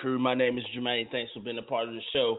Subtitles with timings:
[0.00, 0.18] crew.
[0.18, 1.10] My name is Jermaine.
[1.10, 2.38] Thanks for being a part of the show.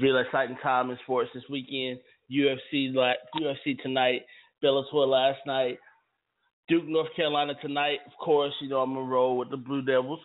[0.00, 1.98] Real exciting time in sports this weekend.
[2.32, 4.22] UFC UFC tonight,
[4.62, 5.78] Bellator last night,
[6.68, 7.98] Duke, North Carolina tonight.
[8.06, 10.20] Of course, you know I'm gonna roll with the Blue Devils,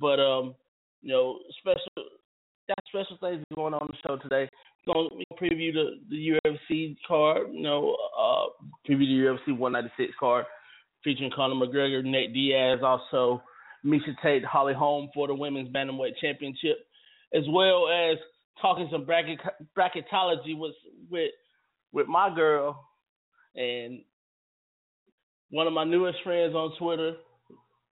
[0.00, 0.54] but um,
[1.02, 2.08] you know special
[2.66, 4.48] got special things going on the show today.
[4.86, 7.48] Gonna preview the the UFC card.
[7.52, 8.46] You know, uh,
[8.88, 10.46] preview the UFC 196 card
[11.04, 13.42] featuring Conor McGregor, Nate Diaz, also
[13.84, 16.78] Miesha Tate, Holly Holm for the women's bantamweight championship,
[17.34, 18.18] as well as
[18.60, 19.38] talking some bracket
[19.76, 20.74] bracketology with
[21.10, 21.30] with
[21.92, 22.84] with my girl
[23.54, 24.00] and
[25.50, 27.14] one of my newest friends on Twitter,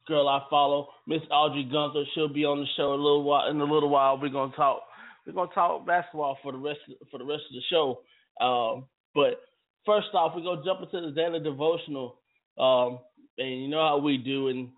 [0.08, 2.04] girl I follow, Miss Audrey Gunther.
[2.14, 3.50] She'll be on the show a little while.
[3.50, 4.82] In a little while, we're gonna talk.
[5.26, 8.02] We're gonna talk basketball for the rest for the rest of the show.
[8.44, 9.42] Um, but
[9.86, 12.18] first off, we're gonna jump into the daily devotional.
[12.58, 13.00] Um,
[13.38, 14.70] and you know how we do, and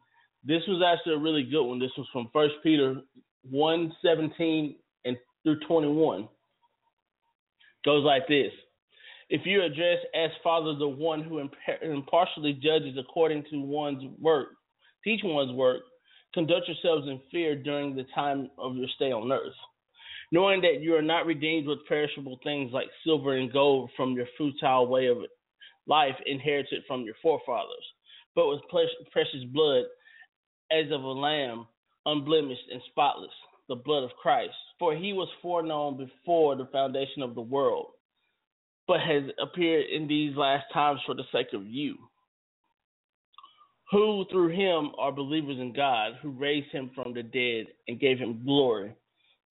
[0.48, 1.78] this was actually a really good one.
[1.78, 3.02] This was from First Peter
[3.50, 6.30] one seventeen and through twenty one.
[7.84, 8.52] Goes like this:
[9.30, 14.48] If you address as Father the one who impartially judges according to one's work,
[15.04, 15.82] teach one's work,
[16.34, 19.54] conduct yourselves in fear during the time of your stay on earth,
[20.32, 24.28] knowing that you are not redeemed with perishable things like silver and gold from your
[24.38, 25.18] futile way of
[25.88, 27.86] life inherited from your forefathers,
[28.34, 28.62] but with
[29.12, 29.84] precious blood
[30.72, 31.68] as of a lamb,
[32.06, 33.32] unblemished and spotless,
[33.70, 34.54] the blood of Christ.
[34.80, 37.92] For he was foreknown before the foundation of the world,
[38.88, 41.98] but has appeared in these last times for the sake of you,
[43.92, 48.18] who through him are believers in God, who raised him from the dead and gave
[48.18, 48.94] him glory,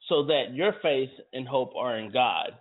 [0.08, 2.52] so that your faith and hope are in God.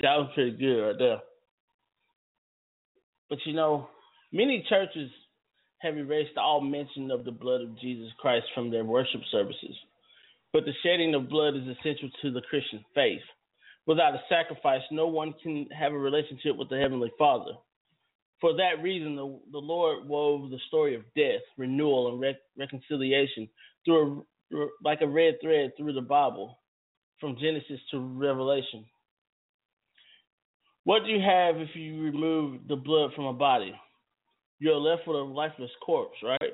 [0.00, 1.20] That was pretty good right there.
[3.30, 3.88] But you know,
[4.32, 5.10] many churches
[5.78, 9.76] have erased all mention of the blood of Jesus Christ from their worship services.
[10.52, 13.22] But the shedding of blood is essential to the Christian faith.
[13.86, 17.52] Without a sacrifice, no one can have a relationship with the Heavenly Father.
[18.40, 23.48] For that reason, the, the Lord wove the story of death, renewal, and re- reconciliation
[23.84, 26.58] through a, like a red thread through the Bible,
[27.18, 28.84] from Genesis to Revelation.
[30.84, 33.72] What do you have if you remove the blood from a body?
[34.62, 36.52] You're left with a lifeless corpse, right?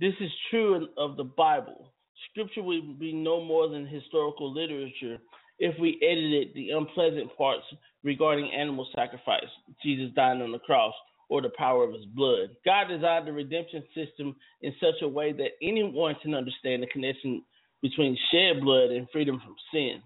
[0.00, 1.92] This is true of the Bible.
[2.30, 5.18] Scripture would be no more than historical literature
[5.58, 7.64] if we edited the unpleasant parts
[8.02, 9.44] regarding animal sacrifice,
[9.84, 10.94] Jesus dying on the cross,
[11.28, 12.56] or the power of his blood.
[12.64, 17.42] God designed the redemption system in such a way that anyone can understand the connection
[17.82, 20.00] between shed blood and freedom from sin.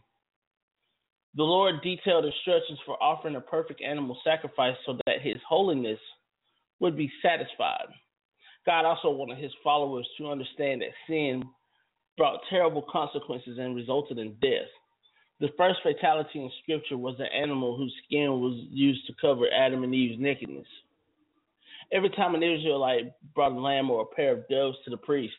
[1.37, 6.01] The Lord detailed instructions for offering a perfect animal sacrifice so that his holiness
[6.83, 7.87] would be satisfied.
[8.67, 11.45] God also wanted his followers to understand that sin
[12.19, 14.69] brought terrible consequences and resulted in death.
[15.41, 19.83] The first fatality in Scripture was an animal whose skin was used to cover Adam
[19.83, 20.67] and Eve's nakedness.
[21.93, 25.35] Every time an Israelite brought a lamb or a pair of doves to the priest,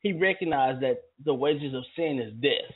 [0.00, 2.74] he recognized that the wages of sin is death.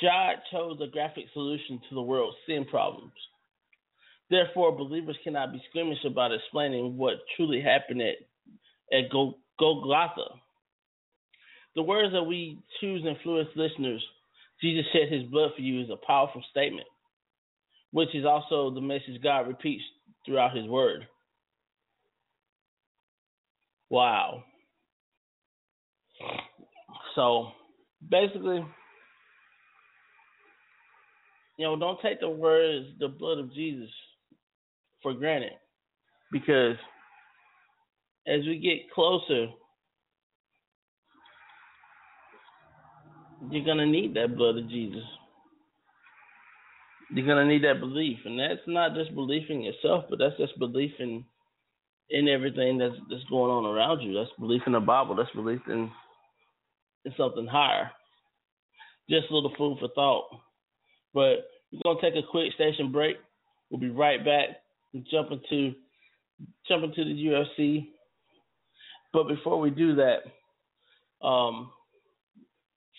[0.00, 3.12] God chose a graphic solution to the world's sin problems.
[4.30, 8.16] Therefore, believers cannot be squeamish about explaining what truly happened at,
[8.96, 9.10] at
[9.58, 10.36] Golgotha.
[11.74, 14.02] The words that we choose influence listeners.
[14.60, 16.86] Jesus shed his blood for you is a powerful statement,
[17.92, 19.82] which is also the message God repeats
[20.24, 21.06] throughout his word.
[23.88, 24.44] Wow.
[27.14, 27.48] So
[28.08, 28.64] basically,
[31.58, 33.90] you know, don't take the words, the blood of Jesus,
[35.02, 35.52] for granted.
[36.32, 36.76] Because
[38.26, 39.48] as we get closer
[43.48, 45.04] you're gonna need that blood of Jesus.
[47.10, 50.58] You're gonna need that belief, and that's not just belief in yourself, but that's just
[50.58, 51.24] belief in
[52.10, 54.14] in everything that's that's going on around you.
[54.14, 55.14] That's belief in the Bible.
[55.14, 55.90] That's belief in
[57.04, 57.90] in something higher.
[59.08, 60.28] Just a little food for thought.
[61.14, 63.16] But we're gonna take a quick station break.
[63.70, 64.48] We'll be right back
[64.94, 65.74] and jump into
[66.68, 67.88] jump into the UFC.
[69.12, 71.70] But before we do that, um,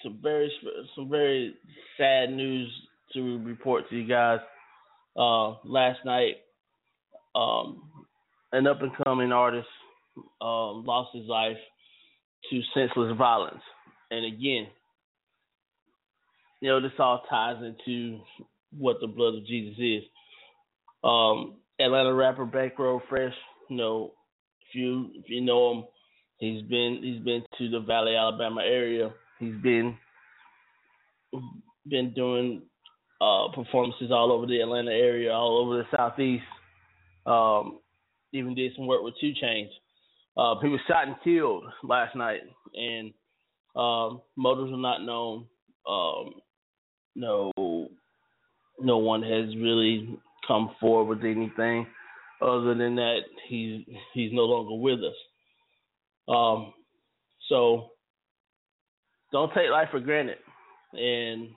[0.04, 0.52] some very
[0.96, 1.56] some very
[1.98, 2.70] sad news
[3.14, 4.40] to report to you guys.
[5.18, 6.38] Uh, last night,
[7.36, 7.84] um,
[8.54, 9.68] an up and coming artist
[10.42, 11.58] uh, lost his life
[12.50, 13.62] to senseless violence,
[14.10, 14.68] and again,
[16.62, 18.19] you know this all ties into
[18.78, 20.04] what the blood of Jesus is.
[21.04, 23.33] Um, Atlanta rapper Bankroll Fresh,
[23.69, 24.11] you know,
[24.61, 25.83] if you if you know him,
[26.38, 29.11] he's been he's been to the Valley, Alabama area
[29.42, 29.97] He's been
[31.90, 32.61] been doing
[33.19, 36.44] uh, performances all over the Atlanta area, all over the southeast.
[37.26, 37.80] Um,
[38.33, 39.69] even did some work with 2 Chainz.
[40.38, 42.42] Uh, he was shot and killed last night,
[42.76, 43.14] and
[43.76, 45.47] um, motives are not known.
[45.90, 46.33] Um,
[47.16, 47.52] no,
[48.80, 51.86] no one has really come forward with anything
[52.42, 55.16] other than that he's he's no longer with us.
[56.28, 56.74] Um,
[57.50, 57.92] so
[59.31, 60.38] don't take life for granted.
[60.94, 61.50] And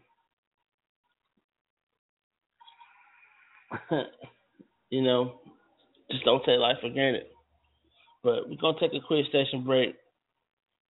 [4.90, 5.40] you know,
[6.10, 7.24] just don't take life for granted.
[8.22, 9.94] But we're gonna take a quick station break.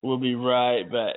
[0.03, 1.17] We'll be right back.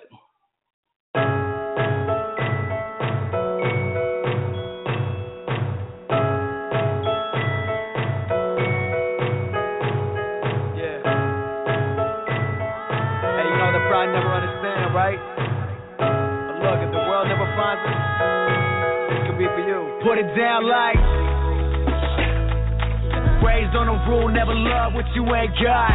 [20.15, 20.95] Put it down like.
[23.43, 25.91] Raised on a rule, never love what you ain't got.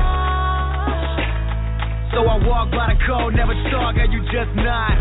[2.13, 4.93] So I walk by the code, never talk, and you just not.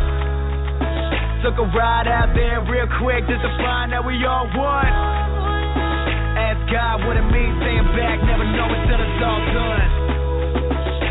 [1.43, 4.87] Took a ride out there real quick just to find that we all won.
[4.87, 9.89] Ask God what it means staying back, never know until it's all done.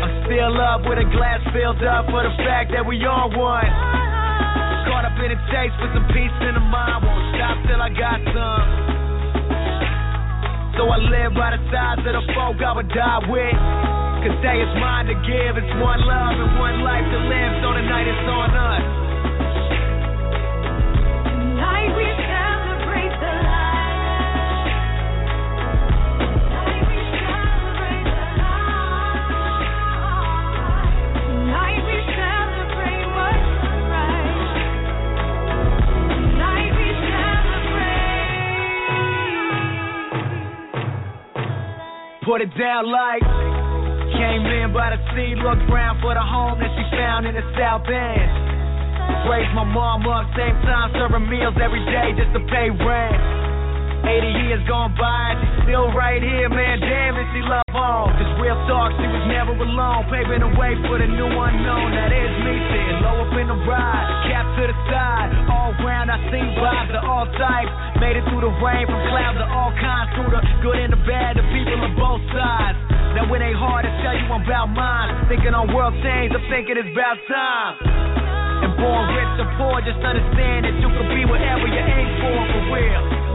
[0.01, 3.69] I'm still up with a glass filled up for the fact that we all won.
[4.89, 7.05] Caught up in a chase for some peace in the mind.
[7.05, 8.67] Won't till I got some.
[10.75, 13.55] So I live by the size of the folk I would die with.
[14.19, 15.55] Cause day is mine to give.
[15.55, 17.51] It's one love and one life to live.
[17.63, 19.08] So tonight it's on us.
[42.29, 43.25] Put it down like.
[44.13, 47.41] Came in by the sea, looked round for the home that she found in the
[47.57, 48.29] South End.
[49.25, 53.17] Raised my mom up, same time serving meals every day just to pay rent.
[54.05, 56.81] 80 years gone by, and she's still right here, man.
[56.81, 58.17] Damn, is she love on.
[58.17, 60.09] This real talk, she was never alone.
[60.09, 61.93] Paving the way for the new unknown.
[61.93, 65.29] That is me sitting low up in the ride, cap to the side.
[65.45, 67.69] All round, I see vibes of all types.
[68.01, 70.09] Made it through the rain, from clouds of all kinds.
[70.17, 72.77] Through the good and the bad, the people on both sides.
[73.13, 75.29] Now it ain't hard to tell you about mine.
[75.29, 77.73] Thinking on world change, I'm thinking it's about time.
[78.65, 82.37] And born rich or poor, just understand that you can be whatever you aim for,
[82.57, 83.28] for real.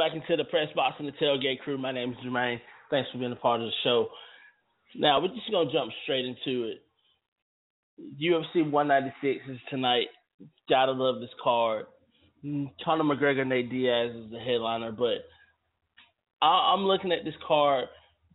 [0.00, 1.76] Back into the press box and the tailgate crew.
[1.76, 2.58] My name is Jermaine.
[2.90, 4.08] Thanks for being a part of the show.
[4.96, 6.82] Now we're just gonna jump straight into it.
[8.18, 10.06] UFC 196 is tonight.
[10.70, 11.84] Gotta love this card.
[12.42, 15.26] Conor McGregor, Nate Diaz is the headliner, but
[16.40, 17.84] I, I'm looking at this card,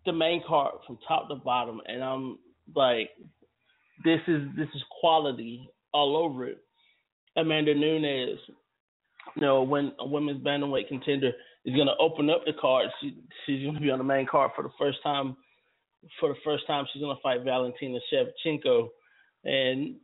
[0.05, 2.37] the main card from top to bottom, and I'm
[2.75, 3.09] like,
[4.03, 6.59] this is this is quality all over it.
[7.35, 8.37] Amanda Nunes,
[9.35, 11.31] you know, when a women's bantamweight contender
[11.65, 14.27] is going to open up the card, she, she's going to be on the main
[14.27, 15.35] card for the first time.
[16.19, 18.89] For the first time, she's going to fight Valentina Shevchenko,
[19.43, 19.95] and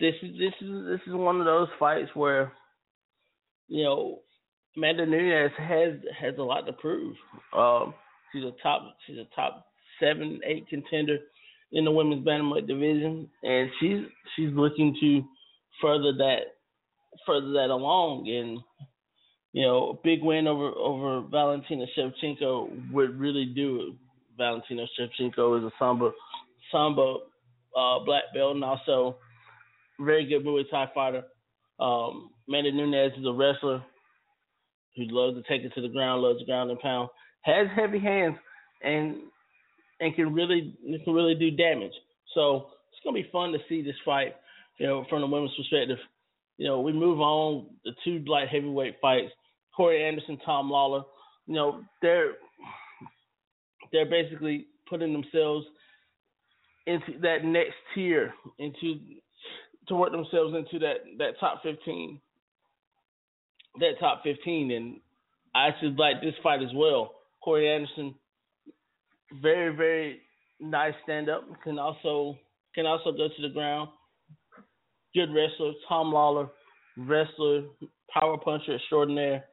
[0.00, 2.52] this is this is this is one of those fights where,
[3.68, 4.20] you know,
[4.76, 7.14] Amanda Nunes has has a lot to prove.
[7.56, 7.94] Um,
[8.32, 9.66] she's a top she's a top
[10.00, 11.18] seven eight contender
[11.72, 14.00] in the women's bantamweight division, and she's
[14.34, 15.22] she's looking to
[15.80, 16.40] further that
[17.26, 18.28] further that along.
[18.28, 18.58] And
[19.52, 23.94] you know, a big win over over Valentina Shevchenko would really do.
[24.36, 26.10] Valentina Shevchenko is a samba
[26.70, 27.22] sambo
[27.76, 29.16] uh, black belt and also
[30.00, 31.24] very good Muay Thai fighter.
[31.80, 33.82] Um, Amanda Nunes is a wrestler
[34.96, 37.08] who loves to take it to the ground, loves ground and pound,
[37.42, 38.36] has heavy hands,
[38.82, 39.16] and
[40.00, 41.92] and can really can really do damage.
[42.34, 44.36] So it's gonna be fun to see this fight,
[44.78, 45.98] you know, from the women's perspective
[46.58, 49.30] you know, we move on the two light heavyweight fights,
[49.74, 51.04] Corey Anderson, Tom Lawler.
[51.46, 52.32] You know, they're
[53.92, 55.64] they're basically putting themselves
[56.86, 58.98] into that next tier, into
[59.86, 62.20] to work themselves into that that top fifteen,
[63.78, 65.00] that top fifteen, and
[65.54, 67.14] I should like this fight as well.
[67.42, 68.16] Corey Anderson,
[69.40, 70.22] very very
[70.60, 72.36] nice stand up, can also
[72.74, 73.90] can also go to the ground
[75.18, 75.72] good wrestler.
[75.88, 76.48] Tom Lawler,
[76.96, 77.62] wrestler,
[78.12, 79.44] power puncher extraordinaire.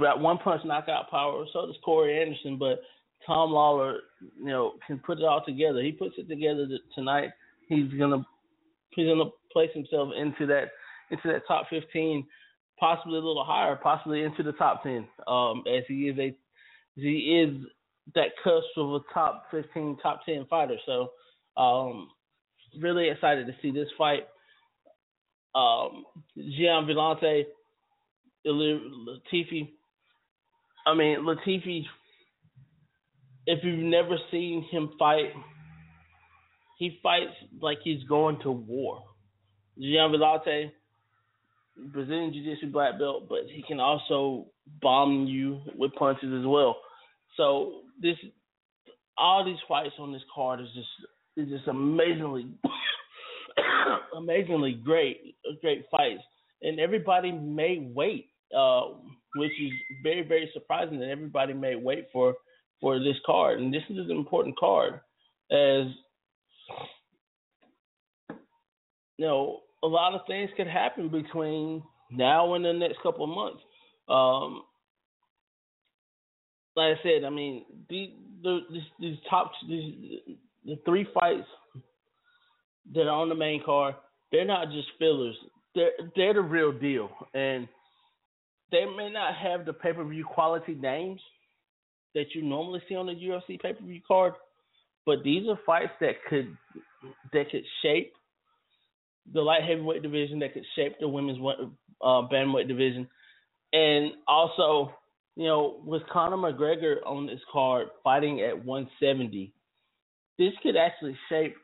[0.00, 1.44] Got one punch knockout power.
[1.52, 2.80] So does Corey Anderson, but
[3.24, 4.00] Tom Lawler,
[4.36, 5.80] you know, can put it all together.
[5.82, 7.30] He puts it together tonight.
[7.68, 8.26] He's gonna
[8.90, 10.70] he's gonna place himself into that
[11.12, 12.26] into that top fifteen,
[12.80, 15.06] possibly a little higher, possibly into the top ten.
[15.28, 16.36] Um, as he is a
[16.96, 17.64] he is
[18.16, 20.76] that cusp of a top fifteen, top ten fighter.
[20.84, 21.10] So,
[21.56, 22.08] um,
[22.80, 24.26] really excited to see this fight
[25.56, 26.04] um,
[26.36, 27.44] Gian Villante,
[28.46, 29.70] Latifi.
[30.86, 31.84] I mean, Latifi,
[33.46, 35.32] if you've never seen him fight,
[36.78, 39.02] he fights like he's going to war.
[39.78, 40.70] Gian Villante,
[41.92, 44.46] Brazilian Jiu Jitsu black belt, but he can also
[44.82, 46.76] bomb you with punches as well.
[47.36, 48.16] So this,
[49.16, 50.88] all these fights on this card is just
[51.36, 52.46] is just amazingly
[54.16, 56.22] amazingly great, great fights,
[56.62, 58.82] and everybody made weight, uh,
[59.36, 59.72] which is
[60.02, 62.34] very, very surprising that everybody made weight for
[62.80, 65.00] for this card, and this is an important card,
[65.50, 65.86] as
[69.16, 73.30] you know, a lot of things could happen between now and the next couple of
[73.30, 73.62] months.
[74.08, 74.62] Um,
[76.76, 80.20] like I said, I mean, the, the, these, these top these,
[80.64, 81.46] the three fights
[82.94, 83.94] that are on the main card,
[84.32, 85.36] they're not just fillers.
[85.74, 87.68] They're they're the real deal, and
[88.72, 91.20] they may not have the pay per view quality names
[92.14, 94.34] that you normally see on the UFC pay per view card,
[95.04, 96.56] but these are fights that could
[97.32, 98.12] that could shape
[99.32, 103.08] the light heavyweight division, that could shape the women's uh, bantamweight division,
[103.72, 104.92] and also,
[105.36, 109.52] you know, with Conor McGregor on this card fighting at 170,
[110.38, 111.56] this could actually shape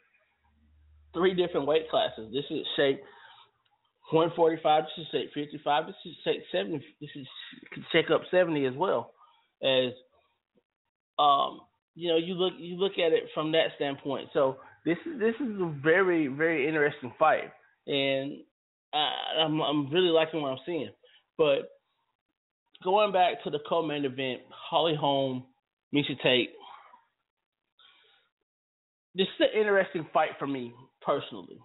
[1.15, 2.33] three different weight classes.
[2.33, 3.03] This is shape
[4.11, 4.85] 145.
[4.85, 5.87] This is shape 55.
[5.87, 6.85] This is shape 70.
[7.01, 7.27] This is
[7.93, 9.13] shake up 70 as well.
[9.63, 9.93] As
[11.19, 11.61] um,
[11.95, 14.31] you know, you look you look at it from that standpoint.
[14.33, 17.51] So this is this is a very very interesting fight,
[17.87, 18.39] and
[18.93, 20.91] I, I'm I'm really liking what I'm seeing.
[21.39, 21.71] But
[22.83, 25.45] going back to the co-main event, Holly Holm,
[25.95, 26.51] Miesha Tate.
[29.15, 30.73] This is an interesting fight for me
[31.05, 31.59] personally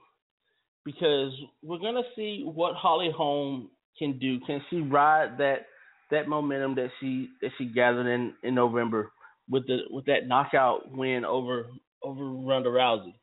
[0.86, 4.40] because we're gonna see what Holly Holm can do.
[4.48, 5.66] Can she ride that
[6.12, 9.12] that momentum that she that she gathered in in November
[9.50, 11.68] with the with that knockout win over
[12.04, 13.14] over Ronda Rousey?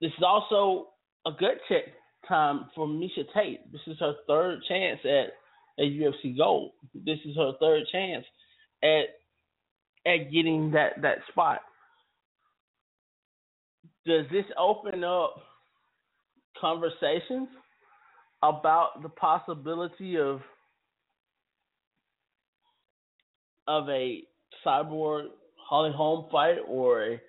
[0.00, 0.88] This is also
[1.26, 1.84] a gut check
[2.28, 3.70] time for Miesha Tate.
[3.70, 5.32] This is her third chance at
[5.78, 6.72] a UFC Gold.
[6.94, 8.24] This is her third chance
[8.82, 9.14] at
[10.06, 11.60] at getting that that spot.
[14.06, 15.36] Does this open up
[16.60, 17.48] conversations
[18.42, 20.40] about the possibility of
[23.66, 24.22] of a
[24.64, 27.20] cyborg Holly Holm fight or a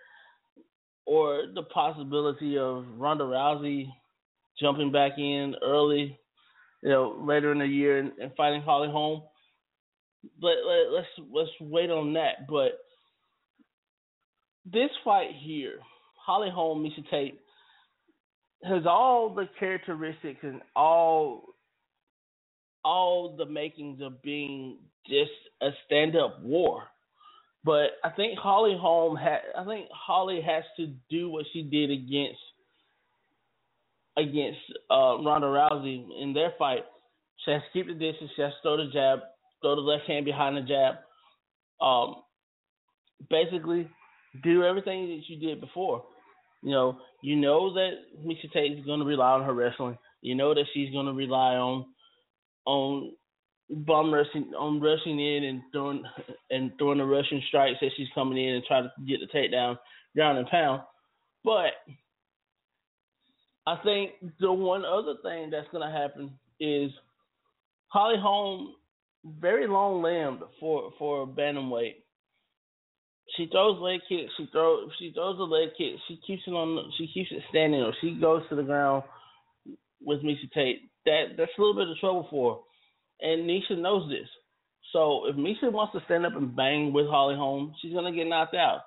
[1.06, 3.88] or the possibility of Ronda Rousey
[4.60, 6.18] jumping back in early,
[6.82, 9.22] you know, later in the year and, and fighting Holly Holm.
[10.42, 12.48] But let, let's let's wait on that.
[12.50, 12.80] But
[14.66, 15.80] this fight here,
[16.26, 17.40] Holly Holm, Tate,
[18.64, 21.54] has all the characteristics and all
[22.84, 26.84] all the makings of being just a stand up war.
[27.64, 31.92] But I think Holly Holm had I think Holly has to do what she did
[31.92, 32.40] against
[34.18, 34.60] against
[34.90, 36.86] uh, Ronda Rousey in their fight.
[37.44, 39.20] She has to keep the distance, she has to throw the jab,
[39.62, 40.96] throw the left hand behind the jab.
[41.82, 42.16] Um
[43.30, 43.88] basically
[44.44, 46.04] do everything that you did before.
[46.66, 47.92] You know, you know that
[48.26, 50.00] Miesha Tate is going to rely on her wrestling.
[50.22, 51.86] You know that she's going to rely on
[52.66, 53.12] on
[53.70, 56.04] bum rushing on rushing in and throwing
[56.50, 59.78] and throwing the Russian strikes as she's coming in and try to get the takedown,
[60.16, 60.82] ground and pound.
[61.44, 61.74] But
[63.68, 66.90] I think the one other thing that's going to happen is
[67.90, 68.74] Holly Holm
[69.40, 71.98] very long limbed for for bantamweight.
[73.36, 74.32] She throws leg kicks.
[74.38, 76.00] She throws she throws a leg kick.
[76.08, 76.92] She keeps it on.
[76.98, 77.82] She keeps it standing.
[77.82, 79.04] Or she goes to the ground
[80.02, 80.84] with Miesha Tate.
[81.06, 82.62] That that's a little bit of trouble for
[83.22, 84.30] her, and Nisha knows this.
[84.94, 88.28] So if Miesha wants to stand up and bang with Holly Holm, she's gonna get
[88.28, 88.82] knocked out.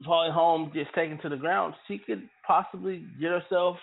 [0.00, 3.76] If Holly Holm gets taken to the ground, she could possibly get herself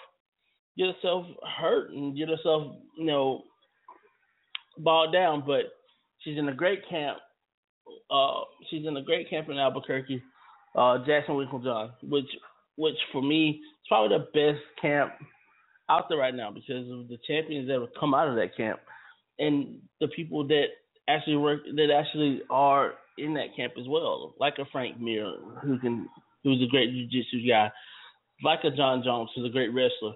[0.77, 1.25] get herself
[1.59, 3.43] hurt and get herself you know
[4.77, 5.43] balled down.
[5.45, 5.73] But
[6.19, 7.17] she's in a great camp
[8.13, 10.21] uh, she's in a great camp in Albuquerque,
[10.75, 12.29] uh, Jackson Winkeljohn, which
[12.75, 15.13] which for me is probably the best camp
[15.89, 18.79] out there right now because of the champions that have come out of that camp
[19.39, 20.65] and the people that
[21.07, 25.79] actually work that actually are in that camp as well, like a Frank Mir who
[25.79, 26.07] can
[26.43, 27.71] who's a great jiu-jitsu guy,
[28.43, 30.13] like a Jon Jones who's a great wrestler.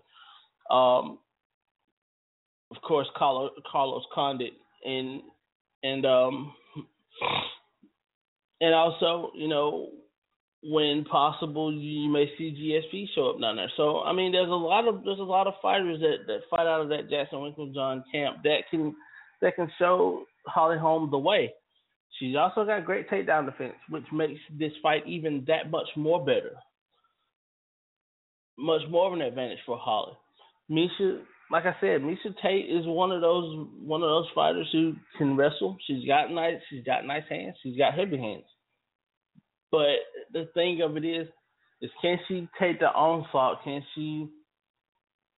[0.69, 1.19] Um,
[2.71, 4.53] of course, Carlos, Carlos Condit
[4.86, 5.21] and
[5.83, 6.53] and um,
[8.62, 9.89] and also, you know,
[10.63, 13.72] when possible, you may see GSP show up down there.
[13.78, 16.67] So, I mean, there's a lot of there's a lot of fighters that, that fight
[16.67, 18.96] out of that Jackson Winkeljohn camp that can
[19.41, 21.54] that can show Holly Holm the way.
[22.20, 26.54] She's also got great takedown defense, which makes this fight even that much more better.
[28.58, 30.13] Much more of an advantage for Holly.
[30.72, 34.93] Miesha, like I said, Miesha Tate is one of those one of those fighters who
[35.17, 35.77] can wrestle.
[35.88, 37.55] She's got nice she's got nice hands.
[37.63, 38.43] She's got heavy hands.
[39.71, 39.99] But
[40.33, 41.27] the thing of it is,
[41.81, 43.63] is can she take the onslaught?
[43.63, 44.29] Can she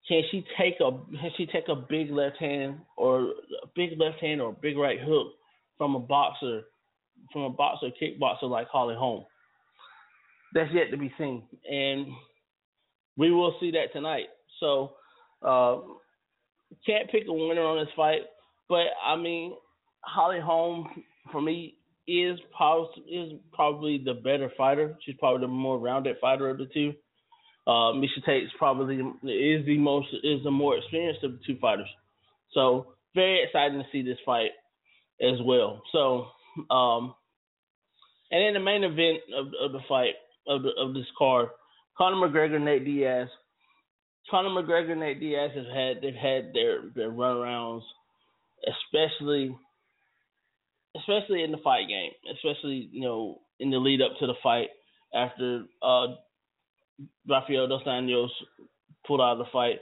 [0.07, 4.19] can she take a can she take a big left hand or a big left
[4.19, 5.33] hand or a big right hook
[5.77, 6.61] from a boxer
[7.31, 9.25] from a boxer kickboxer like Holly Holm?
[10.55, 12.07] That's yet to be seen, and
[13.15, 14.25] we will see that tonight.
[14.59, 14.93] So
[15.41, 15.77] uh,
[16.85, 18.21] can't pick a winner on this fight,
[18.67, 19.55] but I mean
[20.01, 21.75] Holly Holm for me
[22.07, 24.97] is probably is probably the better fighter.
[25.05, 26.93] She's probably the more rounded fighter of the two.
[27.67, 31.57] Uh, Miesha Tate is probably is the most is the more experienced of the two
[31.59, 31.89] fighters.
[32.53, 34.51] So very exciting to see this fight
[35.21, 35.81] as well.
[35.91, 36.27] So
[36.73, 37.13] um,
[38.31, 40.15] And in the main event of, of the fight
[40.47, 41.49] of the, of this card,
[41.97, 43.27] Conor McGregor, Nate Diaz.
[44.29, 47.81] Conor McGregor, and Nate Diaz have had they've had their their runarounds,
[48.67, 49.55] especially
[50.97, 54.69] especially in the fight game, especially you know in the lead up to the fight
[55.13, 56.07] after uh,
[57.27, 58.29] Rafael dos Anjos
[59.05, 59.79] pulled out of the fight,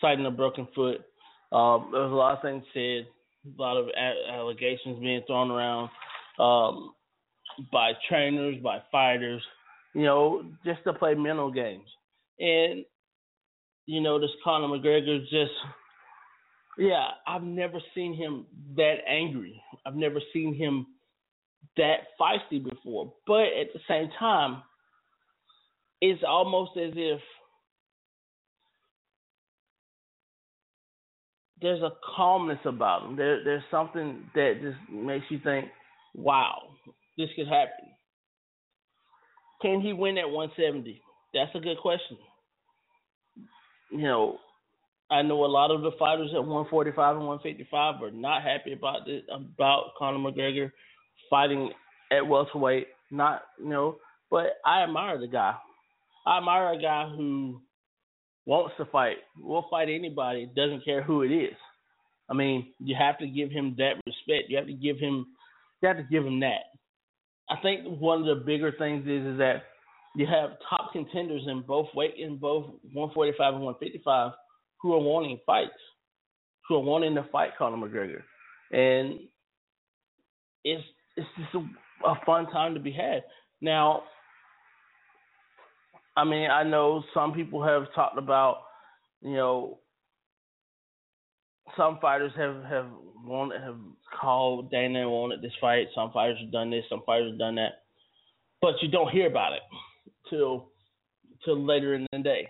[0.00, 1.00] citing a broken foot.
[1.50, 3.06] Um, there was a lot of things said,
[3.46, 5.90] a lot of a- allegations being thrown around
[6.38, 6.92] um,
[7.72, 9.42] by trainers, by fighters,
[9.94, 11.88] you know, just to play mental games.
[12.38, 12.84] And
[13.88, 15.50] you know, this Conor McGregor just,
[16.76, 18.44] yeah, I've never seen him
[18.76, 19.62] that angry.
[19.86, 20.86] I've never seen him
[21.78, 23.14] that feisty before.
[23.26, 24.62] But at the same time,
[26.02, 27.20] it's almost as if
[31.62, 33.16] there's a calmness about him.
[33.16, 35.64] There, there's something that just makes you think,
[36.14, 36.58] wow,
[37.16, 37.88] this could happen.
[39.62, 41.00] Can he win at 170?
[41.32, 42.18] That's a good question.
[43.90, 44.38] You know,
[45.10, 49.06] I know a lot of the fighters at 145 and 155 are not happy about
[49.06, 50.70] this, about Conor McGregor
[51.30, 51.70] fighting
[52.12, 52.88] at welterweight.
[53.10, 53.96] Not, you know,
[54.30, 55.54] but I admire the guy.
[56.26, 57.62] I admire a guy who
[58.44, 61.56] wants to fight, will fight anybody, doesn't care who it is.
[62.28, 64.50] I mean, you have to give him that respect.
[64.50, 65.26] You have to give him,
[65.80, 66.64] you have to give him that.
[67.48, 69.62] I think one of the bigger things is is that
[70.16, 74.32] you have top contenders in both weight in both 145 and 155
[74.80, 75.70] who are wanting fights,
[76.68, 78.22] who are wanting to fight Conor McGregor,
[78.72, 79.20] and
[80.64, 80.84] it's
[81.16, 83.24] it's just a, a fun time to be had.
[83.60, 84.04] Now,
[86.16, 88.58] I mean, I know some people have talked about,
[89.20, 89.78] you know,
[91.76, 92.86] some fighters have have
[93.24, 93.78] wanted have
[94.20, 95.88] called Dana and wanted this fight.
[95.94, 96.84] Some fighters have done this.
[96.88, 97.82] Some fighters have done that,
[98.62, 99.62] but you don't hear about it
[100.30, 100.70] till
[101.44, 102.48] till later in the day.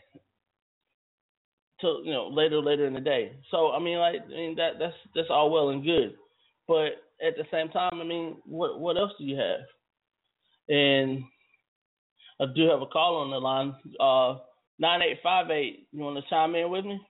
[1.80, 3.32] Till you know later later in the day.
[3.50, 6.14] So I mean, like I mean that that's that's all well and good,
[6.66, 9.60] but at the same time, I mean, what what else do you have?
[10.68, 11.22] And
[12.40, 13.74] I do have a call on the line.
[13.98, 14.38] Uh,
[14.78, 15.88] nine eight five eight.
[15.92, 17.00] You want to chime in with me?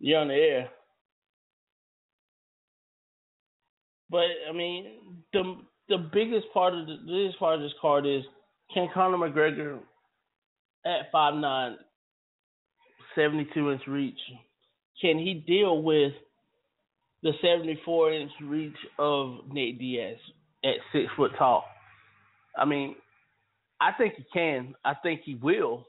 [0.00, 0.68] You're on the air.
[4.10, 5.00] But I mean,
[5.32, 5.56] the
[5.88, 8.22] the biggest part of the, the biggest part of this card is
[8.72, 9.78] can Conor McGregor
[10.84, 11.76] at 5'9",
[13.14, 14.18] 72 inch reach,
[15.00, 16.12] can he deal with
[17.22, 20.18] the 74 inch reach of Nate Diaz
[20.64, 21.64] at six foot tall?
[22.56, 22.96] I mean,
[23.80, 24.74] I think he can.
[24.84, 25.86] I think he will.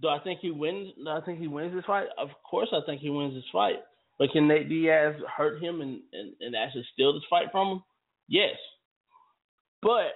[0.00, 0.92] Do I think he wins?
[0.96, 2.06] Do I think he wins this fight?
[2.18, 3.76] Of course, I think he wins this fight.
[4.18, 7.82] But can Nate Diaz hurt him and, and, and actually steal this fight from him?
[8.28, 8.56] Yes.
[9.82, 10.14] But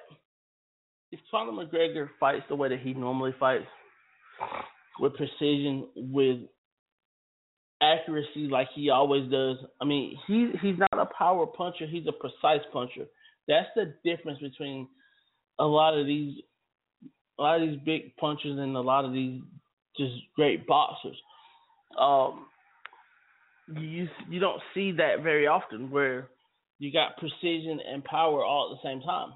[1.11, 3.67] if Conor McGregor fights the way that he normally fights,
[5.01, 6.41] with precision, with
[7.81, 12.13] accuracy like he always does, I mean, he he's not a power puncher, he's a
[12.13, 13.07] precise puncher.
[13.47, 14.89] That's the difference between
[15.59, 16.43] a lot of these
[17.39, 19.41] a lot of these big punchers and a lot of these
[19.97, 21.17] just great boxers.
[21.99, 22.47] Um,
[23.77, 26.29] you you don't see that very often where
[26.79, 29.33] you got precision and power all at the same time.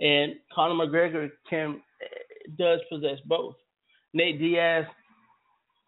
[0.00, 3.54] And Conor McGregor can eh, does possess both.
[4.12, 4.84] Nate Diaz,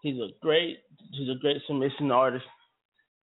[0.03, 0.79] he's a great
[1.13, 2.45] he's a great submission artist.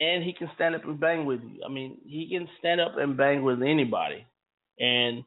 [0.00, 1.60] And he can stand up and bang with you.
[1.64, 4.24] I mean, he can stand up and bang with anybody.
[4.78, 5.24] And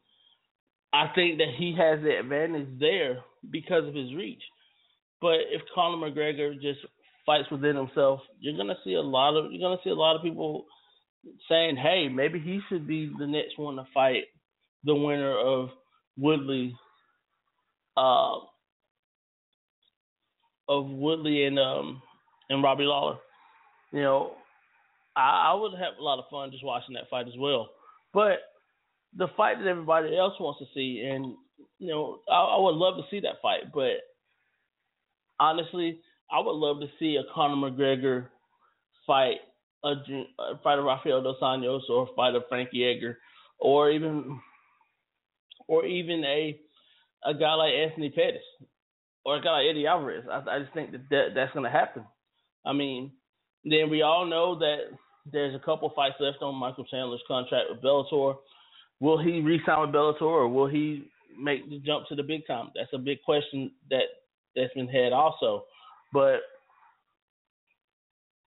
[0.91, 3.19] I think that he has the advantage there
[3.51, 4.41] because of his reach.
[5.21, 6.79] But if Conor McGregor just
[7.25, 10.23] fights within himself, you're gonna see a lot of you're gonna see a lot of
[10.23, 10.65] people
[11.47, 14.25] saying, "Hey, maybe he should be the next one to fight
[14.83, 15.69] the winner of
[16.17, 16.75] Woodley,
[17.97, 18.37] uh,
[20.67, 22.01] of Woodley and um
[22.49, 23.17] and Robbie Lawler."
[23.91, 24.31] You know,
[25.15, 27.69] I, I would have a lot of fun just watching that fight as well.
[28.13, 28.39] But
[29.15, 31.35] the fight that everybody else wants to see, and
[31.79, 34.01] you know, I, I would love to see that fight, but
[35.39, 35.99] honestly,
[36.31, 38.27] I would love to see a Conor McGregor
[39.05, 39.37] fight
[39.83, 43.17] a, a fight a Rafael dos Anjos or fight a Frankie Edgar,
[43.59, 44.39] or even
[45.67, 46.59] or even a
[47.25, 48.41] a guy like Anthony Pettis
[49.25, 50.25] or a guy like Eddie Alvarez.
[50.29, 52.03] I, I just think that, that that's going to happen.
[52.65, 53.11] I mean,
[53.63, 54.77] then we all know that
[55.31, 58.35] there's a couple fights left on Michael Chandler's contract with Bellator.
[58.99, 61.07] Will he re-sign with Bellator or will he
[61.39, 62.71] make the jump to the big time?
[62.75, 64.03] That's a big question that
[64.55, 65.63] that's been had also.
[66.11, 66.41] But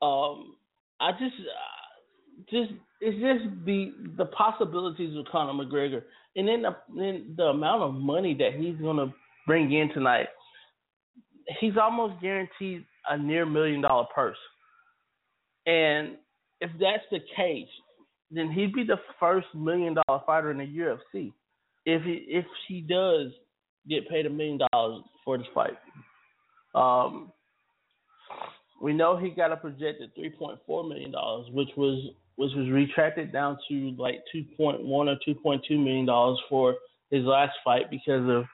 [0.01, 0.56] um,
[0.99, 1.36] I just
[2.50, 2.71] just
[3.02, 6.02] it's just the the possibilities of Conor McGregor,
[6.36, 9.13] and then the then the amount of money that he's gonna
[9.48, 10.28] bring in tonight.
[11.60, 14.38] He's almost guaranteed a near million dollar purse,
[15.65, 16.17] and
[16.62, 17.67] if that's the case,
[18.32, 21.32] then he'd be the first million dollar fighter in the UFC.
[21.86, 23.32] If he if he does
[23.88, 25.78] get paid a million dollars for this fight,
[26.74, 27.32] um,
[28.82, 32.69] we know he got a projected three point four million dollars, which was which was
[32.69, 36.76] retracted down to like two point one or two point two million dollars for
[37.12, 38.45] his last fight because of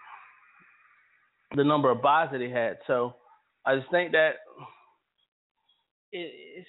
[1.56, 2.78] the number of buys that he had.
[2.88, 3.16] So
[3.66, 4.36] I just think that
[6.12, 6.68] it's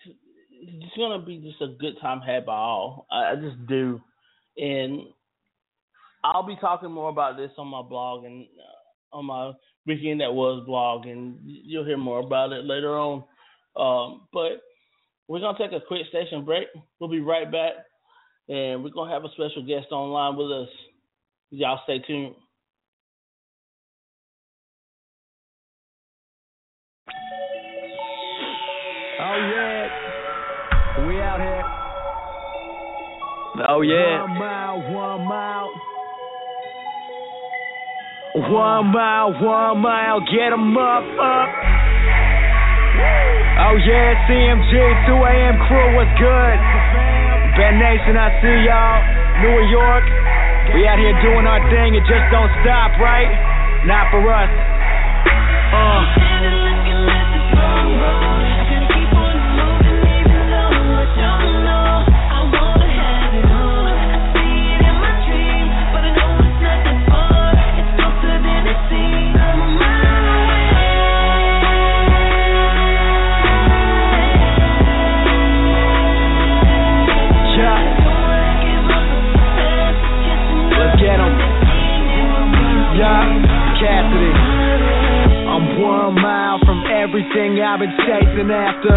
[0.51, 3.07] it's gonna be just a good time had by all.
[3.11, 4.01] I, I just do,
[4.57, 5.03] and
[6.25, 9.53] I'll be talking more about this on my blog and uh, on my
[9.87, 13.25] weekend that was blog, and you'll hear more about it later on.
[13.77, 14.62] Um, but
[15.28, 16.66] we're gonna take a quick station break.
[16.98, 17.72] We'll be right back,
[18.48, 20.68] and we're gonna have a special guest online with us.
[21.50, 22.35] Y'all stay tuned.
[29.24, 31.64] Oh yeah, we out here.
[33.68, 34.22] Oh yeah.
[34.22, 35.70] One mile, one mile.
[38.35, 41.48] One mile, one mile, get 'em up, up.
[43.52, 44.72] Oh yeah, CMG,
[45.06, 45.56] 2 a.m.
[45.68, 46.56] crew, what's good?
[47.60, 49.00] Ben Nation, I see y'all.
[49.44, 50.04] New York,
[50.72, 53.28] we out here doing our thing, it just don't stop, right?
[53.84, 54.48] Not for us.
[55.72, 56.21] Uh.
[87.22, 88.94] Everything I've been chasing after.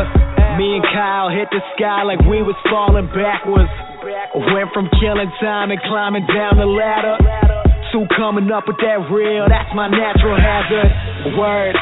[0.58, 3.70] Me and Kyle hit the sky like we was falling backwards.
[4.54, 7.22] Went from killing time and climbing down the ladder
[7.94, 10.90] to coming up with that real, that's my natural hazard.
[11.38, 11.76] Word,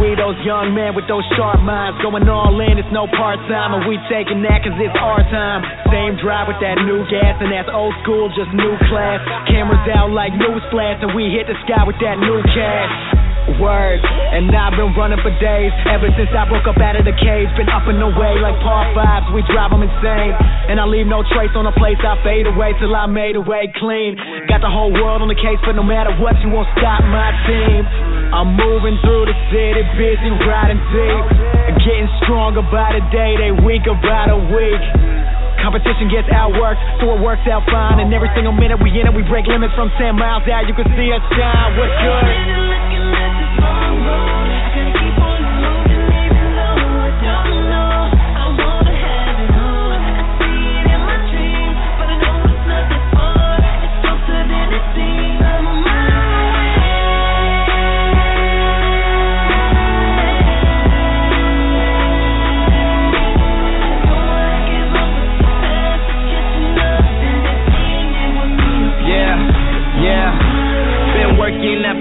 [0.00, 3.76] we those young men with those sharp minds, going all in, it's no part time,
[3.76, 5.62] and we taking that cause it's our time.
[5.92, 9.20] Same drive with that new gas, and that's old school, just new class.
[9.46, 13.19] Cameras out like news flash, and we hit the sky with that new cash.
[13.60, 17.16] Word, and I've been running for days ever since I broke up out of the
[17.16, 17.48] cage.
[17.56, 20.32] Been up and away like par fives, we drive 'em insane.
[20.68, 23.68] And I leave no trace on the place I fade away till I made away
[23.80, 24.16] clean.
[24.46, 27.32] Got the whole world on the case, but no matter what, you won't stop my
[27.46, 27.86] team.
[28.32, 31.24] I'm moving through the city, busy riding deep.
[31.84, 34.82] Getting stronger by the day, they weaker by the week.
[35.60, 38.00] Competition gets outworked, so it works out fine.
[38.00, 40.68] And every single minute we in it, we break limits from 10 miles out.
[40.68, 41.76] You can see us shine.
[41.76, 42.79] What's good?
[44.12, 44.39] Oh,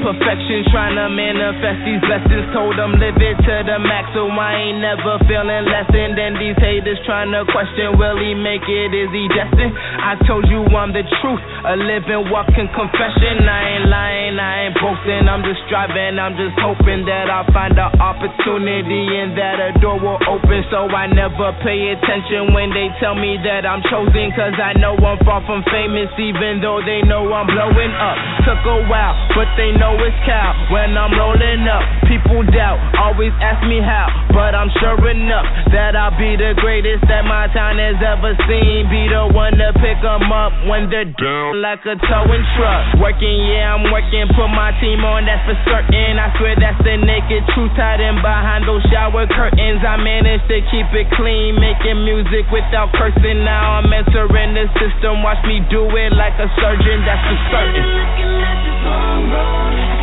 [0.09, 2.49] perfection, trying to manifest these blessings.
[2.49, 6.17] Told them live it to the max, so I ain't never feeling less than.
[6.19, 8.89] These haters trying to question, will he make it?
[8.91, 9.71] Is he destined?
[9.77, 13.45] I told you I'm the truth, a living, walking confession.
[13.45, 15.29] I ain't lying, I ain't boasting.
[15.29, 20.01] I'm just striving, I'm just hoping that I'll find an opportunity and that a door
[20.01, 20.65] will open.
[20.73, 24.97] So I never pay attention when they tell me that I'm chosen, cause I know
[24.97, 28.17] I'm far from famous, even though they know I'm blowing up.
[28.49, 30.55] Took a while, but they know it's cow.
[30.71, 35.95] When I'm rolling up, people doubt, always ask me how, but I'm sure enough that
[35.95, 38.87] I'll be the greatest that my town has ever seen.
[38.89, 43.01] Be the one to pick 'em up when they're down like a towing truck.
[43.01, 46.19] Working, yeah, I'm working, put my team on, that's for certain.
[46.19, 49.83] I swear that's the naked truth hiding behind those shower curtains.
[49.83, 53.43] I managed to keep it clean, making music without cursing.
[53.43, 58.68] Now I'm entering the system, watch me do it like a surgeon, that's for certain
[58.89, 59.98] wrong, wrong.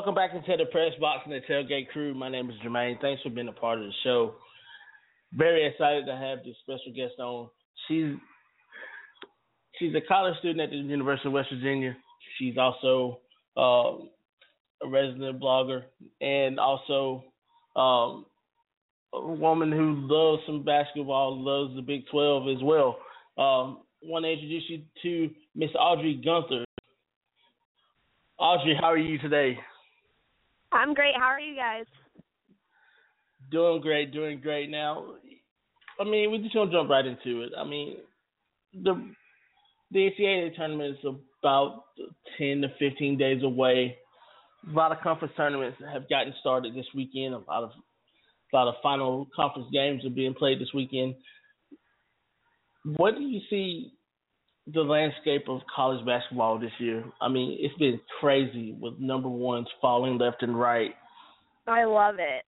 [0.00, 2.14] Welcome back into the press box and the tailgate crew.
[2.14, 2.98] My name is Jermaine.
[3.02, 4.32] Thanks for being a part of the show.
[5.34, 7.50] Very excited to have this special guest on.
[7.86, 8.14] She's
[9.78, 11.94] she's a college student at the University of West Virginia.
[12.38, 13.20] She's also
[13.58, 13.98] uh,
[14.82, 15.82] a resident blogger
[16.22, 17.24] and also
[17.76, 18.24] um,
[19.12, 22.96] a woman who loves some basketball, loves the Big 12 as well.
[23.36, 26.64] Um, want to introduce you to Miss Audrey Gunther.
[28.38, 29.58] Audrey, how are you today?
[30.72, 31.14] I'm great.
[31.16, 31.84] How are you guys?
[33.50, 34.70] Doing great, doing great.
[34.70, 35.14] Now,
[36.00, 37.52] I mean, we're just gonna jump right into it.
[37.58, 37.96] I mean,
[38.72, 39.12] the
[39.90, 41.84] the NCAA tournament is about
[42.38, 43.96] ten to fifteen days away.
[44.68, 47.34] A lot of conference tournaments have gotten started this weekend.
[47.34, 47.70] A lot of
[48.52, 51.14] a lot of final conference games are being played this weekend.
[52.84, 53.92] What do you see
[54.66, 57.04] the landscape of college basketball this year.
[57.20, 60.92] I mean, it's been crazy with number ones falling left and right.
[61.66, 62.44] I love it.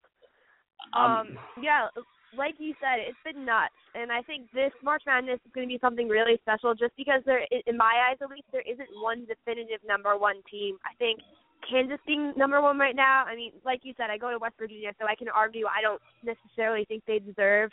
[0.94, 1.26] Um, um
[1.62, 1.88] yeah,
[2.36, 5.72] like you said, it's been nuts, and I think this March Madness is going to
[5.72, 9.26] be something really special, just because there, in my eyes at least, there isn't one
[9.26, 10.76] definitive number one team.
[10.84, 11.20] I think
[11.68, 13.24] Kansas being number one right now.
[13.26, 15.82] I mean, like you said, I go to West Virginia, so I can argue I
[15.82, 17.70] don't necessarily think they deserve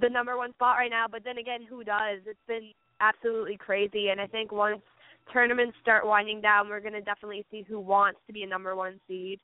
[0.00, 1.06] the number one spot right now.
[1.10, 2.24] But then again, who does?
[2.26, 4.08] It's been absolutely crazy.
[4.08, 4.80] And I think once
[5.32, 8.74] tournaments start winding down, we're going to definitely see who wants to be a number
[8.76, 9.40] one seed.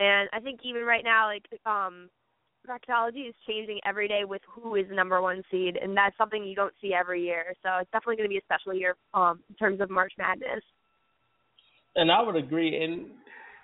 [0.00, 2.08] And I think even right now, like um,
[2.68, 6.44] bracketology is changing every day with who is the number one seed, and that's something
[6.44, 7.54] you don't see every year.
[7.62, 10.62] So it's definitely going to be a special year um, in terms of March Madness.
[11.94, 12.82] And I would agree.
[12.82, 13.06] And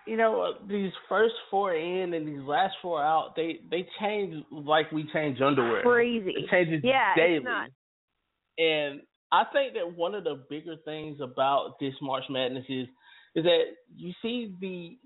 [0.06, 4.90] you know, these first four in and these last four out, they they change like
[4.90, 5.82] we change underwear.
[5.82, 6.30] Crazy.
[6.30, 7.36] It changes yeah, daily.
[7.36, 7.70] It's not.
[8.58, 9.00] And
[9.30, 12.86] I think that one of the bigger things about this March Madness is
[13.34, 13.62] is that
[13.96, 14.98] you see the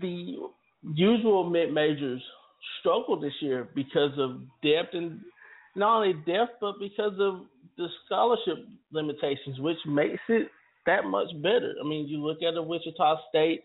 [0.00, 0.36] the
[0.94, 2.22] usual mid majors
[2.78, 5.20] struggle this year because of depth and
[5.74, 7.40] not only depth but because of
[7.76, 10.48] the scholarship limitations, which makes it
[10.86, 11.74] that much better.
[11.82, 13.62] I mean, you look at a Wichita State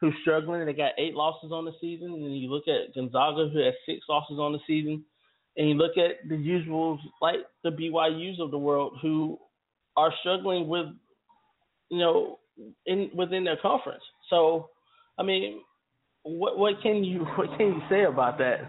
[0.00, 3.58] who's struggling, they got eight losses on the season, and you look at Gonzaga who
[3.60, 5.04] has six losses on the season
[5.56, 9.38] and you look at the usuals like the BYU's of the world who
[9.96, 10.86] are struggling with,
[11.90, 12.38] you know,
[12.86, 14.02] in within their conference.
[14.28, 14.70] So,
[15.18, 15.62] I mean,
[16.22, 18.60] what what can you what can you say about that?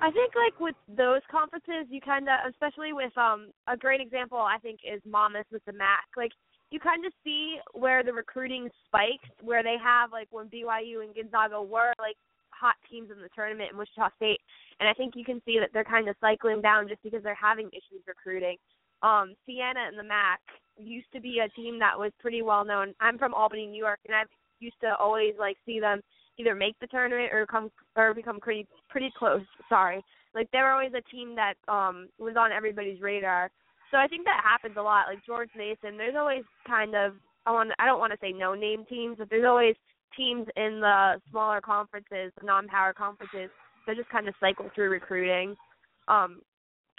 [0.00, 4.38] I think like with those conferences, you kind of, especially with um a great example,
[4.38, 6.16] I think is Monmouth with the MAAC.
[6.16, 6.32] Like
[6.70, 11.14] you kind of see where the recruiting spikes, where they have like when BYU and
[11.14, 12.16] Gonzaga were like
[12.64, 14.40] hot teams in the tournament in Wichita State,
[14.80, 17.36] and I think you can see that they're kind of cycling down just because they're
[17.36, 18.56] having issues recruiting.
[19.02, 20.40] Um, Siena and the MAAC
[20.78, 22.94] used to be a team that was pretty well known.
[23.00, 24.22] I'm from Albany, New York, and I
[24.60, 26.00] used to always like see them
[26.38, 29.44] either make the tournament or come or become pretty pretty close.
[29.68, 30.02] Sorry,
[30.34, 33.50] like they were always a team that um was on everybody's radar.
[33.90, 35.06] So I think that happens a lot.
[35.08, 37.12] Like George Mason, there's always kind of
[37.44, 39.76] I want I don't want to say no name teams, but there's always
[40.16, 43.50] teams in the smaller conferences, the non-power conferences,
[43.86, 45.54] they just kind of cycle through recruiting.
[46.08, 46.40] Um,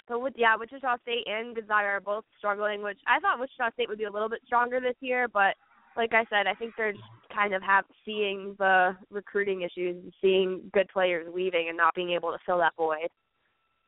[0.08, 2.82] but with yeah, Wichita State and Gonzaga are both struggling.
[2.82, 5.54] Which I thought Wichita State would be a little bit stronger this year, but
[5.96, 6.94] like I said, I think they're
[7.34, 12.10] kind of have seeing the recruiting issues and seeing good players leaving and not being
[12.10, 13.08] able to fill that void.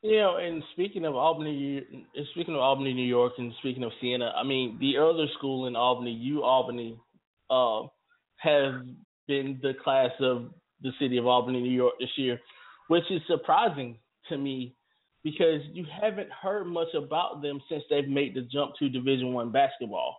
[0.03, 1.83] You know, and speaking of Albany,
[2.31, 5.75] speaking of Albany, New York, and speaking of Siena, I mean, the other school in
[5.75, 6.97] Albany, U Albany,
[7.51, 7.83] uh,
[8.37, 8.83] have
[9.29, 10.51] been the class of
[10.83, 12.41] the city of Albany, New York this year,
[12.89, 13.97] which is surprising
[14.29, 14.75] to me
[15.23, 19.53] because you haven't heard much about them since they've made the jump to Division One
[19.53, 20.17] basketball.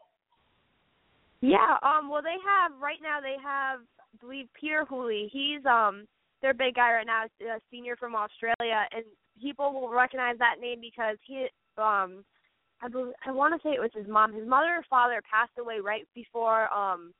[1.41, 3.20] Yeah, um, well, they have right now.
[3.22, 5.30] They have, I believe, Peter Hooley.
[5.32, 6.05] He's um
[6.41, 9.03] their big guy right now, a senior from Australia, and
[9.41, 11.47] people will recognize that name because he
[11.78, 12.24] um
[12.82, 14.34] I believe, I want to say it was his mom.
[14.34, 17.14] His mother or father passed away right before um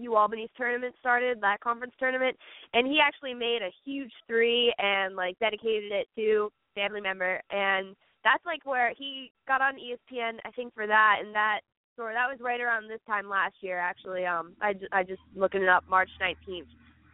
[0.00, 2.36] U Albany's tournament started, that conference tournament,
[2.74, 7.96] and he actually made a huge three and like dedicated it to family member, and
[8.24, 11.60] that's like where he got on ESPN, I think, for that, and that
[11.94, 14.24] story that was right around this time last year, actually.
[14.24, 16.66] Um, I I just looking it up, March 19th.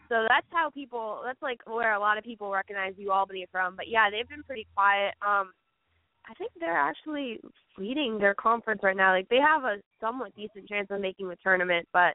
[0.08, 1.22] So that's how people.
[1.24, 3.76] That's like where a lot of people recognize U Albany from.
[3.76, 5.14] But yeah, they've been pretty quiet.
[5.22, 5.52] Um,
[6.28, 7.40] I think they're actually
[7.78, 9.12] leading their conference right now.
[9.12, 12.14] Like they have a somewhat decent chance of making the tournament, but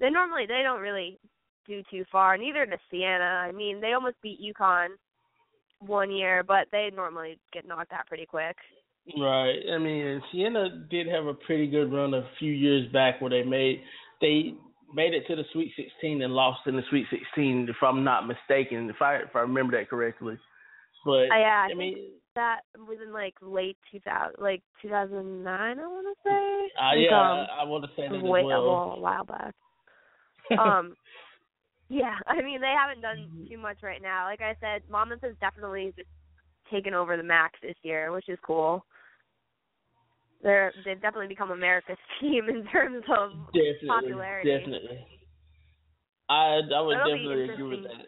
[0.00, 1.18] they normally they don't really
[1.66, 2.36] do too far.
[2.36, 3.44] Neither does Siena.
[3.48, 4.88] I mean, they almost beat UConn
[5.80, 8.56] one year, but they normally get knocked out pretty quick.
[9.18, 9.58] Right.
[9.72, 13.42] I mean, Siena did have a pretty good run a few years back where they
[13.42, 13.80] made
[14.20, 14.54] they
[14.94, 18.26] made it to the Sweet 16 and lost in the Sweet 16, if I'm not
[18.26, 20.38] mistaken, if I if I remember that correctly.
[21.04, 21.96] But uh, yeah, I, I mean
[22.34, 25.46] that was in like late 2000, like 2009.
[25.46, 26.80] I want to say.
[26.80, 28.94] Uh, like, yeah, um, I want to say that as well.
[28.96, 29.54] a while back.
[30.58, 30.94] Um,
[31.88, 33.46] yeah, I mean they haven't done Mm-hmm.
[33.48, 34.24] too much right now.
[34.24, 36.08] Like I said, Monmouth has definitely just
[36.70, 38.84] taken over the MAAC this year, which is cool.
[40.42, 44.50] They're they've definitely become America's team in terms of definitely, popularity.
[44.50, 45.06] definitely.
[46.28, 48.06] I I would It'll definitely agree with that.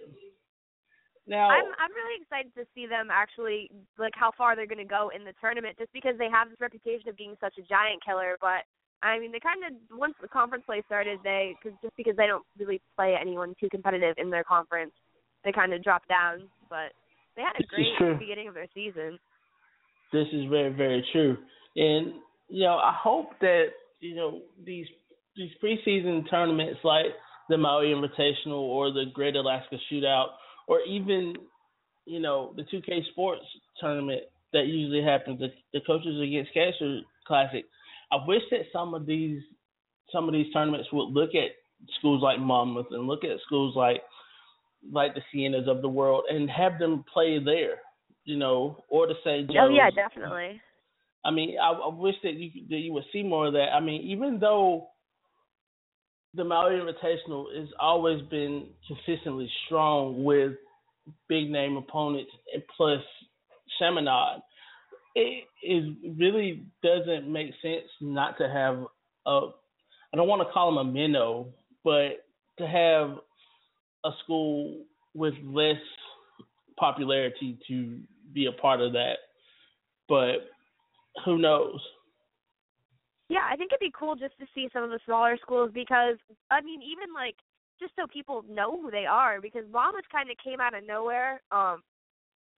[1.27, 4.85] Now, I'm I'm really excited to see them actually like how far they're going to
[4.85, 8.03] go in the tournament, just because they have this reputation of being such a giant
[8.05, 8.37] killer.
[8.41, 8.65] But
[9.03, 12.27] I mean, they kind of once the conference play started, they cause just because they
[12.27, 14.93] don't really play anyone too competitive in their conference,
[15.45, 16.49] they kind of dropped down.
[16.69, 16.93] But
[17.37, 19.19] they had a great beginning of their season.
[20.13, 21.37] This is very, very true.
[21.77, 22.15] And
[22.49, 23.67] you know, I hope that
[24.01, 24.87] you know these
[25.37, 27.07] these preseason tournaments like
[27.49, 30.29] the Maui Invitational or the Great Alaska Shootout
[30.67, 31.35] or even
[32.05, 33.45] you know the 2K Sports
[33.81, 34.23] tournament
[34.53, 37.65] that usually happens, the, the Coaches Against Cancer Classic.
[38.13, 39.43] I wish that some of these
[40.13, 41.51] some of these tournaments would look at
[41.99, 44.03] schools like Monmouth and look at schools like
[44.93, 47.81] like the Sienas of the world and have them play there,
[48.25, 49.49] you know, or the St.
[49.49, 49.57] Joe's.
[49.61, 50.61] Oh yeah, definitely.
[51.25, 53.73] I mean, I, I wish that you that you would see more of that.
[53.75, 54.89] I mean, even though
[56.35, 60.53] the Maui Invitational has always been consistently strong with
[61.29, 63.01] big name opponents and plus
[63.79, 64.41] Chaminade,
[65.19, 68.85] it, it really doesn't make sense not to have
[69.27, 69.49] a
[70.13, 71.49] I don't want to call them a minnow,
[71.85, 72.25] but
[72.59, 73.19] to have
[74.05, 75.77] a school with less
[76.79, 77.99] popularity to
[78.33, 79.17] be a part of that.
[80.09, 80.49] But
[81.27, 81.79] who knows?
[83.29, 86.17] Yeah, I think it'd be cool just to see some of the smaller schools because
[86.51, 87.35] I mean, even like
[87.79, 91.43] just so people know who they are because Monmouth kind of came out of nowhere.
[91.53, 91.83] Um,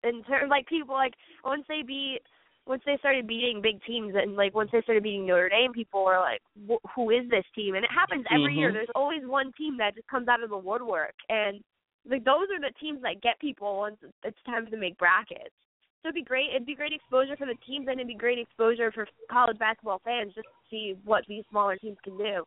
[0.04, 2.20] in terms like people like once they beat
[2.66, 6.06] once they started beating big teams and like once they started beating Notre Dame, people
[6.06, 8.70] were like, "Wh- "Who is this team?" And it happens every year.
[8.70, 8.74] Mhm.
[8.74, 11.64] There's always one team that just comes out of the woodwork, and
[12.06, 15.56] like those are the teams that get people once it's time to make brackets.
[16.02, 16.50] So it'd be great.
[16.52, 20.00] It'd be great exposure for the teams, and it'd be great exposure for college basketball
[20.00, 22.46] fans just to see what these smaller teams can do.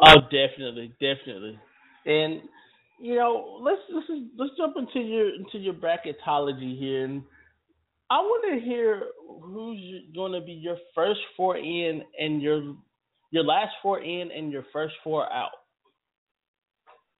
[0.00, 1.60] Oh, definitely, definitely.
[2.06, 2.42] And
[2.98, 7.22] you know, let's let's let's jump into your into your bracketology here, and
[8.12, 9.04] I want to hear
[9.40, 12.76] who's going to be your first four in and your
[13.30, 15.52] your last four in and your first four out.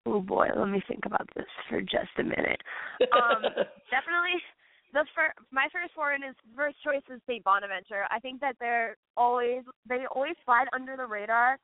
[0.05, 2.61] Oh boy, let me think about this for just a minute.
[3.13, 3.43] Um,
[3.91, 4.37] definitely
[4.93, 7.43] the fir- my first foreign is first choice is St.
[7.43, 8.05] Bonaventure.
[8.11, 11.59] I think that they're always they always slide under the radar,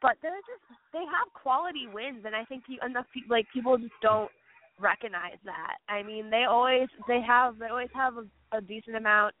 [0.00, 0.64] but they're just
[0.94, 4.30] they have quality wins, and I think you, enough pe- like people just don't
[4.80, 5.76] recognize that.
[5.86, 9.34] I mean, they always they have they always have a, a decent amount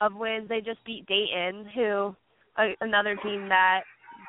[0.00, 0.48] of wins.
[0.48, 2.14] They just beat Dayton, who
[2.58, 3.82] a, another team that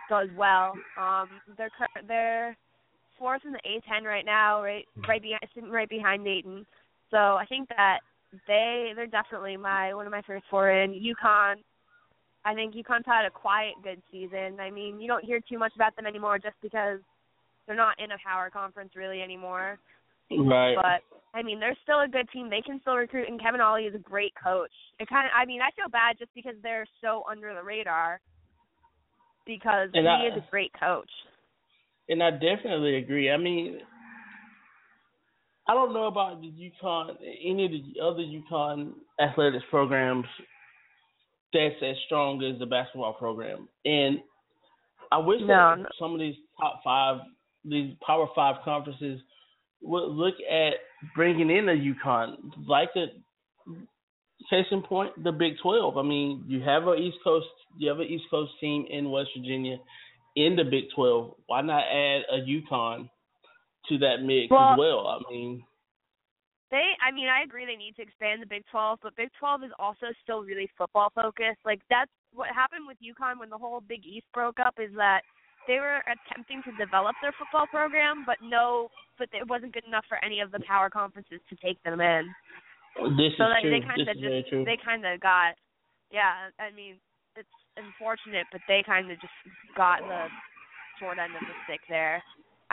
[0.10, 0.74] does well.
[1.00, 1.28] Um,
[1.58, 2.58] they're cur- they're
[3.18, 6.66] fourth in the A10 right now, right right behind right behind Dayton.
[7.12, 8.00] So I think that
[8.48, 11.56] they they're definitely my one of my first four in UConn.
[12.46, 14.60] I think UConn's had a quiet good season.
[14.60, 17.00] I mean, you don't hear too much about them anymore just because
[17.66, 19.80] they're not in a power conference really anymore.
[20.30, 20.76] right.
[20.76, 22.50] But I mean, they're still a good team.
[22.50, 24.72] They can still recruit, and Kevin Ollie is a great coach.
[25.00, 28.22] It kind of, I mean, I feel bad just because they're so under the radar
[29.46, 31.10] because And he I- is a great coach.
[32.10, 33.32] And I definitely agree.
[33.32, 33.80] I mean,
[35.68, 40.26] I don't know about the UConn, any of the other UConn athletics programs
[41.54, 43.70] that's as strong as the basketball program.
[43.86, 44.20] And
[45.12, 45.86] I wish No, that no.
[45.98, 47.22] some of these top five,
[47.64, 49.22] these Power Five conferences
[49.84, 50.74] would look at
[51.16, 53.08] bringing in a UConn, like the
[54.50, 55.98] case in point, the Big Twelve.
[55.98, 59.30] I mean, you have a East Coast, you have an East Coast team in West
[59.38, 59.78] Virginia
[60.36, 61.36] in the Big Twelve.
[61.48, 63.10] Why not add a UConn
[63.90, 65.08] to that mix Well- as well?
[65.08, 65.64] I mean,
[66.72, 69.66] They, I mean, I agree they need to expand the Big 12, but Big 12
[69.66, 71.62] is also still really football focused.
[71.64, 75.22] Like that's what happened with UConn when the whole Big East broke up is that
[75.68, 80.06] they were attempting to develop their football program, but no, but it wasn't good enough
[80.10, 82.28] for any of the power conferences to take them in.
[83.18, 83.72] this So is like true.
[83.72, 84.66] they kind of just true.
[84.66, 85.56] they kind of got,
[86.12, 86.50] yeah.
[86.60, 86.98] I mean,
[87.36, 89.34] it's unfortunate, but they kind of just
[89.76, 90.28] got the
[91.00, 92.22] short end of the stick there.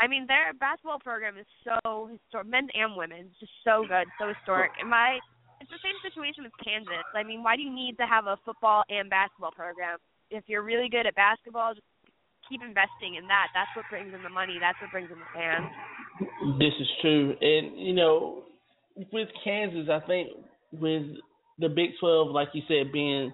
[0.01, 4.33] I mean, their basketball program is so historic, men's and women's, just so good, so
[4.33, 4.73] historic.
[4.81, 5.21] And my,
[5.61, 7.05] it's the same situation with Kansas.
[7.13, 10.01] I mean, why do you need to have a football and basketball program?
[10.33, 11.85] If you're really good at basketball, just
[12.49, 13.53] keep investing in that.
[13.53, 14.57] That's what brings in the money.
[14.57, 15.69] That's what brings in the fans.
[16.59, 18.43] This is true, and you know,
[19.13, 20.29] with Kansas, I think
[20.73, 21.03] with
[21.59, 23.33] the Big Twelve, like you said, being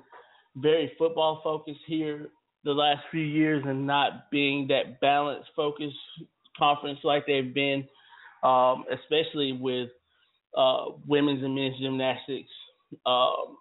[0.57, 2.29] very football focused here
[2.65, 5.97] the last few years and not being that balanced focused
[6.59, 7.85] conference like they've been,
[8.43, 9.89] um, especially with
[10.57, 12.51] uh, women's and men's gymnastics,
[13.05, 13.57] um,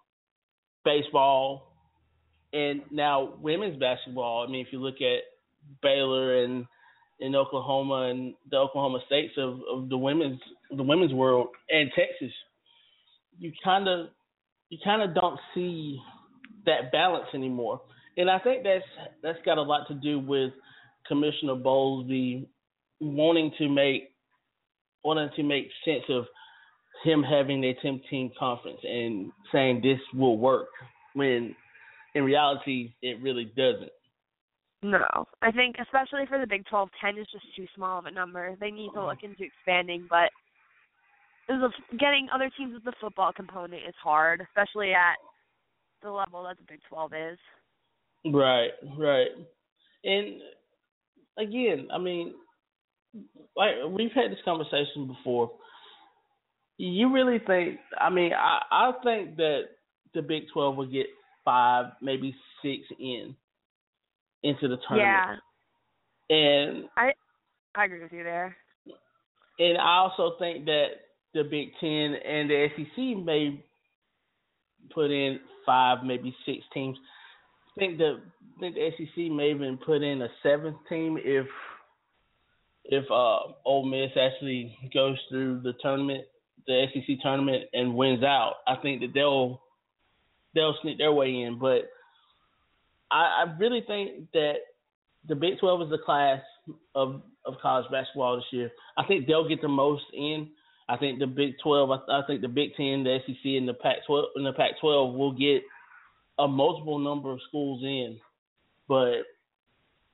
[0.84, 1.72] baseball,
[2.52, 4.44] and now women's basketball.
[4.46, 5.22] I mean, if you look at
[5.82, 6.66] Baylor and
[7.20, 10.40] in Oklahoma and the Oklahoma states of, of the women's
[10.70, 12.34] the women's world and Texas,
[13.38, 14.08] you kind of
[14.68, 16.00] you kind of don't see
[16.66, 17.80] that balance anymore.
[18.16, 18.84] And I think that's
[19.22, 20.52] that's got a lot to do with
[21.06, 22.46] Commissioner Bowlesby
[23.00, 24.10] wanting to make
[25.04, 26.24] wanting to make sense of
[27.04, 30.68] him having a 10 team conference and saying this will work
[31.14, 31.54] when
[32.14, 33.90] in reality it really doesn't.
[34.86, 38.10] No, I think especially for the Big 12, 10 is just too small of a
[38.10, 38.56] number.
[38.60, 40.30] They need to look into expanding, but
[41.98, 45.16] getting other teams with the football component is hard, especially at
[46.04, 47.38] the level that the Big 12 is.
[48.32, 49.28] Right, right.
[50.04, 50.40] And
[51.36, 52.34] again, I mean,
[53.56, 55.50] like we've had this conversation before.
[56.78, 57.80] You really think?
[57.98, 59.62] I mean, I I think that
[60.14, 61.06] the Big Twelve will get
[61.44, 63.34] five, maybe six in
[64.46, 65.40] into the tournament.
[66.30, 66.36] Yeah.
[66.36, 67.12] And I
[67.74, 68.56] I agree with you there.
[69.58, 70.86] And I also think that
[71.34, 73.62] the Big Ten and the SEC may
[74.94, 76.96] put in five, maybe six teams.
[77.76, 78.20] I think the
[78.56, 81.46] I think the SEC may even put in a seventh team if
[82.84, 86.24] if uh Ole Miss actually goes through the tournament,
[86.66, 88.54] the SEC tournament, and wins out.
[88.66, 89.60] I think that they'll
[90.54, 91.58] they'll sneak their way in.
[91.58, 91.90] But
[93.10, 94.54] I, I really think that
[95.28, 96.40] the Big Twelve is the class
[96.94, 98.70] of of college basketball this year.
[98.96, 100.50] I think they'll get the most in.
[100.88, 103.74] I think the Big Twelve, I, I think the Big Ten, the SEC, and the
[103.74, 105.62] Pac twelve and the Pac twelve will get
[106.38, 108.18] a multiple number of schools in,
[108.88, 109.22] but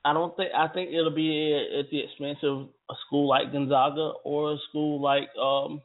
[0.05, 4.13] I don't think I think it'll be at the expense of a school like Gonzaga
[4.25, 5.81] or a school like um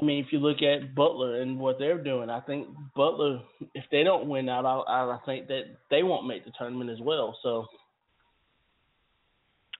[0.00, 3.40] I mean if you look at Butler and what they're doing, I think Butler
[3.74, 7.00] if they don't win out I, I think that they won't make the tournament as
[7.00, 7.36] well.
[7.42, 7.66] So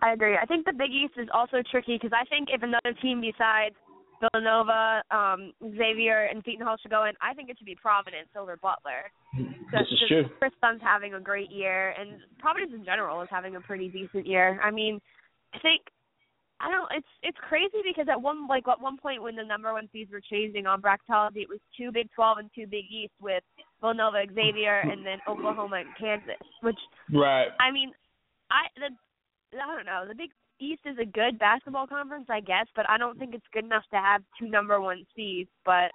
[0.00, 0.36] I agree.
[0.40, 3.74] I think the Big East is also tricky because I think if another team besides
[4.20, 7.12] Villanova, um, Xavier, and Seton Hall should go in.
[7.22, 9.10] I think it should be Providence over Butler.
[9.70, 10.24] This is true.
[10.38, 14.26] Kris Dunn's having a great year, and Providence in general is having a pretty decent
[14.26, 14.60] year.
[14.62, 15.00] I mean,
[15.54, 15.82] I think
[16.60, 16.90] I don't.
[16.90, 20.10] It's it's crazy because at one like at one point when the number one seeds
[20.10, 23.44] were changing on bracketology, it was two Big Twelve and two Big East with
[23.80, 26.42] Villanova, Xavier, and then Oklahoma and Kansas.
[26.62, 26.78] Which
[27.12, 27.48] right.
[27.60, 27.92] I mean,
[28.50, 30.30] I the I don't know the Big
[30.60, 33.84] East is a good basketball conference, I guess, but I don't think it's good enough
[33.92, 35.50] to have two number one seeds.
[35.64, 35.92] But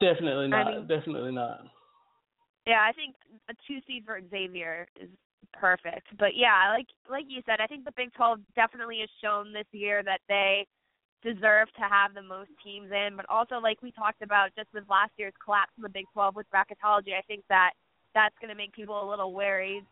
[0.00, 0.66] definitely not.
[0.66, 1.60] I mean, definitely not.
[2.66, 3.14] Yeah, I think
[3.48, 5.08] a two seed for Xavier is
[5.52, 6.06] perfect.
[6.18, 9.66] But yeah, like like you said, I think the Big Twelve definitely has shown this
[9.72, 10.66] year that they
[11.22, 13.16] deserve to have the most teams in.
[13.16, 16.36] But also, like we talked about just with last year's collapse in the Big Twelve
[16.36, 17.72] with bracketology, I think that
[18.14, 19.82] that's going to make people a little wary.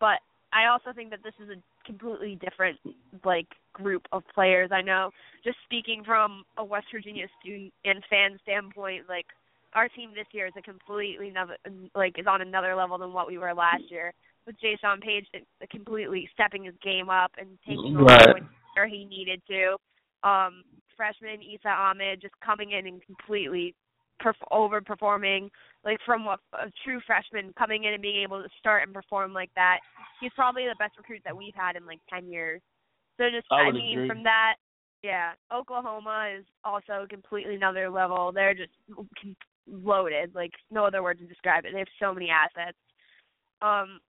[0.00, 0.20] But
[0.52, 2.78] I also think that this is a completely different
[3.24, 4.70] like group of players.
[4.72, 5.10] I know
[5.44, 9.26] just speaking from a West Virginia student and fan standpoint, like
[9.74, 11.56] our team this year is a completely another
[11.94, 14.12] like is on another level than what we were last year
[14.46, 15.26] with Jaysean Paige
[15.70, 18.28] completely stepping his game up and taking right.
[18.28, 18.40] over
[18.74, 19.76] where he needed to.
[20.28, 20.62] Um,
[20.96, 23.74] freshman Esa Ahmad just coming in and completely
[24.22, 25.50] perf- overperforming,
[25.84, 29.32] like from what a true freshman coming in and being able to start and perform
[29.32, 29.78] like that.
[30.20, 32.60] He's probably the best recruit that we've had in like ten years.
[33.18, 34.08] So just I, I mean agree.
[34.08, 34.54] from that,
[35.02, 38.32] yeah, Oklahoma is also completely another level.
[38.32, 38.72] They're just
[39.70, 41.72] loaded, like no other word to describe it.
[41.72, 42.76] They have so many assets.
[43.62, 44.00] Um,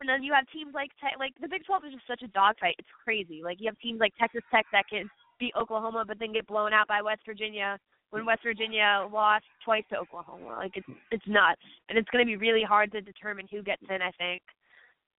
[0.00, 2.28] and then you have teams like te- like the Big 12 is just such a
[2.28, 2.76] dogfight.
[2.78, 3.42] It's crazy.
[3.44, 6.72] Like you have teams like Texas Tech that can beat Oklahoma, but then get blown
[6.72, 7.78] out by West Virginia
[8.10, 10.56] when West Virginia lost twice to Oklahoma.
[10.56, 13.82] Like it's it's nuts, and it's going to be really hard to determine who gets
[13.88, 14.02] in.
[14.02, 14.42] I think,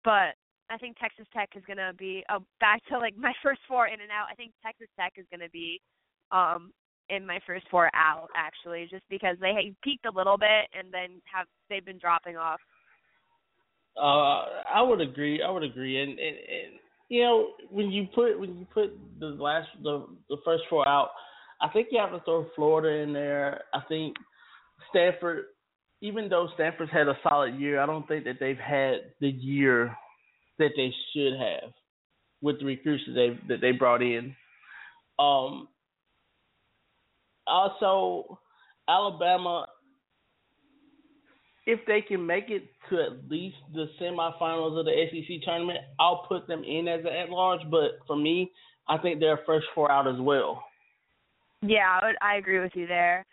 [0.03, 0.33] but
[0.69, 3.87] I think Texas Tech is going to be uh, back to like my first four
[3.87, 4.27] in and out.
[4.31, 5.79] I think Texas Tech is going to be
[6.31, 6.71] um
[7.09, 11.21] in my first four out actually, just because they peaked a little bit and then
[11.31, 12.59] have they've been dropping off.
[13.97, 15.41] Uh, I would agree.
[15.41, 16.79] I would agree, and, and and
[17.09, 21.09] you know when you put when you put the last the the first four out,
[21.61, 23.63] I think you have to throw Florida in there.
[23.73, 24.15] I think
[24.89, 25.45] Stanford,
[26.01, 29.95] even though Stanford's had a solid year, I don't think that they've had the year
[30.57, 31.71] that they should have
[32.41, 34.35] with the recruits that they that they brought in.
[35.19, 35.67] Um,
[37.45, 38.39] also,
[38.87, 39.67] Alabama,
[41.65, 46.25] if they can make it to at least the semifinals of the SEC tournament, I'll
[46.27, 47.61] put them in as an at-large.
[47.69, 48.51] But for me,
[48.87, 50.63] I think they're first four out as well.
[51.61, 53.25] Yeah, I, would, I agree with you there.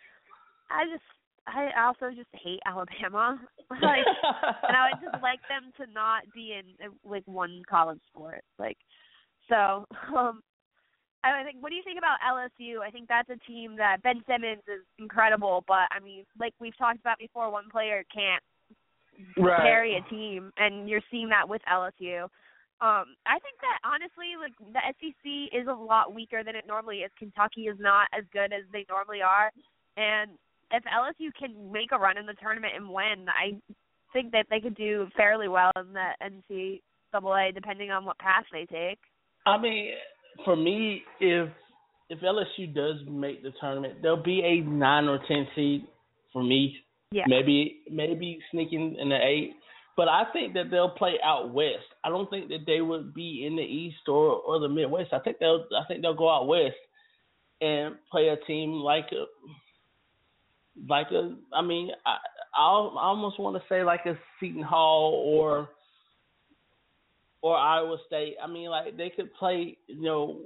[0.70, 1.02] I just
[1.46, 3.40] I also just hate Alabama.
[3.70, 4.04] like,
[4.62, 8.42] and I would just like them to not be in like one college sport.
[8.58, 8.76] Like,
[9.48, 10.42] so um,
[11.34, 11.62] I think.
[11.62, 12.80] What do you think about LSU?
[12.86, 16.76] I think that's a team that Ben Simmons is incredible, but I mean, like we've
[16.76, 18.42] talked about before, one player can't
[19.36, 19.62] right.
[19.62, 22.24] carry a team, and you're seeing that with LSU.
[22.80, 26.98] Um, I think that honestly, like the SEC is a lot weaker than it normally
[26.98, 27.10] is.
[27.18, 29.50] Kentucky is not as good as they normally are,
[29.96, 30.32] and
[30.70, 33.56] if LSU can make a run in the tournament and win, I
[34.12, 38.66] think that they could do fairly well in the NCAA, depending on what path they
[38.66, 38.98] take.
[39.46, 39.92] I mean,
[40.44, 41.48] for me, if
[42.10, 45.86] if LSU does make the tournament, there'll be a nine or ten seed
[46.32, 46.76] for me.
[47.10, 47.24] Yeah.
[47.26, 49.54] Maybe maybe sneaking in the eight.
[49.96, 51.84] But I think that they'll play out west.
[52.04, 55.12] I don't think that they would be in the east or or the Midwest.
[55.12, 56.76] I think they'll I think they'll go out west
[57.60, 59.24] and play a team like a
[60.88, 62.16] like a I mean I
[62.56, 65.68] I almost want to say like a Seton Hall or
[67.42, 68.36] or Iowa State.
[68.42, 70.40] I mean like they could play you know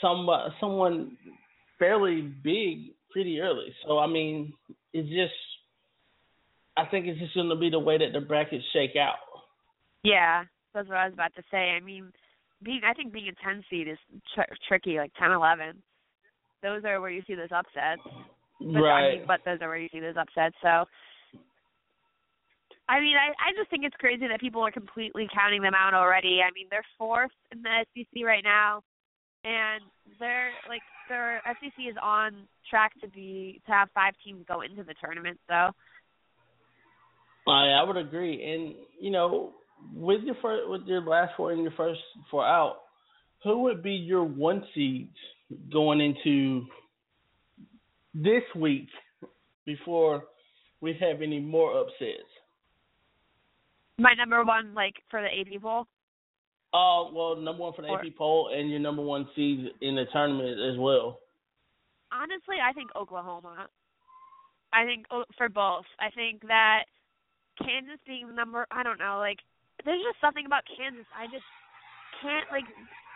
[0.00, 1.16] some uh, someone
[1.78, 3.74] fairly big pretty early.
[3.86, 4.52] So I mean
[4.92, 5.34] it's just
[6.76, 9.18] I think it's just going to be the way that the brackets shake out.
[10.02, 10.44] Yeah,
[10.74, 11.70] that's what I was about to say.
[11.70, 12.12] I mean,
[12.62, 13.98] being I think being a 10 seed is
[14.34, 15.82] tr- tricky, like 10, 11.
[16.62, 18.02] Those are where you see those upsets.
[18.60, 19.14] But, right.
[19.14, 20.56] I mean, but those are where you see those upsets.
[20.62, 20.84] So,
[22.88, 25.94] I mean, I I just think it's crazy that people are completely counting them out
[25.94, 26.40] already.
[26.42, 28.82] I mean, they're fourth in the SEC right now,
[29.44, 29.82] and
[30.20, 34.84] they're like their SEC is on track to be to have five teams go into
[34.84, 35.38] the tournament.
[35.48, 35.70] So.
[37.46, 39.52] I I would agree, and you know,
[39.94, 42.76] with your first, with your last four and your first four out,
[43.42, 45.16] who would be your one seeds
[45.72, 46.66] going into
[48.14, 48.88] this week
[49.66, 50.24] before
[50.80, 52.30] we have any more upsets?
[53.98, 55.86] My number one, like for the AP poll.
[56.72, 59.94] Uh, well, number one for the Or- AP poll, and your number one seed in
[59.94, 61.20] the tournament as well.
[62.10, 63.68] Honestly, I think Oklahoma.
[64.72, 65.06] I think
[65.38, 65.86] for both.
[66.00, 66.84] I think that
[67.62, 69.38] Kansas being the number, I don't know, like
[69.84, 71.06] there's just something about Kansas.
[71.16, 71.46] I just
[72.20, 72.64] can't like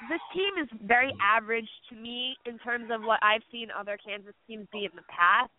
[0.09, 4.35] this team is very average to me in terms of what I've seen other Kansas
[4.47, 5.51] teams be in the past.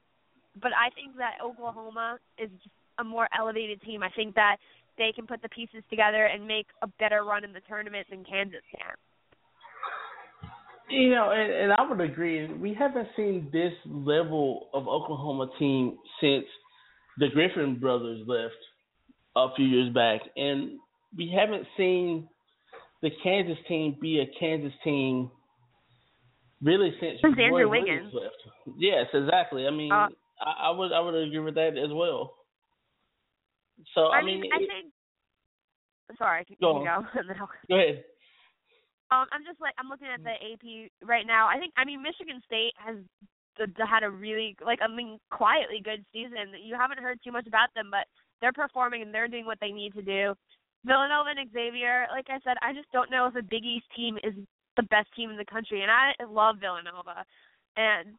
[0.62, 4.04] But I think that Oklahoma is just a more elevated team.
[4.04, 4.58] I think that
[5.00, 8.24] they can put the pieces together and make a better run in the tournament than
[8.24, 8.94] Kansas can.
[10.92, 12.52] You know, and, and I would agree.
[12.54, 16.46] We haven't seen this level of Oklahoma team since
[17.18, 18.56] the Griffin brothers left
[19.36, 20.80] a few years back, and
[21.16, 22.28] we haven't seen
[23.02, 25.32] the Kansas team be a Kansas team
[26.62, 28.14] really since Roy Andrew Williams Wiggins.
[28.14, 28.78] left.
[28.78, 29.66] Yes, exactly.
[29.66, 30.08] I mean, Uh,
[30.42, 32.34] I, I would I would agree with that as well.
[33.96, 34.94] So I, I mean, I think.
[36.18, 37.20] Sorry, you Go can go.
[37.20, 38.04] and then I'll- go ahead.
[39.12, 41.48] Um, I'm just like I'm looking at the AP right now.
[41.48, 42.98] I think I mean Michigan State has
[43.58, 46.54] had a really like I mean quietly good season.
[46.62, 48.06] You haven't heard too much about them, but
[48.40, 50.36] they're performing and they're doing what they need to do.
[50.86, 54.18] Villanova and Xavier, like I said, I just don't know if a Big East team
[54.24, 54.34] is
[54.78, 57.26] the best team in the country, and I love Villanova,
[57.76, 58.16] and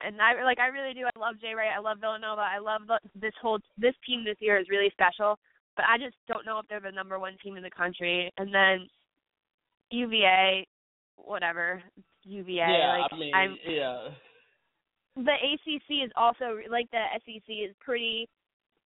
[0.00, 1.04] and I like I really do.
[1.06, 1.70] I love Jay Wright.
[1.76, 2.40] I love Villanova.
[2.42, 5.38] I love the, this whole this team this year is really special,
[5.76, 8.32] but I just don't know if they're the number one team in the country.
[8.38, 8.88] And then
[9.90, 10.66] UVA,
[11.16, 11.82] whatever
[12.24, 12.54] UVA.
[12.54, 14.08] yeah, like I mean, I'm yeah.
[15.16, 18.28] the ACC is also like the SEC is pretty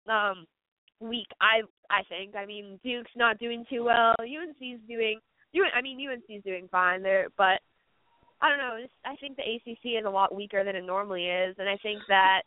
[0.09, 0.47] um
[1.01, 1.29] weak.
[1.41, 2.37] I I think.
[2.37, 4.15] I mean, Duke's not doing too well.
[4.21, 5.21] UNC's doing.
[5.53, 7.61] You I mean UNC's doing fine there, but
[8.43, 8.77] I don't know.
[8.79, 11.77] It's, I think the ACC is a lot weaker than it normally is, and I
[11.83, 12.43] think that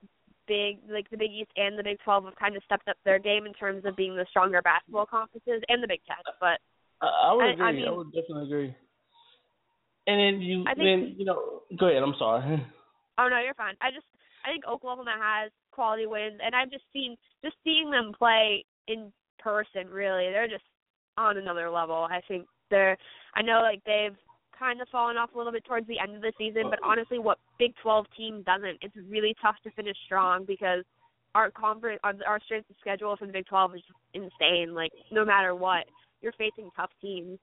[0.48, 3.20] big like the Big East and the Big Twelve have kind of stepped up their
[3.20, 6.18] game in terms of being the stronger basketball conferences, and the Big Ten.
[6.39, 6.60] But
[7.02, 7.66] I, I would I- agree.
[7.66, 8.76] I mean, I, would definitely agree.
[10.06, 12.04] And then you, I think- then you know, go ahead.
[12.04, 12.66] I'm sorry.
[13.20, 13.76] Oh no, you're fine.
[13.80, 14.08] I just
[14.44, 17.16] I think Oklahoma has quality wins, and I've just seen
[17.46, 19.88] just seeing them play in person.
[19.88, 20.64] Really, they're just
[21.16, 22.08] on another level.
[22.10, 22.98] I think they're.
[23.36, 24.18] I know like they've
[24.58, 27.20] kind of fallen off a little bit towards the end of the season, but honestly,
[27.20, 28.78] what Big 12 team doesn't?
[28.82, 30.84] It's really tough to finish strong because
[31.36, 33.82] our conference, our, our strength of schedule from the Big 12 is
[34.14, 34.74] insane.
[34.74, 35.86] Like no matter what,
[36.22, 37.39] you're facing tough teams.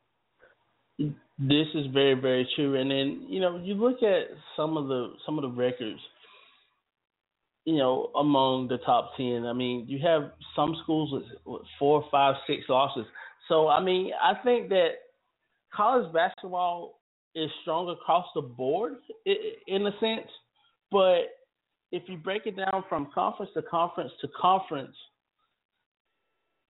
[0.98, 5.14] This is very very true, and then you know you look at some of the
[5.24, 6.00] some of the records.
[7.64, 12.04] You know, among the top ten, I mean, you have some schools with, with four,
[12.10, 13.06] five, six losses.
[13.48, 14.90] So, I mean, I think that
[15.74, 16.99] college basketball
[17.34, 20.28] is strong across the board in a sense,
[20.90, 21.20] but
[21.92, 24.96] if you break it down from conference to conference to conference,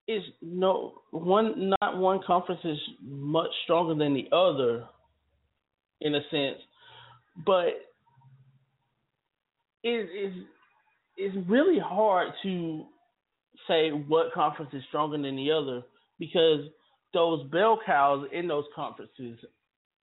[0.09, 4.85] is no one not one conference is much stronger than the other
[6.01, 6.59] in a sense,
[7.47, 7.69] but
[9.83, 10.35] it is
[11.17, 12.85] it's really hard to
[13.69, 15.83] say what conference is stronger than the other
[16.19, 16.61] because
[17.13, 19.39] those bell cows in those conferences,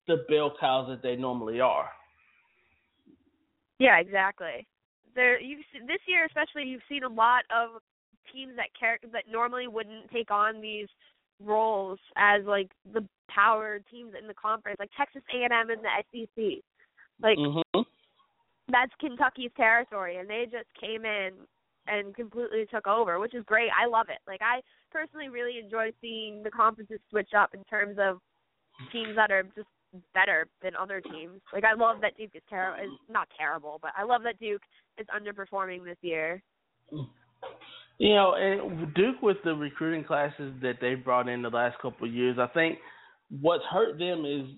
[0.07, 1.89] the bell cows that they normally are.
[3.79, 4.67] Yeah, exactly.
[5.15, 7.81] There, you this year especially, you've seen a lot of
[8.33, 10.87] teams that care that normally wouldn't take on these
[11.43, 16.63] roles as like the power teams in the conference, like Texas A&M and the SEC.
[17.21, 17.81] Like mm-hmm.
[18.69, 21.31] that's Kentucky's territory, and they just came in
[21.87, 23.69] and completely took over, which is great.
[23.71, 24.19] I love it.
[24.27, 28.19] Like I personally really enjoy seeing the conferences switch up in terms of
[28.91, 29.67] teams that are just
[30.13, 31.41] better than other teams.
[31.53, 34.61] Like I love that Duke is terrible is not terrible, but I love that Duke
[34.97, 36.41] is underperforming this year.
[37.99, 42.07] You know, and Duke with the recruiting classes that they've brought in the last couple
[42.07, 42.77] of years, I think
[43.41, 44.55] what's hurt them is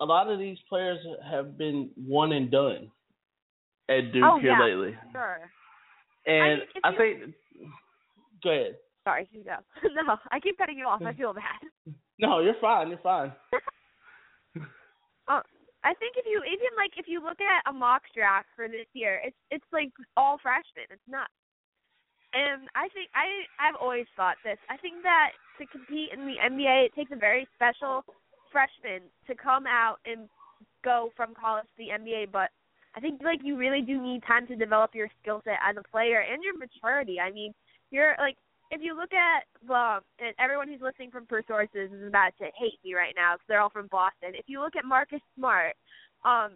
[0.00, 0.98] a lot of these players
[1.30, 2.90] have been one and done
[3.88, 4.96] at Duke oh, here yeah, lately.
[5.12, 5.38] Sure.
[6.26, 7.34] And I, I you, think
[8.42, 8.76] go ahead.
[9.04, 9.56] Sorry, you go.
[10.06, 11.02] no, I keep cutting you off.
[11.04, 11.94] I feel bad.
[12.18, 12.88] No, you're fine.
[12.88, 13.32] You're fine.
[15.82, 18.86] I think if you even like if you look at a mock draft for this
[18.92, 20.88] year, it's it's like all freshmen.
[20.90, 21.32] It's nuts.
[22.32, 24.58] And I think I I've always thought this.
[24.68, 28.04] I think that to compete in the NBA, it takes a very special
[28.52, 30.28] freshman to come out and
[30.84, 32.30] go from college to the NBA.
[32.30, 32.50] But
[32.94, 35.88] I think like you really do need time to develop your skill set as a
[35.88, 37.20] player and your maturity.
[37.20, 37.54] I mean,
[37.90, 38.36] you're like
[38.70, 42.46] if you look at well, and everyone who's listening from Per Sources is about to
[42.56, 44.34] hate me right now because they're all from Boston.
[44.34, 45.74] If you look at Marcus Smart,
[46.24, 46.54] um,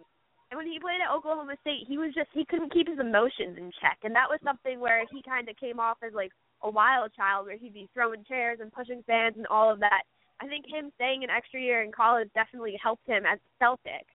[0.49, 3.57] and when he played at Oklahoma State, he was just he couldn't keep his emotions
[3.57, 6.31] in check, and that was something where he kind of came off as like
[6.63, 10.03] a wild child, where he'd be throwing chairs and pushing fans and all of that.
[10.39, 14.07] I think him staying an extra year in college definitely helped him as Celtic,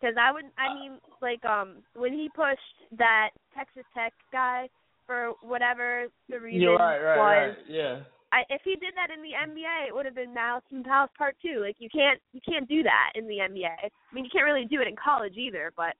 [0.00, 4.68] because I would I mean like um when he pushed that Texas Tech guy
[5.10, 7.56] for whatever the reason You're right, right, was.
[7.58, 7.66] right.
[7.66, 8.06] Yeah.
[8.30, 11.10] I, if he did that in the NBA, it would have been Malice in Palace
[11.18, 11.58] Part Two.
[11.58, 13.90] Like you can't you can't do that in the NBA.
[13.90, 15.72] I mean, you can't really do it in college either.
[15.76, 15.98] But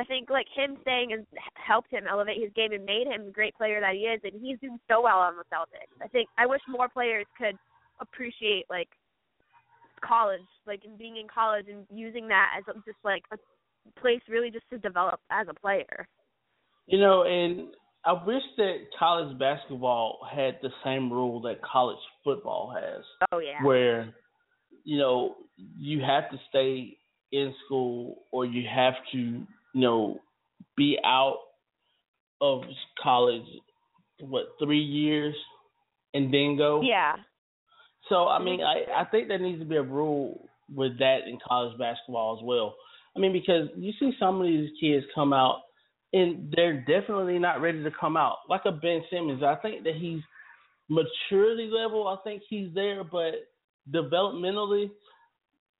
[0.00, 1.28] I think like him staying has
[1.60, 4.40] helped him elevate his game and made him the great player that he is, and
[4.40, 5.92] he's doing so well on the Celtics.
[6.00, 7.60] I think I wish more players could
[8.00, 8.88] appreciate like
[10.00, 13.36] college, like and being in college and using that as a, just like a
[14.00, 16.08] place really just to develop as a player.
[16.86, 17.68] You know, and
[18.04, 23.04] I wish that college basketball had the same rule that college football has.
[23.32, 23.62] Oh yeah.
[23.62, 24.14] Where,
[24.84, 26.96] you know, you have to stay
[27.32, 30.20] in school or you have to, you know,
[30.76, 31.38] be out
[32.40, 32.62] of
[33.02, 33.46] college
[34.20, 35.34] what, three years
[36.14, 36.80] and then go?
[36.82, 37.16] Yeah.
[38.08, 41.38] So I mean I, I think there needs to be a rule with that in
[41.46, 42.74] college basketball as well.
[43.16, 45.62] I mean because you see some of these kids come out
[46.12, 48.38] and they're definitely not ready to come out.
[48.48, 50.20] Like a Ben Simmons, I think that he's
[50.88, 52.08] maturity level.
[52.08, 53.34] I think he's there, but
[53.92, 54.90] developmentally,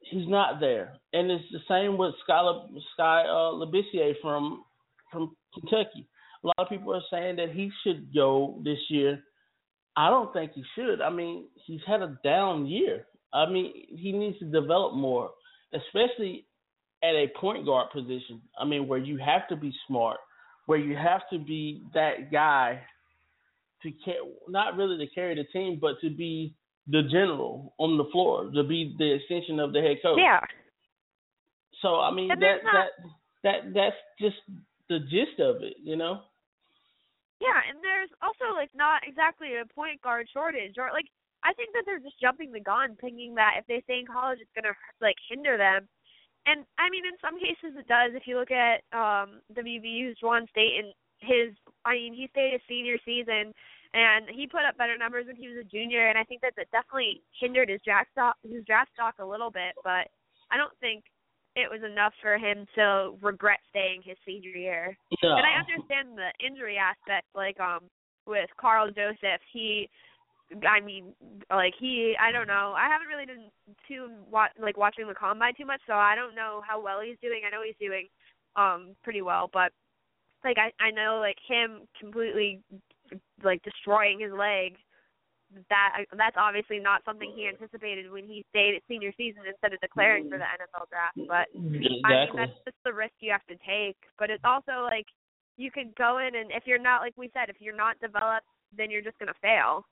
[0.01, 0.99] he's not there.
[1.13, 2.43] And it's the same with Sky
[2.95, 4.65] Skal uh, Labissiere from
[5.11, 6.07] from Kentucky.
[6.45, 9.23] A lot of people are saying that he should go this year.
[9.97, 11.01] I don't think he should.
[11.01, 13.07] I mean, he's had a down year.
[13.33, 15.31] I mean, he needs to develop more,
[15.75, 16.47] especially
[17.03, 18.41] at a point guard position.
[18.59, 20.19] I mean, where you have to be smart,
[20.67, 22.83] where you have to be that guy
[23.83, 24.17] to care,
[24.49, 26.55] not really to carry the team, but to be
[26.89, 30.19] the general on the floor, to be the extension of the head coach.
[30.19, 30.41] Yeah.
[31.83, 33.09] So I mean and that not, that
[33.45, 34.37] that that's just
[34.89, 36.23] the gist of it, you know.
[37.41, 41.07] Yeah, and there's also like not exactly a point guard shortage, or like
[41.45, 44.41] I think that they're just jumping the gun, thinking that if they stay in college,
[44.43, 45.87] it's gonna like hinder them
[46.47, 48.13] and I mean, in some cases it does.
[48.15, 52.63] If you look at um WVU's Juwan Staten and his, I mean, he stayed his
[52.69, 53.53] senior season
[53.95, 56.53] and he put up better numbers when he was a junior, and I think that
[56.57, 59.75] that definitely hindered his draft stock, his draft stock a little bit.
[59.83, 60.13] But
[60.51, 61.05] I don't think
[61.57, 64.97] it was enough for him to regret staying his senior year.
[65.23, 65.37] No.
[65.37, 67.89] And I understand the injury aspect, like um
[68.27, 69.89] with Karl Joseph, he
[70.67, 71.13] I mean,
[71.51, 72.75] like he, I don't know.
[72.77, 73.51] I haven't really been
[73.87, 77.19] too wa- like watching the combine too much, so I don't know how well he's
[77.21, 77.43] doing.
[77.47, 78.09] I know he's doing
[78.57, 79.73] um pretty well, but
[80.45, 82.61] like I I know like him completely
[83.43, 84.77] like destroying his leg.
[85.71, 89.81] That that's obviously not something he anticipated when he stayed at senior season instead of
[89.81, 91.17] declaring for the NFL draft.
[91.29, 92.03] But exactly.
[92.05, 93.97] I mean that's just the risk you have to take.
[94.19, 95.07] But it's also like
[95.57, 98.47] you could go in and if you're not like we said, if you're not developed,
[98.77, 99.85] then you're just gonna fail.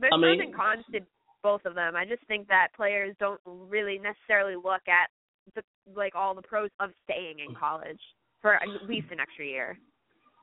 [0.00, 1.00] There's I pros and cons to
[1.42, 1.96] both of them.
[1.96, 5.08] I just think that players don't really necessarily look at
[5.54, 5.62] the
[5.94, 8.00] like all the pros of staying in college
[8.40, 9.78] for at least an extra year.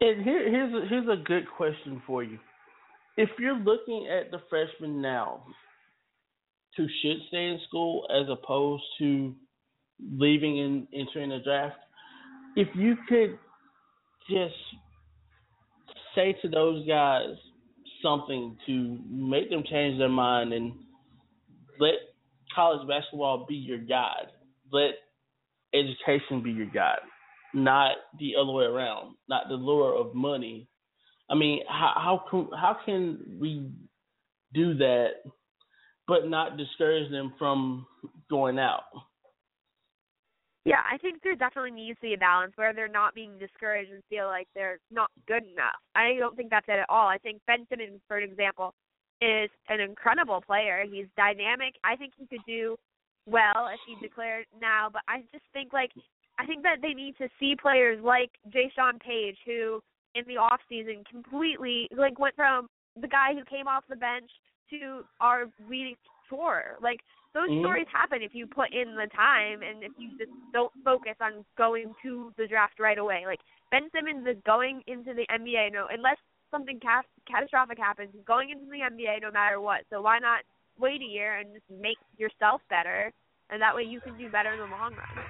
[0.02, 2.38] And here, here's a, here's a good question for you.
[3.16, 5.44] If you're looking at the freshmen now,
[6.76, 9.34] who should stay in school as opposed to
[10.00, 11.78] leaving and entering the draft,
[12.56, 13.40] if you could
[14.30, 14.54] just
[16.14, 17.36] say to those guys
[18.02, 20.74] something to make them change their mind and
[21.80, 21.94] let
[22.54, 24.28] college basketball be your guide,
[24.72, 24.92] let
[25.74, 27.00] education be your guide
[27.54, 30.68] not the other way around, not the lure of money.
[31.30, 33.70] I mean, how how how can we
[34.54, 35.10] do that,
[36.08, 37.86] but not discourage them from
[38.30, 38.84] going out?
[40.68, 43.90] Yeah, I think there definitely needs to be a balance where they're not being discouraged
[43.90, 45.80] and feel like they're not good enough.
[45.96, 47.08] I don't think that's it at all.
[47.08, 48.74] I think Ben Simmons, for example,
[49.22, 50.84] is an incredible player.
[50.84, 51.76] He's dynamic.
[51.86, 52.76] I think he could do
[53.26, 55.92] well if he declared now, but I just think like
[56.38, 59.82] I think that they need to see players like Jaysean Paige who
[60.16, 62.68] in the off season completely like went from
[63.00, 64.30] the guy who came off the bench
[64.72, 65.96] to our leading
[66.26, 66.76] scorer.
[66.82, 67.00] Like
[67.34, 67.60] those Mhm.
[67.60, 71.46] stories happen if you put in the time and if you just don't focus on
[71.58, 73.24] going to the draft right away.
[73.26, 73.40] Like
[73.72, 76.18] Ben Simmons is going into the NBA no unless
[76.52, 79.82] something ca- catastrophic happens, he's going into the NBA no matter what.
[79.90, 80.44] So why not
[80.80, 83.12] wait a year and just make yourself better
[83.50, 85.24] and that way you can do better in the long run.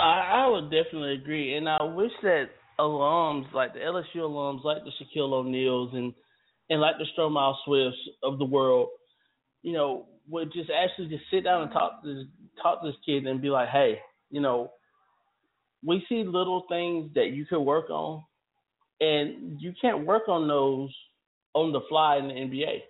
[0.00, 2.46] I, I would definitely agree, and I wish that
[2.80, 6.12] alums like the LSU alums, like the Shaquille O'Neals and
[6.70, 8.88] and like the Stromile Swifts of the world,
[9.62, 12.24] you know, would just actually just sit down and talk to this,
[12.62, 13.98] talk to this kid and be like, hey,
[14.30, 14.70] you know,
[15.84, 18.22] we see little things that you could work on,
[19.00, 20.90] and you can't work on those
[21.54, 22.80] on the fly in the NBA.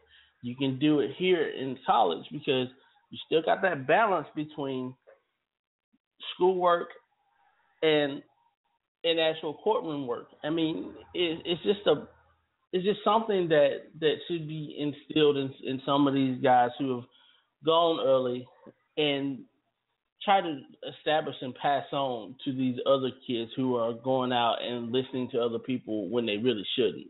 [0.42, 2.68] You can do it here in college because
[3.10, 4.94] you still got that balance between
[6.34, 6.88] schoolwork
[7.82, 8.22] and
[9.04, 10.28] and actual courtroom work.
[10.42, 12.06] I mean, it, it's just a
[12.72, 16.96] it's just something that that should be instilled in in some of these guys who
[16.96, 17.04] have
[17.64, 18.46] gone early
[18.96, 19.40] and
[20.24, 20.60] try to
[20.96, 25.40] establish and pass on to these other kids who are going out and listening to
[25.40, 27.08] other people when they really shouldn't.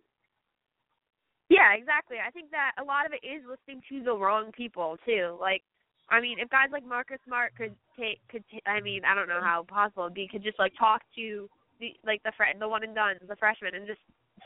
[1.49, 2.17] Yeah, exactly.
[2.19, 5.37] I think that a lot of it is listening to the wrong people too.
[5.41, 5.63] Like,
[6.11, 9.29] I mean, if guys like Marcus Smart could take, could t- I mean, I don't
[9.29, 11.49] know how possible it'd be, could just like talk to
[11.81, 14.01] the like the friend, the one and done, the freshman, and just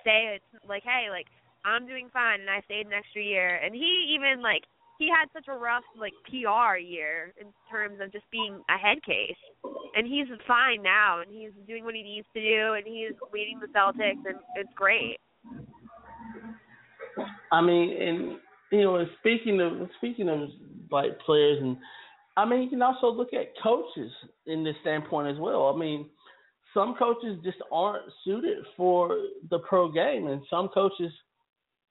[0.04, 1.26] say it's like, hey, like
[1.64, 3.56] I'm doing fine, and I stayed an extra year.
[3.56, 4.62] And he even like
[4.98, 9.02] he had such a rough like PR year in terms of just being a head
[9.04, 9.38] case,
[9.94, 13.60] and he's fine now, and he's doing what he needs to do, and he's leading
[13.60, 15.18] the Celtics, and it's great.
[17.52, 18.38] I mean, and
[18.72, 20.48] you know, and speaking of speaking of
[20.90, 21.76] like players, and
[22.36, 24.10] I mean, you can also look at coaches
[24.46, 25.72] in this standpoint as well.
[25.74, 26.10] I mean,
[26.74, 29.16] some coaches just aren't suited for
[29.48, 31.12] the pro game, and some coaches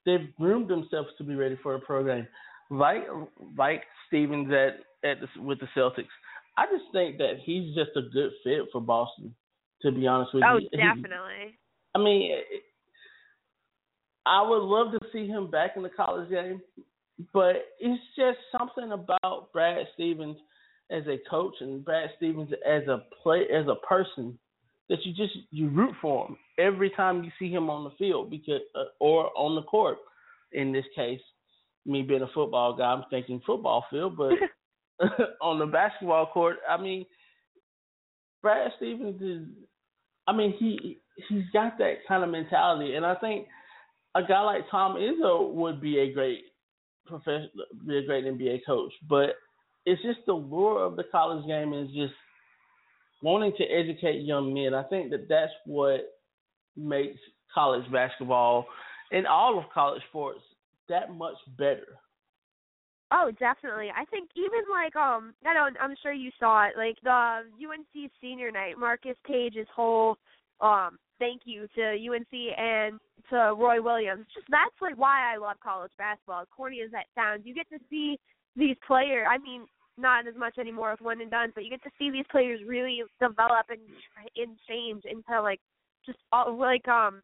[0.04, 2.26] they've groomed themselves to be ready for a pro game,
[2.70, 3.04] like
[3.56, 6.06] like Stevens at at the, with the Celtics.
[6.56, 9.34] I just think that he's just a good fit for Boston.
[9.82, 11.58] To be honest with Oh, you, He- definitely.
[11.94, 12.32] I mean,
[14.26, 16.60] I would love to see him back in the college game,
[17.32, 20.36] but it's just something about Brad Stevens
[20.90, 24.38] as a coach and Brad Stevens as a play as a person
[24.88, 28.30] that you just you root for him every time you see him on the field
[28.30, 29.98] because uh, or on the court.
[30.52, 31.20] In this case,
[31.88, 34.32] me being a football guy, I'm thinking football field, but
[35.40, 37.06] on the basketball court, I mean,
[38.42, 39.48] Brad Stevens is.
[40.26, 43.46] I mean, he he's got that kind of mentality, and I think
[44.14, 46.40] a guy like Tom Izzo would be a great
[47.06, 47.50] professional,
[47.86, 48.92] be a great NBA coach.
[49.08, 49.30] But
[49.86, 52.12] it's just the lure of the college game is just
[53.22, 54.74] wanting to educate young men.
[54.74, 56.00] I think that that's what
[56.76, 57.18] makes
[57.54, 58.66] college basketball
[59.10, 60.40] and all of college sports
[60.88, 61.98] that much better.
[63.10, 63.88] Oh, definitely.
[63.96, 68.10] I think even like um I don't I'm sure you saw it, like the UNC
[68.20, 70.16] senior night, Marcus Paige's whole
[70.60, 74.26] um thank you to UNC and to Roy Williams.
[74.34, 76.42] Just that's like why I love college basketball.
[76.42, 78.18] As corny as that sounds, you get to see
[78.56, 79.26] these players.
[79.30, 79.66] I mean,
[79.96, 82.60] not as much anymore with one and done, but you get to see these players
[82.66, 83.80] really develop and
[84.36, 85.60] and change into like
[86.04, 87.22] just all, like um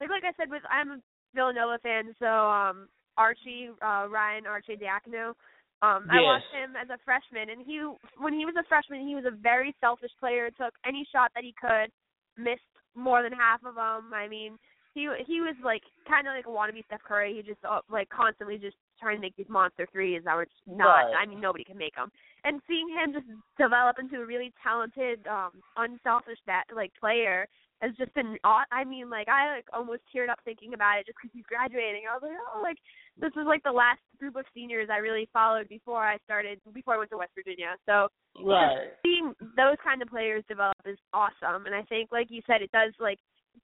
[0.00, 1.00] like like I said with I'm
[1.34, 5.34] Villanova fan, so um Archie uh Ryan Arcidiacono.
[5.82, 6.14] Um, yes.
[6.14, 7.82] I watched him as a freshman, and he
[8.18, 10.48] when he was a freshman, he was a very selfish player.
[10.50, 11.90] Took any shot that he could,
[12.38, 12.62] missed
[12.94, 14.14] more than half of them.
[14.14, 14.58] I mean,
[14.94, 17.34] he he was like kind of like a wannabe Steph Curry.
[17.34, 20.62] He just uh, like constantly just trying to make these monster threes that were just
[20.66, 21.10] not.
[21.10, 21.14] Right.
[21.18, 22.10] I mean, nobody can make them.
[22.44, 23.26] And seeing him just
[23.58, 27.46] develop into a really talented, um, unselfish that like player
[27.82, 28.38] has just been.
[28.44, 32.02] I mean, like I like almost teared up thinking about it just because he's graduating.
[32.08, 32.78] I was like, oh, like
[33.20, 36.94] this is like the last group of seniors I really followed before I started before
[36.94, 37.76] I went to West Virginia.
[37.84, 38.08] So
[38.40, 38.92] Right.
[39.04, 42.72] seeing those kind of players develop is awesome and i think like you said it
[42.72, 43.18] does like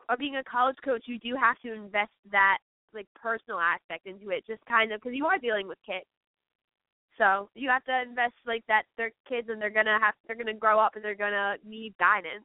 [0.08, 2.58] uh, being a college coach you do have to invest that
[2.92, 6.06] like personal aspect into it just kind of because you are dealing with kids
[7.16, 10.54] so you have to invest like that they're kids and they're gonna have they're gonna
[10.54, 12.44] grow up and they're gonna need guidance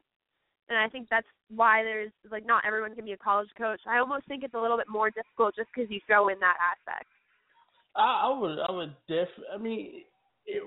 [0.68, 3.80] and i think that's why there's like not everyone can be a college coach.
[3.86, 6.56] I almost think it's a little bit more difficult just because you throw in that
[6.72, 7.08] aspect.
[7.96, 10.02] I, I would I would def I mean
[10.46, 10.62] it,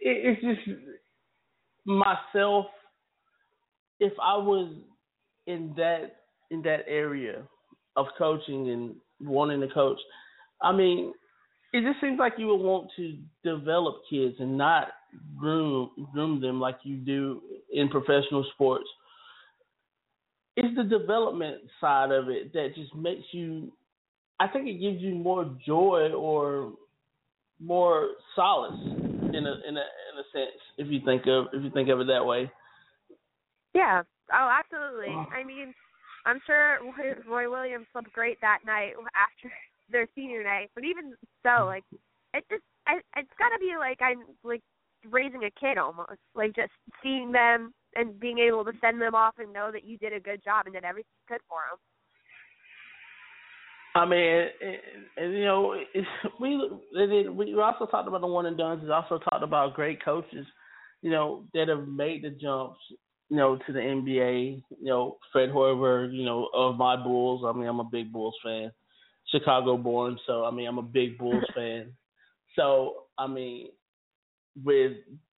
[0.00, 0.78] it it's just
[1.84, 2.66] myself
[3.98, 4.72] if I was
[5.46, 6.16] in that
[6.50, 7.42] in that area
[7.96, 9.98] of coaching and wanting to coach,
[10.62, 11.12] I mean,
[11.72, 14.88] it just seems like you would want to develop kids and not
[15.36, 17.40] groom groom them like you do
[17.72, 18.88] in professional sports.
[20.56, 23.72] It's the development side of it that just makes you
[24.40, 26.72] I think it gives you more joy or
[27.60, 31.70] more solace in a in a in a sense if you think of if you
[31.70, 32.50] think of it that way.
[33.74, 34.02] Yeah.
[34.32, 35.08] Oh, absolutely.
[35.08, 35.74] I mean,
[36.26, 36.78] I'm sure
[37.28, 39.52] Roy, Williams slept great that night after
[39.90, 40.70] their senior night.
[40.74, 41.66] But even so, mm.
[41.66, 41.84] like,
[42.34, 44.62] it just I, it's got to be like I'm like
[45.08, 46.72] raising a kid almost, like just
[47.02, 50.20] seeing them and being able to send them off and know that you did a
[50.20, 51.78] good job and did everything you could for them.
[53.94, 54.76] I mean, and,
[55.16, 56.06] and you know, it's,
[56.40, 58.82] we we also talked about the one and duns.
[58.82, 60.46] We also talked about great coaches,
[61.02, 62.78] you know, that have made the jumps,
[63.28, 64.62] you know, to the NBA.
[64.80, 67.42] You know, Fred Hoiberg, you know, of my Bulls.
[67.44, 68.70] I mean, I'm a big Bulls fan,
[69.28, 71.92] Chicago born, so I mean, I'm a big Bulls fan.
[72.56, 73.68] So I mean,
[74.64, 74.92] with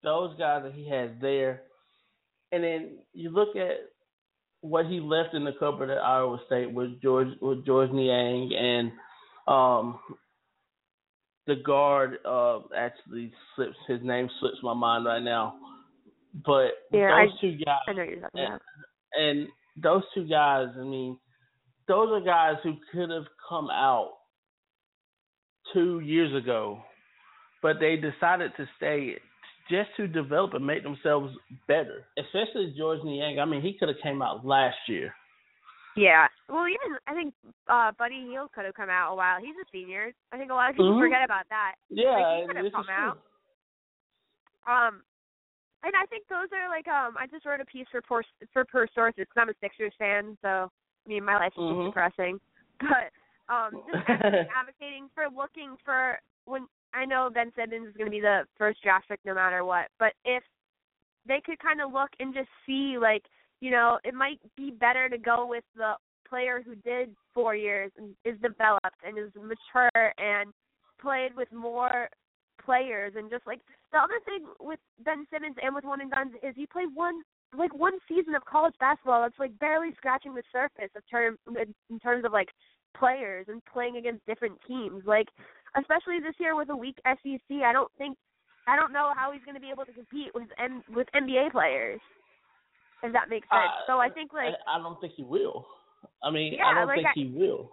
[0.04, 1.64] those guys that he has there,
[2.52, 3.78] and then you look at
[4.62, 8.92] what he left in the cupboard at Iowa State with George with Georges Niang and
[9.48, 10.00] um
[11.48, 15.56] the guard uh actually slips his name slips my mind right now.
[16.46, 18.62] But Yeah, those two guys I know you're talking and, about.
[19.18, 19.48] and
[19.82, 21.18] those two guys, I mean,
[21.88, 24.12] those are guys who could have come out
[25.74, 26.80] two years ago,
[27.62, 29.16] but they decided to stay
[29.70, 31.34] just to develop and make themselves
[31.68, 32.06] better.
[32.18, 33.40] Especially Georges Niang.
[33.40, 35.14] I mean, he could have came out last year.
[35.96, 36.28] Yeah.
[36.48, 37.34] Well, even I think
[37.68, 39.40] uh Buddy Hield could have come out a while.
[39.40, 40.14] He's a senior.
[40.32, 41.00] I think a lot of people Mhm.
[41.00, 41.76] forget about that.
[41.90, 42.94] Yeah, Like, he could have come true.
[42.94, 43.18] out.
[44.68, 45.04] Um,
[45.84, 47.18] and I think those are like um.
[47.18, 48.22] I just wrote a piece for per
[48.54, 50.72] for Per Sources because I'm a Sixers fan, so
[51.06, 51.86] I mean my life is just Mhm.
[51.88, 52.40] depressing.
[52.80, 53.12] But
[53.54, 54.08] um, just
[54.56, 58.82] advocating for looking for when I know Ben Simmons is going to be the first
[58.82, 60.44] draft pick no matter what, but if
[61.28, 63.24] they could kind of look and just see like
[63.60, 65.94] you know it might be better to go with the
[66.28, 70.52] player who did four years and is developed and is mature and
[71.00, 72.10] played with more
[72.64, 73.60] players and just like
[73.92, 77.22] the other thing with Ben Simmons and with one and guns is he played one
[77.58, 81.38] like one season of college basketball that's like barely scratching the surface of term
[81.90, 82.50] in terms of like
[82.98, 85.04] players and playing against different teams.
[85.06, 85.28] Like
[85.78, 88.18] especially this year with a weak SEC, I don't think
[88.68, 91.52] I don't know how he's going to be able to compete with M- with NBA
[91.52, 92.00] players.
[93.04, 93.66] If that makes sense.
[93.66, 95.66] Uh, so I think like I, I don't think he will.
[96.24, 97.72] I mean, Yeah, I don't like think I- he will.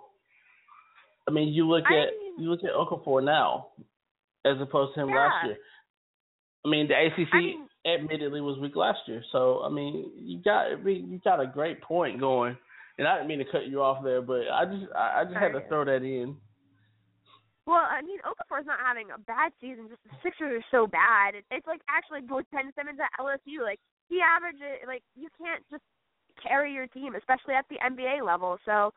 [1.28, 3.68] I mean, you look I at mean- you look at Okafor now,
[4.46, 5.56] as opposed to him last year.
[6.64, 10.66] I mean, the ACC mean- admittedly was weak last year, so I mean, you got
[10.72, 12.56] I mean, you got a great point going.
[12.98, 15.36] And I didn't mean to cut you off there, but I just I, I just
[15.36, 16.34] had to throw that in.
[17.64, 19.92] Well, I mean, Okafor's not having a bad season.
[19.92, 21.36] Just the Sixers are so bad.
[21.36, 23.78] It, it's like actually with Ben Simmons at LSU, like
[24.08, 25.84] he averages like you can't just
[26.42, 28.58] carry your team, especially at the NBA level.
[28.64, 28.90] So,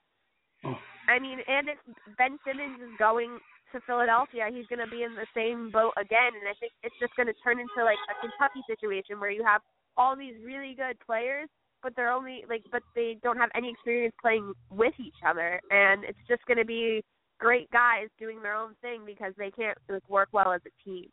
[1.06, 1.78] I mean, and if
[2.18, 3.38] Ben Simmons is going
[3.74, 6.34] to Philadelphia, he's going to be in the same boat again.
[6.36, 9.44] And I think it's just going to turn into like a Kentucky situation where you
[9.44, 9.62] have
[9.98, 11.50] all these really good players,
[11.84, 16.04] but they're only like, but they don't have any experience playing with each other, and
[16.04, 17.04] it's just going to be
[17.40, 21.10] great guys doing their own thing because they can't like work well as a team.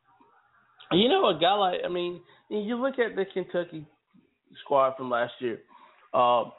[0.93, 3.87] You know, a guy like I mean, you look at the Kentucky
[4.65, 5.59] squad from last year.
[6.15, 6.53] Um,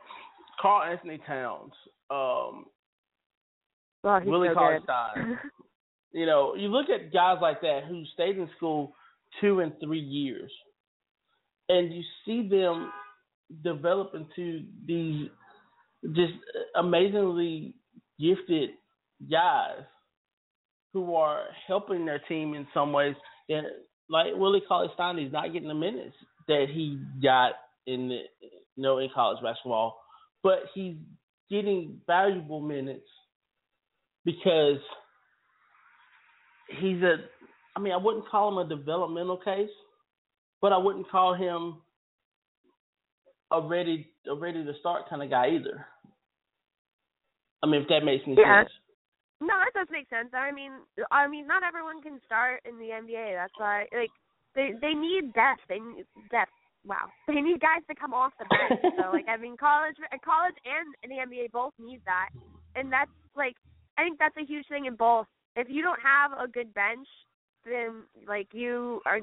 [0.62, 1.72] Karl-Anthony Towns,
[2.12, 2.66] um,
[4.04, 5.40] well, Willie so Cauley Stein.
[6.12, 8.94] you know, you look at guys like that who stayed in school
[9.42, 10.52] two and three years,
[11.68, 12.92] and you see them
[13.64, 15.30] develop into these
[16.14, 16.34] just
[16.76, 17.76] amazingly
[18.20, 18.72] gifted
[19.30, 19.84] guys
[20.94, 23.16] who are helping their team in some ways.
[23.48, 23.68] And
[24.10, 26.16] like Willie Cauley Stein, he's not getting the minutes
[26.48, 27.54] that he got
[27.86, 30.00] in the you know in college basketball,
[30.42, 30.96] but he's
[31.50, 33.08] getting valuable minutes
[34.26, 34.78] because
[36.70, 37.18] he's a
[37.76, 39.70] I mean, I wouldn't call him a developmental case,
[40.62, 41.78] but I wouldn't call him
[43.52, 45.86] a ready a ready to start kind of guy either.
[47.64, 48.64] I mean, if that makes any Yeah.
[48.64, 48.74] sense.
[49.42, 50.34] No, that does make sense.
[50.34, 50.74] I mean,
[51.12, 53.36] I mean, not everyone can start in the NBA.
[53.36, 54.12] That's why, like,
[54.54, 55.62] they they need depth.
[55.70, 56.52] They need depth.
[56.86, 58.82] Wow, they need guys to come off the bench.
[58.98, 62.30] so, like, I mean, college, college, and the NBA both need that,
[62.76, 63.56] and that's like,
[63.98, 65.28] I think that's a huge thing in both.
[65.60, 67.08] If you don't have a good bench,
[67.66, 69.20] then like you are,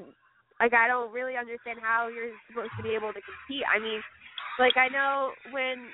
[0.59, 3.65] like, I don't really understand how you're supposed to be able to compete.
[3.65, 4.01] I mean,
[4.59, 5.89] like, I know when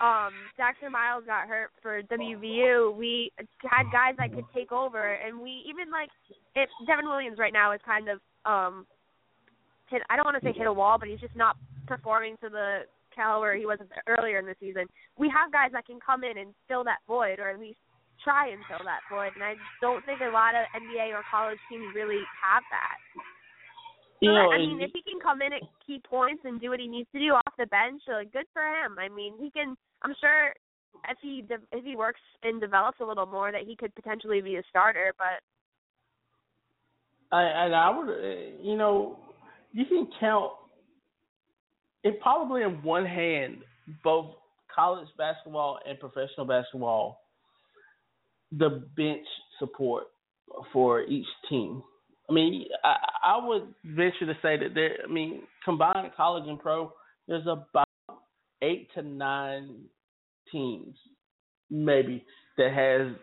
[0.00, 3.32] um Jackson Miles got hurt for WVU, we
[3.66, 6.08] had guys that could take over, and we even like
[6.54, 8.86] if Devin Williams right now is kind of um
[9.90, 10.02] hit.
[10.08, 12.86] I don't want to say hit a wall, but he's just not performing to the
[13.14, 14.86] caliber he was earlier in the season.
[15.18, 17.78] We have guys that can come in and fill that void, or at least
[18.24, 21.58] try and fill that void, and I don't think a lot of NBA or college
[21.68, 22.98] teams really have that.
[24.20, 26.70] You So, know, I mean, if he can come in at key points and do
[26.70, 28.98] what he needs to do off the bench, like good for him.
[28.98, 29.76] I mean, he can.
[30.02, 30.52] I'm sure
[31.08, 34.40] if he de- if he works and develops a little more, that he could potentially
[34.40, 35.14] be a starter.
[35.16, 35.40] But
[37.32, 39.18] I, and I would, uh, you know,
[39.72, 40.52] you can count
[42.04, 43.58] it probably in one hand
[44.04, 44.26] both
[44.74, 47.20] college basketball and professional basketball,
[48.52, 49.26] the bench
[49.58, 50.04] support
[50.72, 51.82] for each team.
[52.28, 54.98] I mean, I, I would venture to say that there.
[55.08, 56.92] I mean, combined college and pro,
[57.26, 57.86] there's about
[58.62, 59.80] eight to nine
[60.52, 60.96] teams,
[61.70, 62.24] maybe
[62.56, 63.16] that has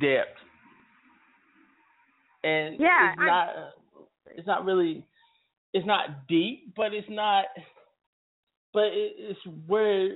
[0.00, 0.38] depth
[2.44, 3.48] and Yeah, it's I- not
[4.36, 5.06] it's not really
[5.72, 7.46] it's not deep, but it's not
[8.72, 10.10] but it, it's where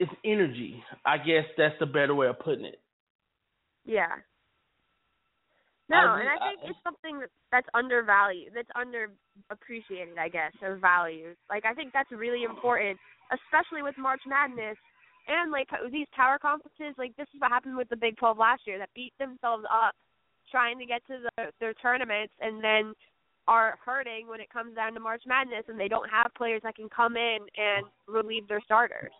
[0.00, 0.82] it's energy.
[1.06, 2.80] I guess that's the better way of putting it.
[3.84, 4.16] yeah.
[5.90, 7.20] No, I and I think I- it's something
[7.50, 11.36] that's undervalued, that's underappreciated, I guess, or valued.
[11.50, 12.98] Like I think that's really important,
[13.34, 14.78] especially with March Madness
[15.26, 16.94] and like these power conferences.
[16.96, 19.94] Like this is what happened with the Big 12 last year, that beat themselves up
[20.50, 22.94] trying to get to the, their tournaments, and then
[23.48, 26.76] are hurting when it comes down to March Madness, and they don't have players that
[26.76, 29.10] can come in and relieve their starters.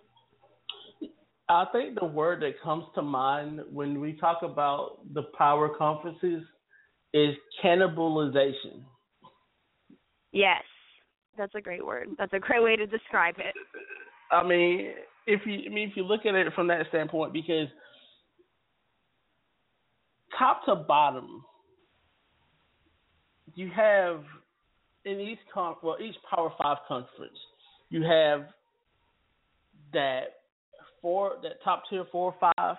[1.51, 6.45] I think the word that comes to mind when we talk about the power conferences
[7.13, 8.85] is cannibalization.
[10.31, 10.63] Yes,
[11.37, 12.11] that's a great word.
[12.19, 13.53] That's a great way to describe it.
[14.31, 14.93] I mean,
[15.27, 17.67] if you I mean if you look at it from that standpoint, because
[20.39, 21.45] top to bottom,
[23.57, 24.23] you have
[25.05, 27.39] in each con well each Power Five conference,
[27.89, 28.43] you have
[29.93, 30.40] that
[31.03, 32.77] four that top tier four or five.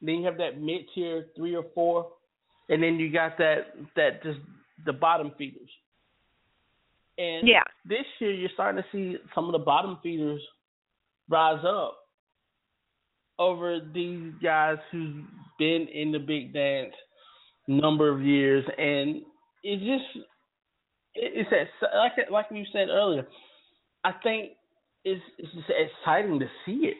[0.00, 2.10] Then you have that mid tier three or four,
[2.68, 4.38] and then you got that that just
[4.84, 5.70] the bottom feeders.
[7.16, 7.62] And Yeah.
[7.84, 10.42] this year you're starting to see some of the bottom feeders
[11.28, 12.00] rise up
[13.38, 15.24] over these guys who've
[15.58, 16.94] been in the big dance
[17.66, 19.24] number of years and
[19.62, 20.16] it just
[21.14, 23.26] it- it's that like like you said earlier
[24.04, 24.52] i think
[25.04, 26.96] it's it's just exciting to see it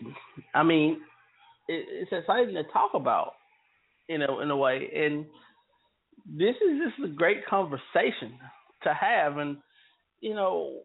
[0.55, 1.01] i mean
[1.68, 3.32] it, it's exciting to talk about
[4.09, 5.24] you know in a way and
[6.26, 8.39] this is just a great conversation
[8.82, 9.56] to have and
[10.20, 10.81] you know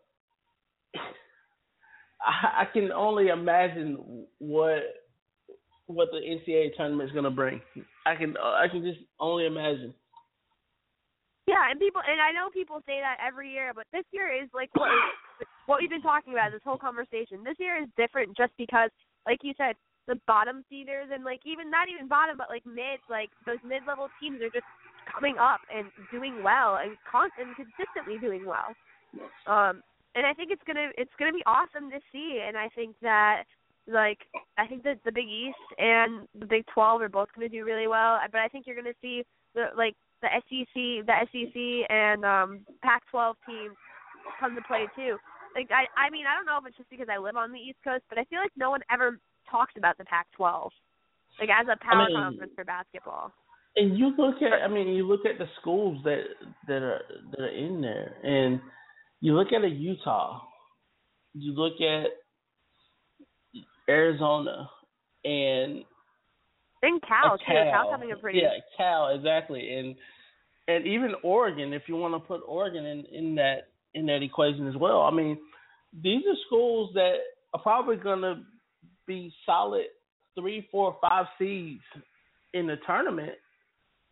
[2.21, 4.83] I, I can only imagine what
[5.87, 7.61] what the NCAA tournament is going to bring.
[8.05, 9.93] I can I can just only imagine.
[11.47, 14.49] Yeah, and people and I know people say that every year, but this year is
[14.53, 14.69] like
[15.65, 17.43] what we've been talking about this whole conversation.
[17.43, 18.89] This year is different just because,
[19.25, 19.75] like you said,
[20.07, 23.83] the bottom feeders and like even not even bottom, but like mid, like those mid
[23.87, 24.65] level teams are just
[25.05, 28.73] coming up and doing well and con- and consistently doing well.
[29.45, 29.81] Um,
[30.15, 32.41] and I think it's gonna it's gonna be awesome to see.
[32.45, 33.43] And I think that
[33.87, 34.19] like
[34.57, 37.87] I think that the Big East and the Big Twelve are both gonna do really
[37.87, 38.17] well.
[38.31, 43.33] But I think you're gonna see the like the SEC, the SEC and um Pac-12
[43.45, 43.77] teams
[44.39, 45.17] come to play too.
[45.55, 47.59] Like I I mean I don't know if it's just because I live on the
[47.59, 49.19] East Coast, but I feel like no one ever
[49.49, 50.69] talks about the Pac-12
[51.39, 53.31] like as a power I mean, conference for basketball.
[53.75, 56.23] And you look at I mean you look at the schools that
[56.67, 57.01] that are
[57.31, 58.59] that are in there and
[59.21, 60.41] you look at a Utah,
[61.33, 62.07] you look at
[63.89, 64.69] Arizona
[65.23, 65.83] and
[66.81, 67.71] and Cal, Cal too.
[67.71, 69.95] Cal having a pretty yeah Cal exactly and
[70.67, 73.69] and even Oregon if you want to put Oregon in in that
[73.99, 75.01] in that equation as well.
[75.01, 75.37] I mean
[76.03, 77.15] these are schools that
[77.53, 78.41] are probably going to
[79.07, 79.85] be solid
[80.39, 81.81] three, four, five seeds
[82.53, 83.33] in the tournament,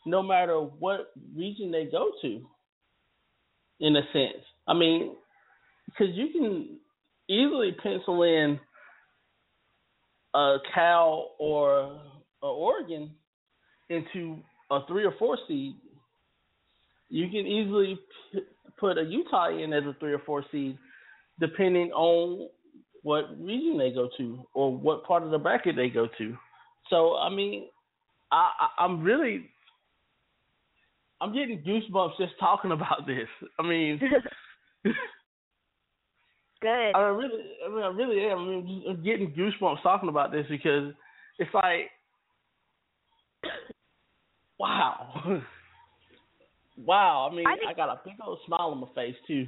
[0.06, 2.46] no matter what region they go to.
[3.80, 5.16] In a sense, I mean,
[5.86, 6.80] because you can
[7.30, 8.60] easily pencil in
[10.34, 12.00] a Cal or
[12.42, 13.12] a Oregon
[13.90, 14.38] into
[14.72, 15.76] a three or four seed.
[17.10, 18.00] You can easily
[18.80, 20.78] put a Utah in as a three or four seed,
[21.40, 22.50] depending on
[23.04, 26.38] what region they go to or what part of the bracket they go to.
[26.90, 27.68] So I mean,
[28.32, 29.50] I, I I'm really
[31.20, 33.28] I'm getting goosebumps just talking about this.
[33.60, 34.00] I mean,
[36.62, 36.92] good.
[36.96, 38.40] I really, I mean, I really am.
[38.40, 40.94] I mean, I'm getting goosebumps talking about this because
[41.40, 41.90] it's like,
[44.60, 45.42] wow,
[46.78, 47.30] wow.
[47.30, 49.46] I mean, I, think, I got a big old smile on my face too.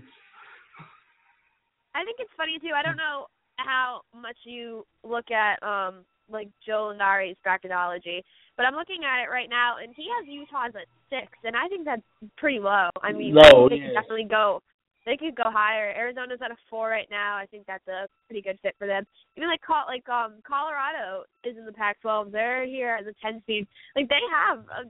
[1.95, 2.73] I think it's funny too.
[2.75, 3.27] I don't know
[3.57, 8.21] how much you look at um like Joe Lunardi's bracketology,
[8.55, 11.67] but I'm looking at it right now, and he has Utah's at six, and I
[11.67, 12.05] think that's
[12.37, 12.89] pretty low.
[13.01, 14.61] I mean, low, they could definitely go.
[15.05, 15.89] They could go higher.
[15.95, 17.35] Arizona's at a four right now.
[17.35, 19.05] I think that's a pretty good fit for them.
[19.37, 22.31] Even like like um Colorado is in the Pac-12.
[22.31, 23.65] They're here as a 10 seed.
[23.95, 24.85] Like they have a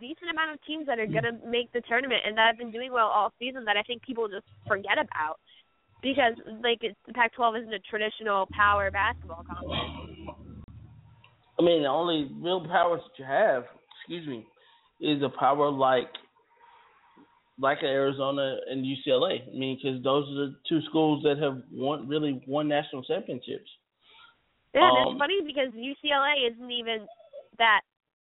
[0.00, 2.92] decent amount of teams that are gonna make the tournament and that have been doing
[2.92, 5.40] well all season that I think people just forget about
[6.02, 10.36] because like the Pac-12 isn't a traditional power basketball conference.
[11.58, 13.64] I mean, the only real powers that you have,
[14.00, 14.46] excuse me,
[15.00, 16.08] is a power like
[17.58, 19.40] like Arizona and UCLA.
[19.48, 23.70] I mean, because those are the two schools that have won really won national championships.
[24.74, 27.06] Yeah, um, it's funny because UCLA isn't even
[27.58, 27.80] that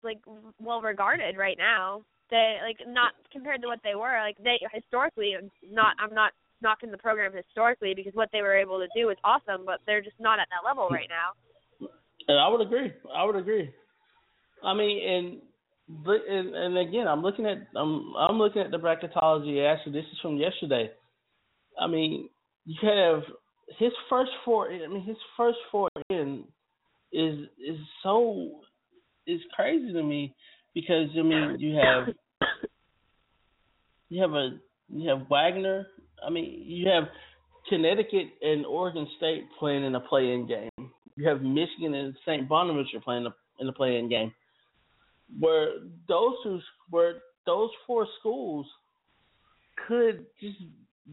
[0.03, 0.19] like
[0.59, 2.01] well regarded right now.
[2.29, 4.19] They like not compared to what they were.
[4.21, 5.35] Like they historically
[5.71, 5.95] not.
[5.99, 6.31] I'm not
[6.61, 10.01] knocking the program historically because what they were able to do was awesome, but they're
[10.01, 11.89] just not at that level right now.
[12.27, 12.91] And I would agree.
[13.15, 13.73] I would agree.
[14.63, 15.41] I mean, and
[16.05, 19.65] and, and again, I'm looking at I'm I'm looking at the bracketology.
[19.65, 20.91] Actually, this is from yesterday.
[21.79, 22.29] I mean,
[22.65, 23.23] you have
[23.77, 24.69] his first four.
[24.69, 26.43] I mean, his first four in
[27.11, 28.61] is is so
[29.29, 30.33] is crazy to me
[30.73, 32.07] because I mean you have
[34.09, 34.57] you have a
[34.91, 35.87] you have Wagner,
[36.25, 37.05] I mean, you have
[37.69, 40.91] Connecticut and Oregon State playing in a play-in game.
[41.15, 42.47] You have Michigan and St.
[42.47, 43.27] Bonaventure playing
[43.59, 44.33] in a play-in game.
[45.39, 45.73] Where
[46.07, 47.15] those two, where
[47.45, 48.65] those four schools
[49.87, 50.57] could just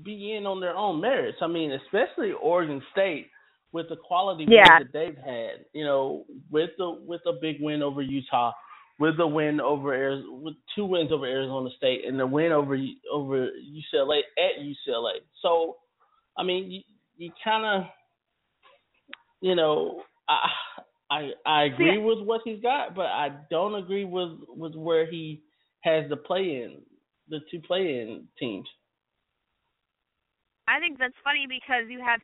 [0.03, 1.39] be in on their own merits.
[1.43, 3.29] I mean, especially Oregon State
[3.73, 4.79] with the quality yeah.
[4.79, 5.65] that they've had.
[5.73, 8.53] You know, with the with a big win over Utah
[8.99, 12.77] with the win over Arizona, with two wins over Arizona State and the win over
[13.13, 15.19] over UCLA at UCLA.
[15.43, 15.77] So,
[16.39, 16.81] I mean, you,
[17.17, 17.91] you kind of,
[19.41, 20.49] you know, I
[21.11, 25.43] I I agree with what he's got, but I don't agree with with where he
[25.83, 26.79] has the play in
[27.29, 28.67] the two play in teams.
[30.69, 32.21] I think that's funny because you have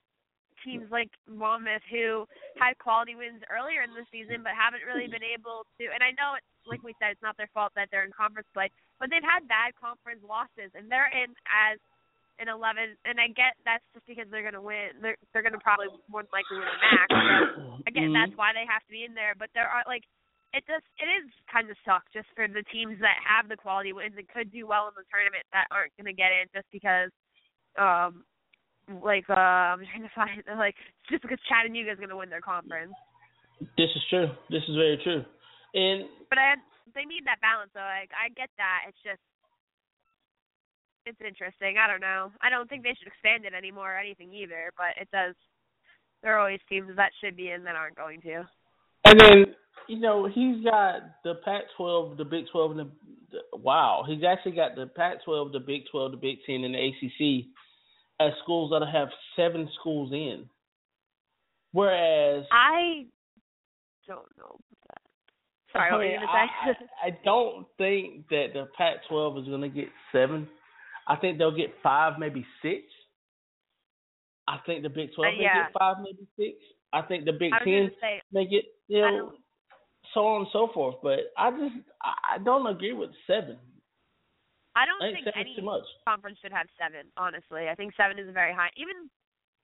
[0.65, 2.27] teams like Monmouth who
[2.59, 6.15] had quality wins earlier in the season but haven't really been able to and I
[6.15, 8.71] know it's like we said it's not their fault that they're in conference play
[9.03, 11.83] but they've had bad conference losses and they're in as
[12.41, 15.57] an 11 and I get that's just because they're going to win they're they're going
[15.57, 18.19] to probably more than likely win a MAAC but again mm-hmm.
[18.19, 20.07] that's why they have to be in there but there are like
[20.53, 23.93] it does it is kind of suck just for the teams that have the quality
[23.93, 26.69] wins and could do well in the tournament that aren't going to get in just
[26.73, 27.13] because
[27.77, 28.25] um
[29.03, 30.75] like uh, I'm trying to find like
[31.11, 32.95] just because Chattanooga is going to win their conference.
[33.79, 34.29] This is true.
[34.51, 35.23] This is very true.
[35.75, 36.55] And but I
[36.95, 37.81] they need that balance though.
[37.81, 38.89] Like I get that.
[38.89, 39.23] It's just
[41.07, 41.77] it's interesting.
[41.79, 42.31] I don't know.
[42.43, 44.73] I don't think they should expand it anymore or anything either.
[44.77, 45.35] But it does.
[46.23, 48.47] There are always teams that should be in that aren't going to.
[49.05, 49.55] And then
[49.89, 52.91] you know he's got the Pac-12, the Big 12, and the,
[53.33, 54.05] the wow.
[54.07, 57.47] He's actually got the Pac-12, the Big 12, the Big 10, and the ACC
[58.27, 60.49] as schools that have seven schools in.
[61.73, 63.07] Whereas I
[64.07, 64.59] don't know
[64.89, 65.03] that.
[65.73, 66.27] Sorry, I, mean, you?
[66.27, 70.47] I, I don't think that the Pac-12 is going to get seven.
[71.09, 72.83] I think they'll get five, maybe six.
[74.47, 75.63] I think the Big 12 Uh, may yeah.
[75.65, 76.59] get five, maybe six.
[76.93, 79.33] I think the Big Ten say may get, you know,
[80.13, 80.97] so on and so forth.
[81.03, 83.57] But I just, I I don't agree with seven.
[84.75, 85.57] I don't I think think any
[86.09, 87.07] conference should have seven.
[87.17, 88.71] Honestly, I think seven is very high.
[88.77, 89.11] Even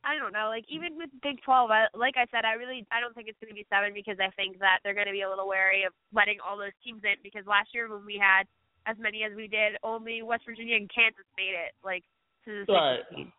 [0.05, 3.01] I don't know, like even with Big Twelve, I, like I said, I really I
[3.01, 5.23] don't think it's going to be seven because I think that they're going to be
[5.25, 8.45] a little wary of letting all those teams in because last year when we had
[8.87, 12.05] as many as we did, only West Virginia and Kansas made it like
[12.45, 13.01] to the Right.
[13.11, 13.33] seed.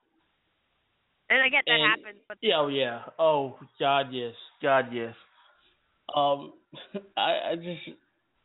[1.30, 3.04] And I get that And- happens, but Yeah, oh yeah.
[3.18, 4.34] Oh God, yes.
[4.62, 5.14] God, yes.
[6.16, 6.54] Um,
[7.18, 7.86] I, I just,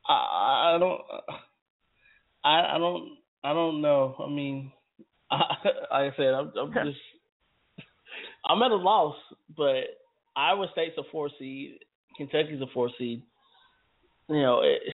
[0.07, 1.01] I, I don't,
[2.45, 4.15] I, I don't, I don't know.
[4.25, 4.71] I mean,
[5.31, 5.37] I,
[5.91, 6.99] like I said, I'm, I'm just,
[8.47, 9.17] I'm at a loss.
[9.57, 9.85] But
[10.37, 11.79] Iowa State's a four seed.
[12.17, 13.23] Kentucky's a four seed.
[14.29, 14.95] You know, it,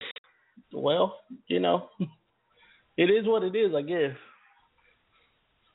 [0.74, 1.18] well,
[1.48, 1.90] you know,
[2.98, 4.15] it is what it is, I guess.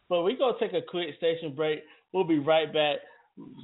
[0.08, 1.80] But we're gonna take a quick station break.
[2.12, 2.96] We'll be right back.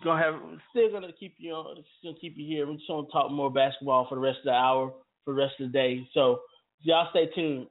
[0.03, 0.35] Gonna have
[0.71, 2.67] still gonna keep you on still keep you here.
[2.67, 4.93] We're just gonna talk more basketball for the rest of the hour,
[5.25, 6.09] for the rest of the day.
[6.15, 6.41] So
[6.81, 7.67] y'all stay tuned.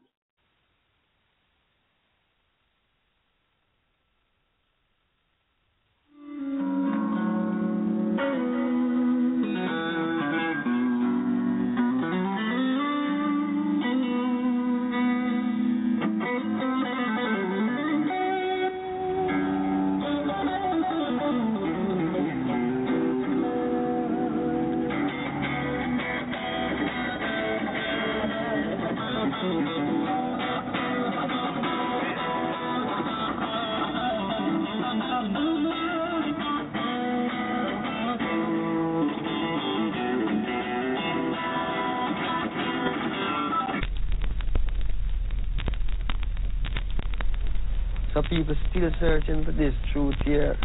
[48.99, 50.57] Searching for this truth here.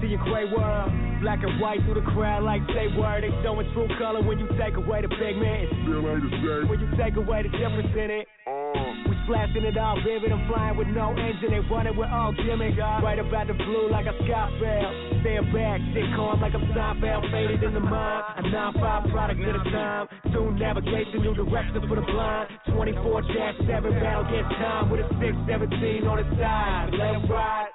[0.00, 0.90] To your gray world.
[1.20, 3.22] Black and white through the crowd like say word.
[3.24, 5.68] They showing true color when you take away the pigment.
[5.84, 6.68] Still ain't the same.
[6.68, 8.26] When you take away the difference in it.
[8.48, 11.50] Uh, We splashing it all vivid and flying with no engine.
[11.50, 12.78] They running with all gimmick.
[12.78, 14.90] Right about the blue like a sky fail.
[15.20, 17.30] Stand back, shit calm like a Seinfeld.
[17.30, 18.24] Faded in the mind.
[18.38, 20.06] A 9-5 product at a time.
[20.32, 22.48] Tune navigation, new direction for the blind.
[22.72, 23.66] 24-7
[24.00, 26.88] battle against time with a 617 on the side.
[26.96, 27.68] Let ride.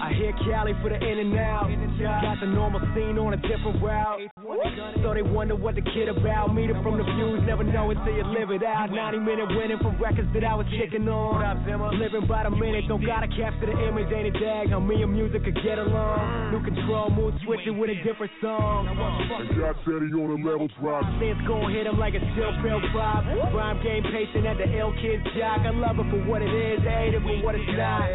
[0.00, 1.68] I hear Cali for the in and out.
[1.98, 4.20] Got the normal scene on a different route.
[5.02, 6.54] So they wonder what the kid about.
[6.54, 8.90] Meet it from the views, never know until you live it out.
[8.90, 11.40] 90 minute winning from records that I was kicking on.
[11.98, 14.70] Living by the minute, don't gotta capture the image, ain't it dag?
[14.70, 16.52] How me and music could get along.
[16.52, 18.86] New control, mood switching with a different song.
[18.88, 21.04] and God said he on a level drop.
[21.18, 23.24] Sense gon' hit him like a chill pill pop.
[23.54, 25.64] Rhyme game patient at the ill kid's jock.
[25.64, 28.06] I love it for what it is, hate it for what it's not.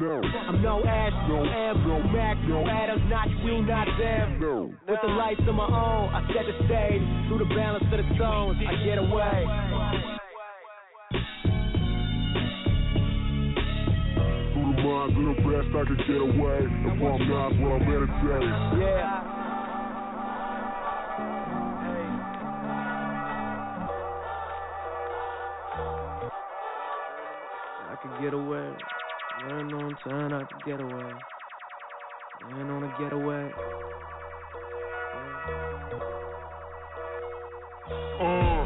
[0.00, 4.40] No, I'm no Ash, no M, no Mac, Adams, not you, not them.
[4.40, 4.72] no.
[4.88, 7.02] With the lights of my own, I set the stage.
[7.28, 9.46] Through the balance of the tones, I get away.
[14.52, 16.60] Through the minds of the best I could get away.
[16.64, 18.80] If I'm not what I'm meditating.
[18.80, 19.40] Yeah.
[27.90, 28.72] I could get away.
[29.48, 31.12] Learn on time, I could get away.
[32.52, 33.48] Learn on a getaway.
[38.20, 38.62] Uh,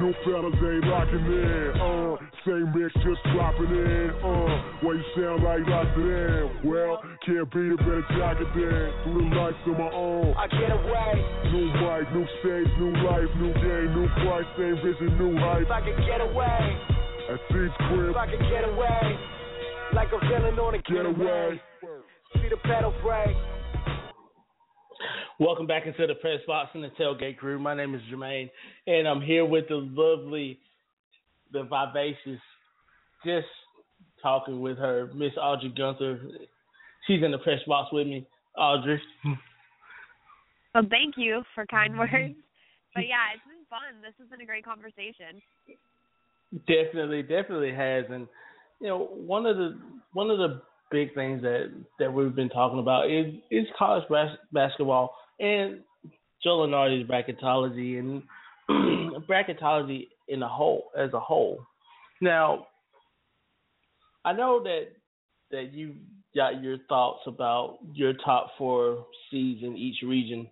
[0.00, 1.72] new fellas ain't locking in.
[1.76, 2.16] Uh,
[2.46, 4.08] same mix just dropping in.
[4.24, 6.48] Uh, why you sound like lots of them?
[6.64, 8.88] Well, can't beat it, better jock it then.
[9.04, 10.32] Through the lights of my own.
[10.32, 11.12] I get away.
[11.52, 15.68] New mic, new stage, new life, new game, new price, same vision, new hype.
[15.68, 16.80] If I could get away.
[17.28, 19.39] At Steve's crib, If I could get away.
[19.92, 21.60] Like a villain on a get away.
[22.34, 23.36] See the pedal break.
[25.40, 27.58] Welcome back into the press box and the tailgate crew.
[27.58, 28.50] My name is Jermaine,
[28.86, 30.60] and I'm here with the lovely,
[31.52, 32.40] the vivacious,
[33.24, 33.48] just
[34.22, 36.20] talking with her, Miss Audrey Gunther.
[37.06, 38.26] She's in the press box with me.
[38.56, 39.00] Audrey.
[40.72, 42.00] Well, thank you for kind mm-hmm.
[42.00, 42.34] words.
[42.94, 44.02] But yeah, it's been fun.
[44.02, 45.42] This has been a great conversation.
[46.68, 48.28] Definitely, definitely has, and
[48.80, 49.78] you know, one of the
[50.12, 54.38] one of the big things that that we've been talking about is is college bas-
[54.52, 55.80] basketball and
[56.42, 58.22] Joe Lunardi's bracketology and
[59.28, 61.60] bracketology in a whole as a whole.
[62.20, 62.66] Now,
[64.24, 64.88] I know that
[65.50, 65.96] that you
[66.34, 70.48] got your thoughts about your top four seeds in each region.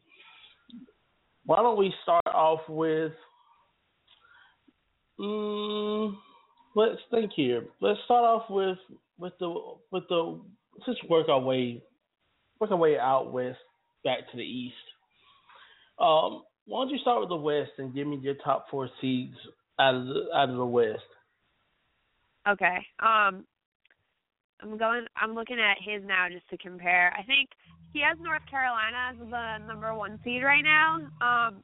[1.47, 3.13] Why don't we start off with?
[5.19, 6.15] Mm,
[6.79, 7.65] let's think here.
[7.81, 8.79] Let's start off with
[9.19, 9.53] with the
[9.91, 10.41] with the
[10.75, 11.83] let's just work our way
[12.61, 13.59] work our way out west
[14.05, 14.75] back to the east.
[15.99, 19.35] Um, why don't you start with the west and give me your top four seeds
[19.81, 21.03] out of the out of the west?
[22.49, 22.79] Okay.
[23.01, 23.45] Um,
[24.63, 25.07] I'm going.
[25.17, 27.13] I'm looking at his now just to compare.
[27.19, 27.51] I think
[27.93, 30.99] he has North Carolina as the number one seed right now.
[31.21, 31.63] Um,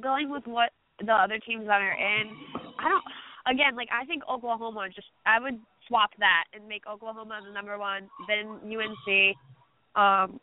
[0.00, 0.70] going with what
[1.04, 2.30] the other teams that are in,
[2.78, 3.04] I don't.
[3.50, 4.88] Again, like I think Oklahoma.
[4.94, 5.58] Just I would
[5.88, 9.36] swap that and make Oklahoma the number one, then UNC.
[9.96, 10.38] Um,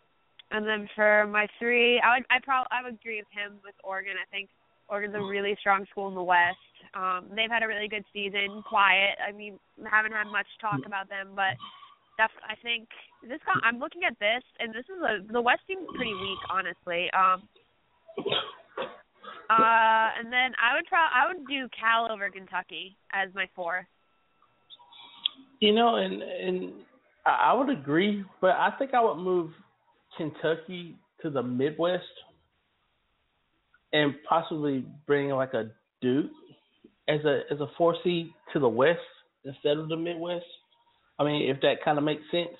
[0.51, 3.75] and then for my three, I would I probably I would agree with him with
[3.83, 4.19] Oregon.
[4.19, 4.49] I think
[4.89, 6.59] Oregon's a really strong school in the West.
[6.93, 9.19] Um, they've had a really good season, quiet.
[9.19, 11.59] I mean, haven't had much talk about them, but
[12.17, 12.87] def- I think
[13.23, 13.39] this.
[13.63, 17.11] I'm looking at this, and this is a the West seems pretty weak, honestly.
[17.11, 17.47] Um,
[19.49, 21.07] uh, and then I would try.
[21.13, 23.87] I would do Cal over Kentucky as my four.
[25.59, 26.73] You know, and and
[27.25, 29.51] I would agree, but I think I would move
[30.17, 32.03] Kentucky to the Midwest
[33.93, 35.71] and possibly bring like a
[36.01, 36.31] Duke
[37.07, 38.99] as a as a four seed to the West
[39.45, 40.45] instead of the Midwest.
[41.19, 42.57] I mean, if that kind of makes sense.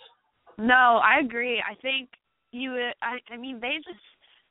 [0.58, 1.62] No, I agree.
[1.62, 2.10] I think
[2.52, 2.72] you.
[3.02, 4.00] I I mean, they just.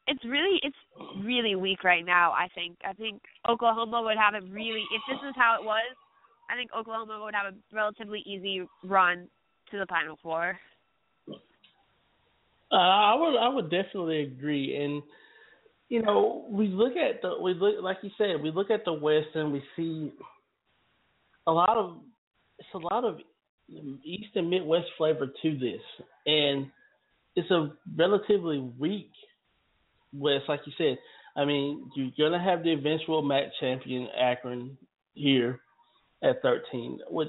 [0.07, 0.77] It's really it's
[1.25, 2.33] really weak right now.
[2.33, 2.77] I think.
[2.89, 4.85] I think Oklahoma would have a really.
[4.95, 5.97] If this is how it was,
[6.49, 9.29] I think Oklahoma would have a relatively easy run
[9.71, 10.59] to the Final Four.
[12.71, 15.03] Uh, I would I would definitely agree, and
[15.89, 18.93] you know we look at the we look like you said we look at the
[18.93, 20.13] West and we see
[21.47, 21.99] a lot of
[22.59, 23.19] it's a lot of
[24.05, 25.81] East and Midwest flavor to this,
[26.27, 26.67] and
[27.35, 29.11] it's a relatively weak
[30.19, 30.99] West, like you said.
[31.37, 34.79] I mean, you're gonna have the eventual MAC champion Akron
[35.15, 35.61] here
[36.23, 37.29] at 13, which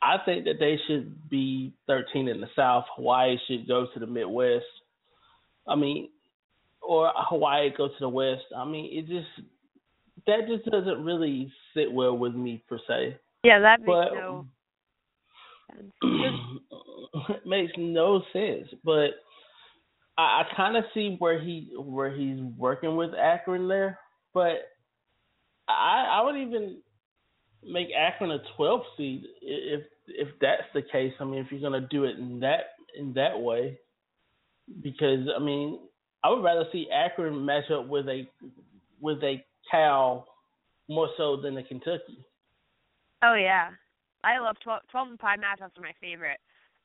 [0.00, 2.84] I think that they should be 13 in the South.
[2.96, 4.64] Hawaii should go to the Midwest.
[5.66, 6.10] I mean,
[6.80, 8.44] or Hawaii go to the West.
[8.56, 9.48] I mean, it just
[10.26, 13.18] that just doesn't really sit well with me per se.
[13.42, 14.46] Yeah, that makes but, no
[15.74, 15.92] sense.
[16.02, 18.68] it makes no sense.
[18.84, 19.10] But
[20.16, 23.98] I, I kind of see where he where he's working with Akron there.
[24.32, 24.70] But
[25.68, 26.78] I I would even
[27.66, 31.12] make Akron a 12 seed if if that's the case.
[31.20, 33.78] I mean, if you're gonna do it in that in that way,
[34.82, 35.80] because I mean,
[36.22, 38.28] I would rather see Akron match up with a
[39.00, 40.26] with a Cal
[40.88, 42.24] more so than a Kentucky.
[43.22, 43.70] Oh yeah,
[44.22, 46.38] I love 12, 12 and five matchups are my favorite.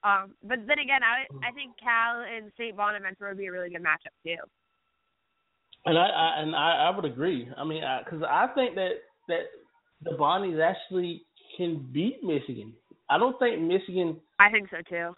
[0.03, 2.75] Um, but then again, I I think Cal and St.
[2.75, 4.41] Bonaventure would be a really good matchup too.
[5.85, 7.49] And I, I and I, I would agree.
[7.57, 8.91] I mean, because I, I think that
[9.27, 9.43] that
[10.03, 11.23] the Bonnies actually
[11.57, 12.73] can beat Michigan.
[13.09, 14.17] I don't think Michigan.
[14.39, 15.15] I think so too.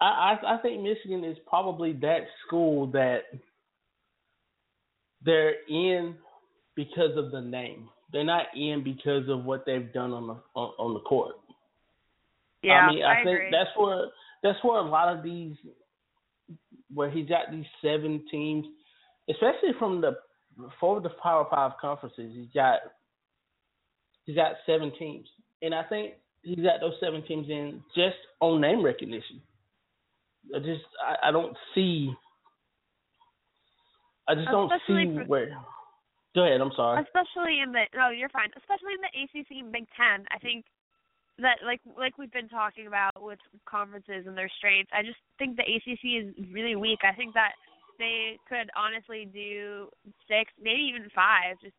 [0.00, 3.22] I, I I think Michigan is probably that school that
[5.24, 6.14] they're in
[6.76, 7.88] because of the name.
[8.12, 11.34] They're not in because of what they've done on the on, on the court.
[12.66, 13.50] Yeah, I mean, I, I think agree.
[13.50, 14.06] that's where
[14.42, 15.54] that's where a lot of these
[16.92, 18.66] where he's got these seven teams,
[19.30, 20.16] especially from the
[20.80, 22.32] four of the Power Five conferences.
[22.34, 22.80] He's got
[24.24, 25.28] he's got seven teams,
[25.62, 29.40] and I think he's got those seven teams in just on name recognition.
[30.54, 32.12] I just I, I don't see.
[34.28, 35.56] I just don't see for- where.
[36.34, 36.60] Go ahead.
[36.60, 37.02] I'm sorry.
[37.02, 38.50] Especially in the no, you're fine.
[38.56, 40.66] Especially in the ACC and Big Ten, I think
[41.38, 43.38] that like like we've been talking about with
[43.68, 44.90] conferences and their strengths.
[44.92, 47.00] I just think the ACC is really weak.
[47.04, 47.52] I think that
[47.98, 49.88] they could honestly do
[50.28, 51.74] six, maybe even five, just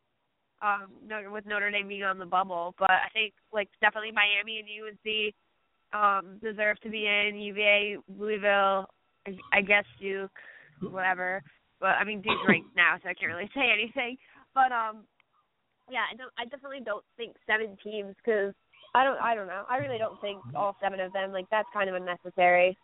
[0.62, 0.88] um
[1.32, 2.76] with Notre Dame being on the bubble.
[2.78, 5.34] But I think like definitely Miami and UNC
[5.94, 7.40] um deserve to be in.
[7.40, 8.88] UVA, Louisville,
[9.54, 10.32] I guess Duke,
[10.82, 11.42] whatever.
[11.80, 14.18] But I mean Duke's ranked now, so I can't really say anything.
[14.54, 15.06] But um,
[15.90, 16.32] yeah, I don't.
[16.38, 18.54] I definitely don't think seven teams because
[18.98, 19.19] I don't.
[19.22, 19.64] I don't know.
[19.69, 21.32] I really don't think all seven of them.
[21.32, 22.78] Like that's kind of unnecessary.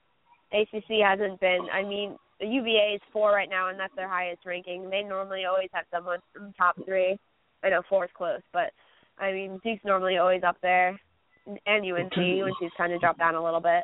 [0.54, 1.66] ACC hasn't been.
[1.74, 4.90] I mean, the UVA is four right now, and that's their highest ranking.
[4.90, 7.18] They normally always have someone from top three.
[7.64, 8.72] I know four is close, but
[9.18, 11.00] I mean Duke's normally always up there,
[11.48, 12.14] and UNC.
[12.18, 13.84] UNC's kind of dropped down a little bit.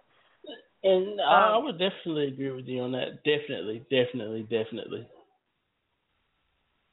[0.83, 3.23] And I, I um, would definitely agree with you on that.
[3.25, 5.07] Definitely, definitely, definitely.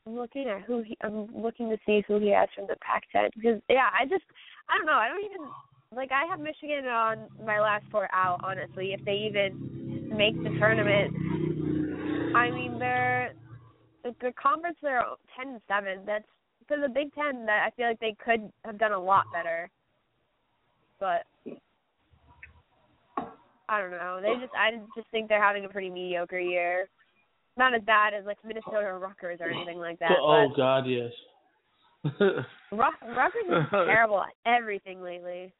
[0.06, 0.96] I'm looking at who he.
[1.02, 4.24] I'm looking to see who he has from the Pac-10 because yeah, I just
[4.68, 4.92] I don't know.
[4.92, 5.48] I don't even
[5.94, 6.10] like.
[6.12, 8.40] I have Michigan on my last four out.
[8.44, 11.12] Honestly, if they even make the tournament,
[12.36, 13.34] I mean they're
[14.04, 15.02] the, conference they're
[15.36, 16.00] ten and seven.
[16.06, 16.24] That's
[16.68, 17.44] for the Big Ten.
[17.46, 19.68] That I feel like they could have done a lot better,
[21.00, 21.24] but
[23.68, 24.20] I don't know.
[24.22, 26.88] They just I just think they're having a pretty mediocre year.
[27.56, 30.12] Not as bad as like Minnesota or Rutgers or anything like that.
[30.20, 31.12] oh, oh but God, yes.
[32.72, 35.52] Rutgers is terrible at everything lately.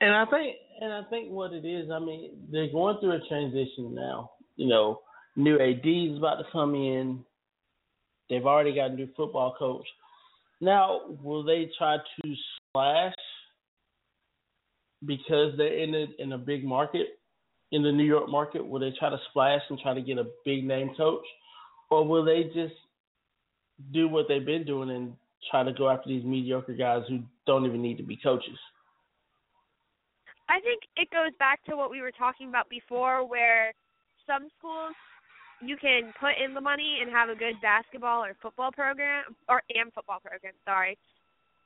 [0.00, 3.28] And I think, and I think what it is, I mean, they're going through a
[3.28, 4.32] transition now.
[4.56, 5.00] You know,
[5.36, 7.24] new AD is about to come in.
[8.28, 9.86] They've already got a new football coach.
[10.60, 12.34] Now, will they try to
[12.72, 13.14] slash
[15.04, 17.18] because they're in a in a big market,
[17.72, 18.66] in the New York market?
[18.66, 21.24] Will they try to splash and try to get a big name coach,
[21.90, 22.74] or will they just
[23.92, 25.14] do what they've been doing and
[25.50, 28.58] try to go after these mediocre guys who don't even need to be coaches?
[30.48, 33.72] I think it goes back to what we were talking about before, where
[34.26, 34.94] some schools
[35.64, 39.62] you can put in the money and have a good basketball or football program, or
[39.74, 40.98] and football program, sorry,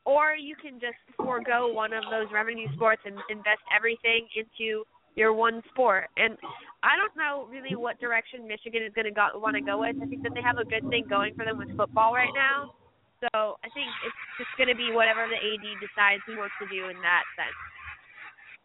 [0.04, 4.84] or you can just forego one of those revenue sports and invest everything into
[5.16, 6.12] your one sport.
[6.16, 6.36] And
[6.84, 9.96] I don't know really what direction Michigan is going to want to go with.
[9.98, 12.76] I think that they have a good thing going for them with football right now.
[13.24, 16.68] So I think it's just going to be whatever the AD decides he wants to
[16.68, 17.56] do in that sense.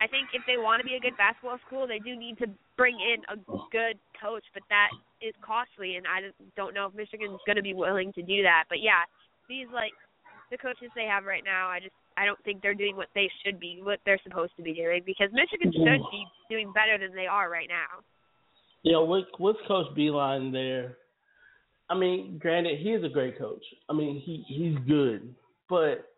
[0.04, 2.50] I think if they want to be a good basketball school, they do need to
[2.76, 3.38] bring in a
[3.70, 4.90] good coach, but that
[5.22, 8.66] is costly, and I don't know if Michigan's going to be willing to do that.
[8.68, 9.06] But yeah,
[9.48, 9.94] these like
[10.50, 13.32] the coaches they have right now, I just I don't think they're doing what they
[13.44, 17.16] should be, what they're supposed to be doing, because Michigan should be doing better than
[17.16, 18.04] they are right now.
[18.84, 20.98] Know, with with Coach Beilein there,
[21.90, 23.64] I mean, granted, he is a great coach.
[23.90, 25.34] I mean, he he's good,
[25.68, 26.10] but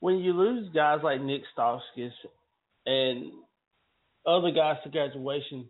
[0.00, 2.12] when you lose guys like Nick Stauskas
[2.84, 3.32] and
[4.26, 5.66] other guys to graduation,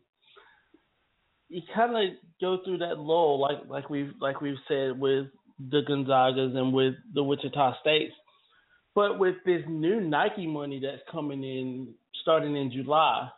[1.49, 5.27] you kind of go through that lull, like like we've like we've said with
[5.71, 8.13] the Gonzagas and with the Wichita States.
[8.99, 13.29] But with this new Nike money that's coming in starting in July,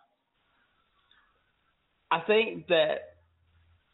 [2.11, 3.19] I think that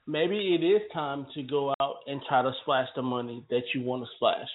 [0.07, 3.83] maybe it is time to go out and try to splash the money that you
[3.83, 4.47] want to splash.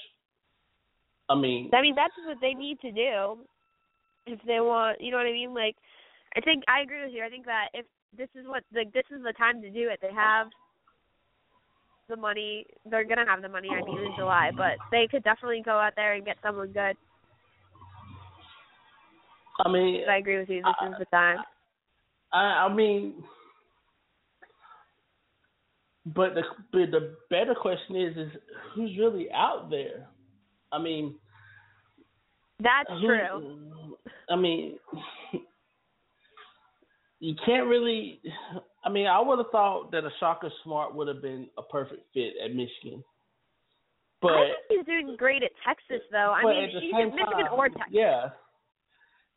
[1.28, 3.40] I mean, I mean that's what they need to do
[4.26, 5.02] if they want.
[5.02, 5.54] You know what I mean?
[5.54, 5.76] Like,
[6.38, 7.26] I think I agree with you.
[7.26, 7.86] I think that if
[8.18, 10.48] this is what like this is the time to do it, they have
[12.12, 12.68] the money.
[12.90, 13.70] They're gonna have the money.
[13.70, 16.96] I mean, in July, but they could definitely go out there and get someone good.
[19.66, 20.62] I mean, I agree with you.
[20.62, 21.38] This I, is the time.
[22.34, 23.24] I, I mean,
[26.06, 28.32] but the but the better question is is
[28.74, 30.08] who's really out there?
[30.72, 31.16] I mean,
[32.60, 33.98] that's who, true.
[34.30, 34.78] I mean,
[37.20, 38.22] you can't really.
[38.84, 42.02] I mean, I would have thought that a Shaka Smart would have been a perfect
[42.14, 43.04] fit at Michigan.
[44.22, 46.34] But I think he's doing great at Texas, though.
[46.36, 47.88] I mean, at he's same at Michigan time, or Texas.
[47.92, 48.30] Yeah,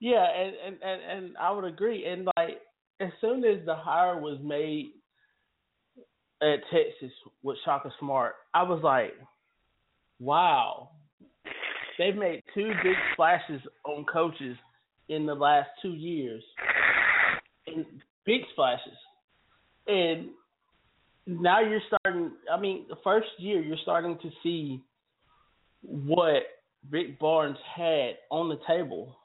[0.01, 2.07] yeah, and, and and and I would agree.
[2.07, 2.61] And like,
[3.01, 4.93] as soon as the hire was made
[6.43, 9.15] at Texas with Shaka Smart, I was like,
[10.21, 10.91] wow,
[11.99, 14.57] they've made two big splashes on coaches
[15.09, 16.43] in the last two years,
[17.67, 17.87] and
[18.27, 18.99] big splashes.
[19.87, 20.31] And
[21.27, 22.33] now you're starting.
[22.53, 24.83] I mean, the first year you're starting to see
[25.83, 26.43] what
[26.91, 29.17] Rick Barnes had on the table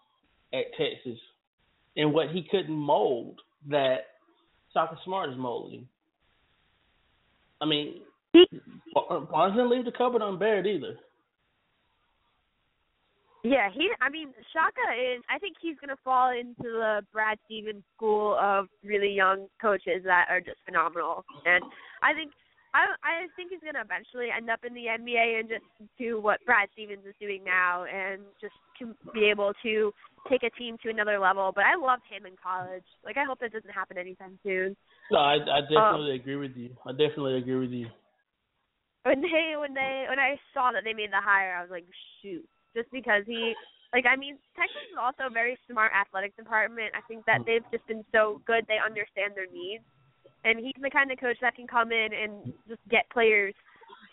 [0.53, 1.19] at Texas,
[1.95, 3.99] and what he couldn't mold that
[4.73, 5.87] Shaka Smart is molding.
[7.61, 8.01] I mean,
[8.93, 10.97] Barnes didn't leave the cupboard unbared either.
[13.43, 13.89] Yeah, he.
[14.01, 15.23] I mean, Shaka is.
[15.29, 20.03] I think he's going to fall into the Brad Stevens school of really young coaches
[20.03, 21.23] that are just phenomenal.
[21.45, 21.63] And
[22.03, 22.31] I think
[22.73, 25.65] I I think he's gonna eventually end up in the NBA and just
[25.97, 29.91] do what Brad Stevens is doing now, and just to be able to
[30.29, 31.51] take a team to another level.
[31.53, 32.85] But I loved him in college.
[33.03, 34.75] Like I hope that doesn't happen anytime soon.
[35.11, 36.69] No, I, I definitely um, agree with you.
[36.85, 37.87] I definitely agree with you.
[39.03, 41.85] When they when they when I saw that they made the hire, I was like,
[42.21, 42.45] shoot,
[42.75, 43.53] just because he
[43.93, 46.93] like I mean Texas is also a very smart athletic department.
[46.93, 47.45] I think that mm.
[47.45, 49.83] they've just been so good they understand their needs
[50.43, 53.53] and he's the kind of coach that can come in and just get players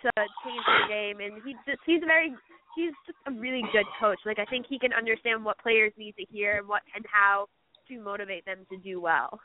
[0.02, 0.10] to
[0.44, 1.20] change their game.
[1.20, 2.34] And he just he's a very
[2.74, 4.18] he's just a really good coach.
[4.26, 7.46] Like I think he can understand what players need to hear and what and how
[7.88, 9.40] to motivate them to do well.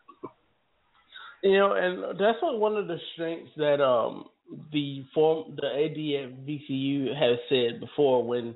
[1.43, 4.25] You know, and that's what one of the strengths that um
[4.71, 8.55] the form the AD at VCU has said before when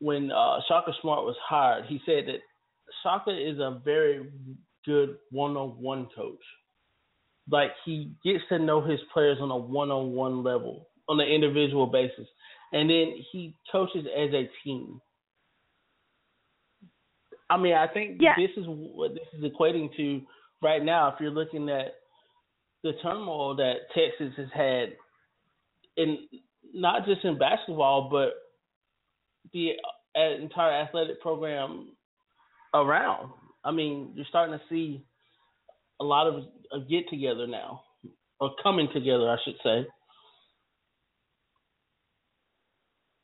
[0.00, 2.40] when uh Shaka Smart was hired, he said that
[3.02, 4.30] Shaka is a very
[4.84, 6.42] good one on one coach
[7.50, 12.26] like he gets to know his players on a one-on-one level, on an individual basis,
[12.72, 15.00] and then he coaches as a team.
[17.50, 18.34] I mean, I think yeah.
[18.36, 20.20] this is what this is equating to
[20.62, 21.08] right now.
[21.08, 21.94] If you're looking at
[22.84, 24.92] the turmoil that Texas has had
[25.96, 26.18] in
[26.74, 28.34] not just in basketball, but
[29.52, 29.72] the
[30.16, 31.92] uh, entire athletic program
[32.74, 33.30] around.
[33.64, 35.04] I mean, you're starting to see
[36.00, 37.82] a lot of a get together now,
[38.40, 39.86] or coming together, I should say.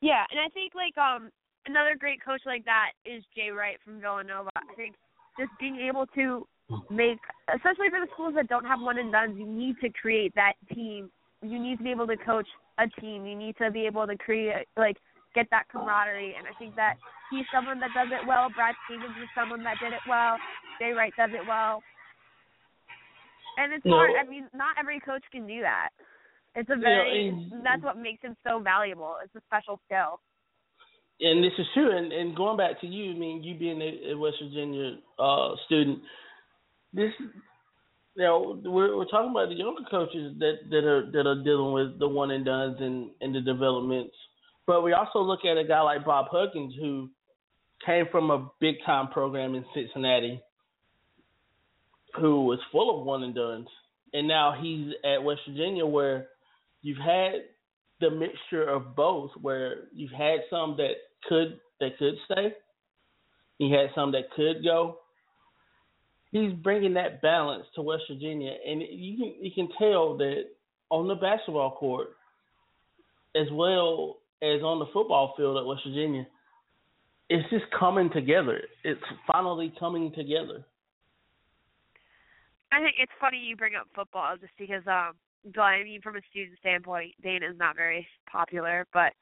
[0.01, 1.31] Yeah, and I think like um
[1.67, 4.51] another great coach like that is Jay Wright from Villanova.
[4.57, 4.97] I think
[5.39, 6.47] just being able to
[6.91, 7.19] make,
[7.55, 10.55] especially for the schools that don't have one and done, you need to create that
[10.75, 11.11] team.
[11.43, 12.47] You need to be able to coach
[12.79, 13.27] a team.
[13.27, 14.97] You need to be able to create like
[15.35, 16.35] get that camaraderie.
[16.39, 16.97] And I think that
[17.31, 18.49] he's someone that does it well.
[18.55, 20.39] Brad Stevens is someone that did it well.
[20.81, 21.83] Jay Wright does it well.
[23.57, 24.11] And it's hard.
[24.19, 25.91] I mean, not every coach can do that.
[26.57, 27.29] It's a very.
[27.29, 29.17] and, that's what makes him so valuable.
[29.23, 30.21] It's a special skill.
[31.21, 31.97] And this is true.
[31.97, 35.55] And, and going back to you, I mean, you being a, a West Virginia uh,
[35.67, 36.01] student,
[36.93, 37.11] this,
[38.17, 41.73] you know, we're we're talking about the younger coaches that that are that are dealing
[41.73, 44.15] with the one and duns and and the developments.
[44.67, 47.11] But we also look at a guy like Bob Huggins who
[47.85, 50.41] came from a big time program in Cincinnati
[52.21, 53.67] who was full of one and duns,
[54.13, 56.29] and now he's at West Virginia where
[56.83, 57.33] you've had
[58.01, 60.93] the mixture of both, where you've had some that
[61.29, 62.55] could that could stay,
[63.59, 64.99] he had some that could go.
[66.31, 70.45] He's bringing that balance to West Virginia, and you can you can tell that
[70.91, 72.11] on the basketball court,
[73.35, 76.27] as well as on the football field at West Virginia,
[77.29, 78.61] it's just coming together.
[78.85, 80.65] It's finally coming together.
[82.73, 85.15] I think it's funny you bring up football just because um
[85.55, 89.13] but I mean from a student standpoint, Dana is not very popular, but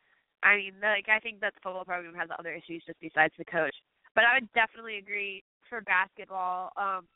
[0.42, 3.44] I mean like I think that the football program has other issues just besides the
[3.44, 3.74] coach.
[4.14, 6.70] But I would definitely agree for basketball.
[6.76, 7.06] Um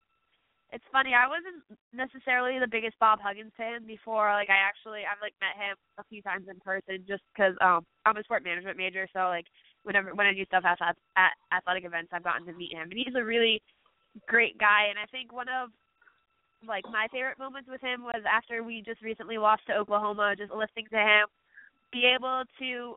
[0.73, 1.63] it's funny, I wasn't
[1.95, 4.33] necessarily the biggest Bob Huggins fan before.
[4.33, 7.87] Like I actually I've like met him a few times in person just because um
[8.05, 9.47] I'm a sport management major, so like
[9.85, 12.99] whenever when I do stuff at, at athletic events, I've gotten to meet him, and
[12.99, 13.63] he's a really
[14.27, 14.91] great guy.
[14.91, 15.71] And I think one of
[16.67, 20.51] like my favorite moments with him was after we just recently lost to Oklahoma, just
[20.51, 21.27] listening to him
[21.93, 22.97] be able to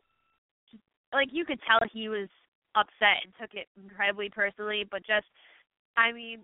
[1.12, 2.28] like you could tell he was
[2.74, 5.26] upset and took it incredibly personally, but just
[5.96, 6.40] I mean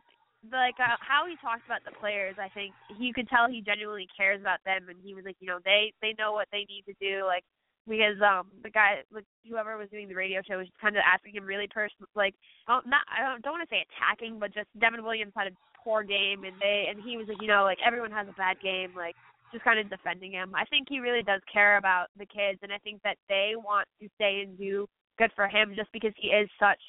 [0.53, 4.07] like uh, how he talked about the players, I think you could tell he genuinely
[4.17, 6.85] cares about them and he was like, you know, they they know what they need
[6.87, 7.43] to do like
[7.89, 11.35] because um the guy like whoever was doing the radio show was kind of asking
[11.35, 12.35] him really personal like
[12.67, 15.57] not I don't, don't want to say attacking but just Devin Williams had a
[15.87, 18.59] poor game and they and he was like, you know, like everyone has a bad
[18.61, 19.15] game, like
[19.53, 20.53] just kind of defending him.
[20.55, 23.87] I think he really does care about the kids and I think that they want
[24.03, 26.83] to stay and do good for him just because he is such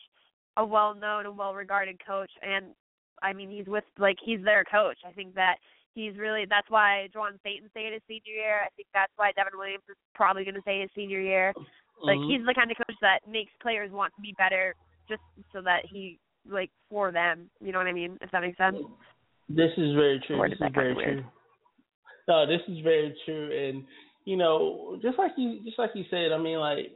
[0.58, 2.74] a well known and well regarded coach and
[3.22, 4.98] I mean he's with like he's their coach.
[5.06, 5.56] I think that
[5.94, 8.62] he's really that's why Juwan Staten stayed his senior year.
[8.66, 11.54] I think that's why Devin Williams is probably gonna stay his senior year.
[12.02, 12.30] Like mm-hmm.
[12.30, 14.76] he's the kind of coach that makes players want to be better
[15.10, 15.22] just
[15.54, 16.20] so that he
[16.50, 17.50] like for them.
[17.60, 18.18] You know what I mean?
[18.22, 18.78] If that makes sense.
[19.50, 20.42] This is very true.
[20.44, 21.24] This is is very true.
[22.28, 23.86] No, this is very true, and
[24.26, 26.92] you know, just like you, just like you said, I mean, like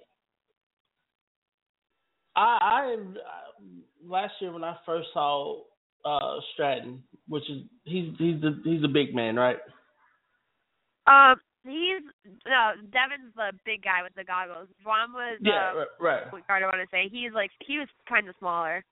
[2.36, 2.96] I, I
[4.06, 5.62] last year when I first saw
[6.06, 9.58] uh Stratton, which is he's he's the he's a big man, right?
[11.08, 12.04] Um, he's
[12.46, 14.68] no Devin's the big guy with the goggles.
[14.86, 16.24] Juwan was yeah, uh, right.
[16.24, 16.34] right.
[16.34, 17.10] What I want to say?
[17.12, 18.84] He's like he was kind of smaller.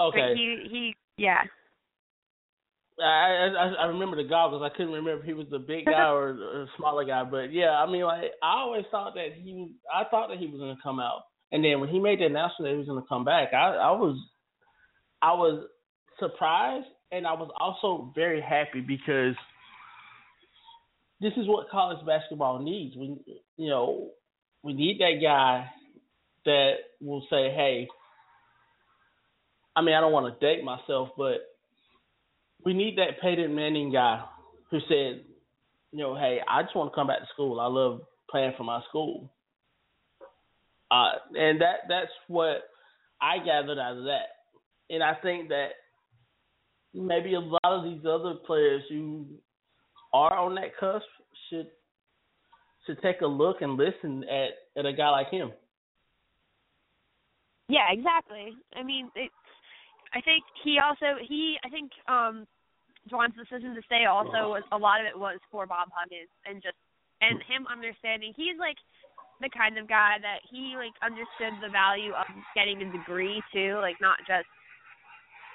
[0.00, 0.32] Okay.
[0.32, 1.42] But he he yeah.
[3.00, 4.62] I, I I remember the goggles.
[4.62, 7.24] I couldn't remember if he was the big guy or a smaller guy.
[7.24, 10.58] But yeah, I mean, like I always thought that he, I thought that he was
[10.60, 11.22] gonna come out,
[11.52, 13.90] and then when he made the announcement that he was gonna come back, I, I
[13.92, 14.18] was,
[15.22, 15.64] I was
[16.18, 19.34] surprised, and I was also very happy because
[21.20, 22.96] this is what college basketball needs.
[22.96, 23.16] We,
[23.56, 24.10] you know,
[24.62, 25.70] we need that guy
[26.44, 27.88] that will say, hey.
[29.74, 31.36] I mean, I don't want to date myself, but
[32.64, 34.24] we need that Peyton Manning guy
[34.70, 35.24] who said,
[35.92, 37.60] you know, hey, I just want to come back to school.
[37.60, 38.00] I love
[38.30, 39.30] playing for my school.
[40.90, 42.64] Uh, and that that's what
[43.20, 44.28] I gathered out of that.
[44.90, 45.68] And I think that
[46.94, 49.26] maybe a lot of these other players who
[50.12, 51.06] are on that cusp
[51.48, 51.68] should
[52.86, 55.52] should take a look and listen at at a guy like him.
[57.68, 58.56] Yeah, exactly.
[58.74, 59.30] I mean, it,
[60.14, 62.46] I think he also he I think um
[63.10, 66.62] Juwan's decision to stay also was a lot of it was for Bob Huggins and
[66.62, 66.76] just
[67.20, 68.76] and him understanding he's like
[69.40, 73.78] the kind of guy that he like understood the value of getting a degree too,
[73.80, 74.48] like not just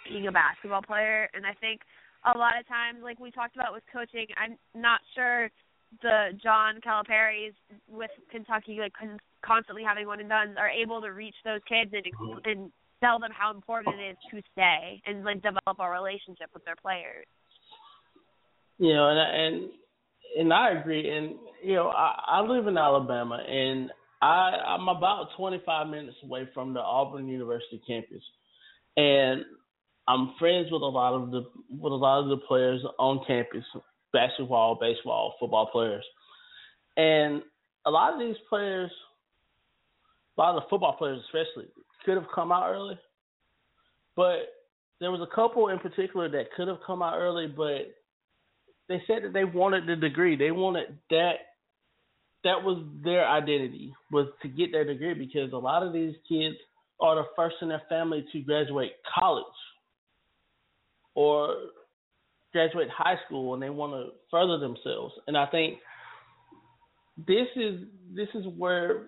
[0.09, 1.29] being a basketball player.
[1.33, 1.81] And I think
[2.25, 5.49] a lot of times, like we talked about with coaching, I'm not sure
[6.01, 7.53] the John Calipari's
[7.87, 11.91] with Kentucky, like con- constantly having one and done, are able to reach those kids
[11.93, 12.05] and
[12.45, 12.71] and
[13.03, 16.77] tell them how important it is to stay and like develop a relationship with their
[16.81, 17.25] players.
[18.79, 19.69] You know, and and
[20.39, 21.09] and I agree.
[21.09, 26.49] And you know, I, I live in Alabama, and I I'm about 25 minutes away
[26.53, 28.23] from the Auburn University campus,
[28.97, 29.43] and
[30.07, 33.63] I'm friends with a lot of the with a lot of the players on campus,
[34.11, 36.03] basketball, baseball, football players,
[36.97, 37.41] and
[37.85, 38.91] a lot of these players,
[40.37, 41.69] a lot of the football players especially,
[42.05, 42.99] could have come out early,
[44.15, 44.53] but
[44.99, 47.93] there was a couple in particular that could have come out early, but
[48.87, 50.35] they said that they wanted the degree.
[50.35, 51.33] They wanted that.
[52.43, 56.55] That was their identity was to get their degree because a lot of these kids
[56.99, 59.45] are the first in their family to graduate college
[61.15, 61.55] or
[62.51, 65.13] graduate high school and they want to further themselves.
[65.27, 65.79] And I think
[67.17, 67.81] this is
[68.15, 69.07] this is where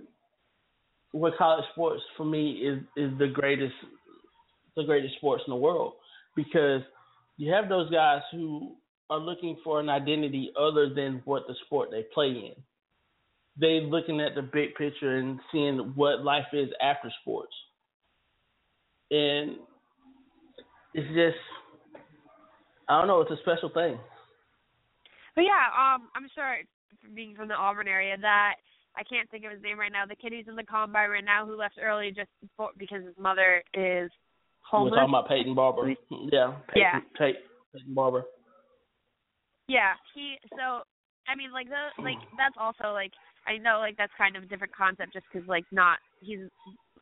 [1.11, 3.73] where college sports for me is is the greatest
[4.75, 5.93] the greatest sports in the world
[6.35, 6.81] because
[7.37, 8.75] you have those guys who
[9.09, 12.53] are looking for an identity other than what the sport they play in.
[13.57, 17.53] They looking at the big picture and seeing what life is after sports.
[19.11, 19.57] And
[20.93, 21.37] it's just
[22.87, 23.97] I don't know, it's a special thing.
[25.35, 26.57] But yeah, um I'm sure
[27.13, 28.55] being from the Auburn area that
[28.97, 30.05] I can't think of his name right now.
[30.07, 33.17] The kid who's in the combine right now who left early just before, because his
[33.19, 34.09] mother is
[34.61, 34.91] homeless.
[34.91, 35.89] We're talking about Peyton Barber.
[35.89, 36.53] Yeah.
[36.71, 36.99] Peyton, yeah.
[37.17, 37.41] Peyton,
[37.73, 38.23] Peyton Barber.
[39.67, 40.37] Yeah, he.
[40.51, 40.85] So
[41.27, 43.11] I mean, like the like that's also like
[43.47, 46.47] I know like that's kind of a different concept just because like not he's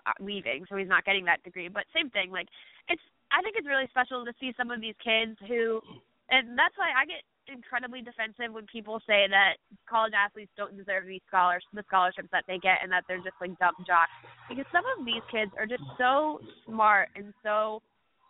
[0.07, 1.67] uh, leaving, so he's not getting that degree.
[1.67, 2.47] But same thing, like
[2.89, 3.01] it's
[3.33, 5.81] I think it's really special to see some of these kids who,
[6.29, 11.05] and that's why I get incredibly defensive when people say that college athletes don't deserve
[11.05, 14.13] these scholars the scholarships that they get and that they're just like dumb jocks.
[14.47, 17.81] Because some of these kids are just so smart and so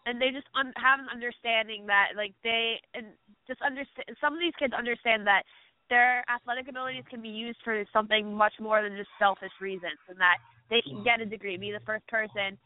[0.06, 3.14] and they just un- have an understanding that like they and
[3.48, 5.44] just understand some of these kids understand that
[5.90, 10.18] their athletic abilities can be used for something much more than just selfish reasons and
[10.18, 10.40] that
[10.70, 12.58] they can get a degree be the first person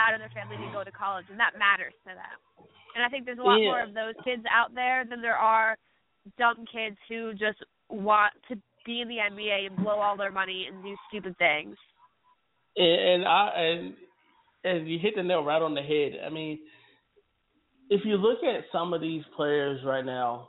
[0.00, 2.36] out of their family to go to college and that matters to them
[2.94, 3.68] and i think there's a lot yeah.
[3.68, 5.76] more of those kids out there than there are
[6.38, 7.58] dumb kids who just
[7.90, 8.56] want to
[8.86, 11.76] be in the nba and blow all their money and do stupid things
[12.76, 13.94] and, and i and
[14.64, 16.58] and you hit the nail right on the head i mean
[17.90, 20.48] if you look at some of these players right now,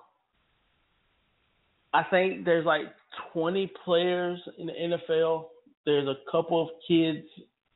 [1.94, 2.86] I think there's like
[3.34, 5.45] 20 players in the NFL.
[5.86, 7.26] There's a couple of kids.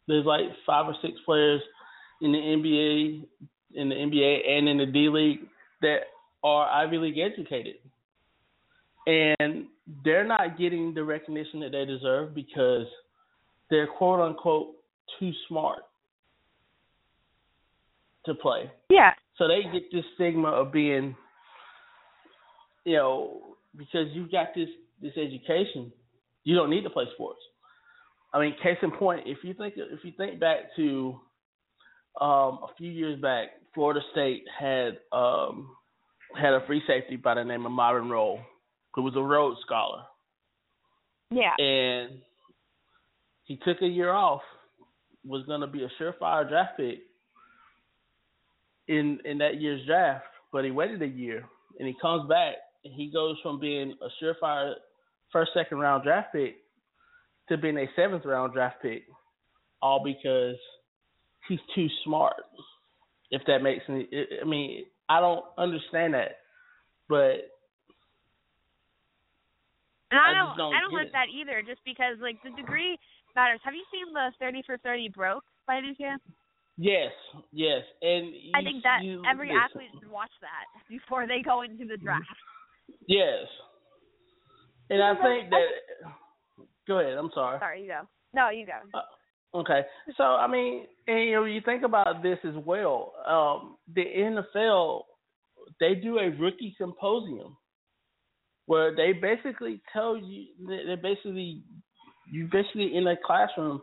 [0.09, 1.61] There's like five or six players
[2.19, 3.25] in the NBA,
[3.75, 5.47] in the NBA and in the D League
[5.81, 5.99] that
[6.43, 7.75] are Ivy League educated,
[9.05, 9.67] and
[10.03, 12.87] they're not getting the recognition that they deserve because
[13.69, 14.69] they're quote unquote
[15.19, 15.83] too smart
[18.25, 18.71] to play.
[18.89, 19.11] Yeah.
[19.37, 21.15] So they get this stigma of being,
[22.83, 23.41] you know,
[23.77, 24.69] because you've got this
[25.03, 25.93] this education,
[26.45, 27.39] you don't need to play sports.
[28.33, 31.19] I mean, case in point, if you think if you think back to
[32.21, 35.69] um, a few years back, Florida State had um,
[36.35, 38.39] had a free safety by the name of Myron Rolle,
[38.93, 40.03] who was a Rhodes Scholar.
[41.31, 41.53] Yeah.
[41.57, 42.19] And
[43.45, 44.41] he took a year off,
[45.25, 46.99] was going to be a surefire draft pick
[48.87, 51.45] in in that year's draft, but he waited a year
[51.79, 54.73] and he comes back and he goes from being a surefire
[55.31, 56.57] first, second round draft pick
[57.49, 59.03] to being a seventh round draft pick,
[59.81, 60.55] all because
[61.47, 62.35] he's too smart.
[63.31, 64.07] If that makes any,
[64.41, 66.37] I mean, I don't understand that,
[67.07, 67.49] but
[70.11, 71.61] and I I don't, don't I don't like that either.
[71.61, 72.97] Just because like the degree
[73.35, 73.59] matters.
[73.63, 76.21] Have you seen the thirty for thirty broke by any chance?
[76.77, 77.11] yes,
[77.51, 79.61] yes, and I think that you- every listen.
[79.61, 82.25] athlete should watch that before they go into the draft.
[83.07, 83.45] Yes,
[84.89, 85.65] and I think that.
[86.89, 87.17] Go ahead.
[87.17, 87.59] I'm sorry.
[87.59, 88.01] Sorry, you go.
[88.33, 88.99] No, you go.
[89.55, 89.81] Okay,
[90.17, 93.13] so I mean, and you know, you think about this as well.
[93.25, 95.03] Um, the NFL
[95.79, 97.55] they do a rookie symposium
[98.65, 101.63] where they basically tell you they they basically
[102.31, 103.81] you basically in a classroom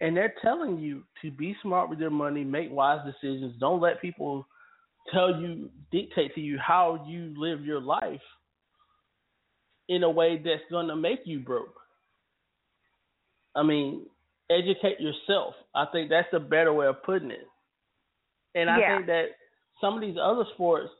[0.00, 4.00] and they're telling you to be smart with your money, make wise decisions, don't let
[4.00, 4.46] people
[5.12, 8.20] tell you dictate to you how you live your life
[9.88, 11.77] in a way that's going to make you broke.
[13.54, 14.06] I mean,
[14.50, 15.54] educate yourself.
[15.74, 17.46] I think that's a better way of putting it.
[18.54, 18.96] And I Yeah.
[18.96, 19.26] think that
[19.80, 20.90] some of these other sports,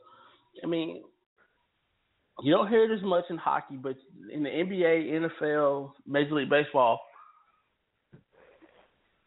[0.63, 1.03] I mean,
[2.41, 3.97] you don't hear it as much in hockey, but
[4.31, 7.01] in the NBA, NFL, Major League Baseball,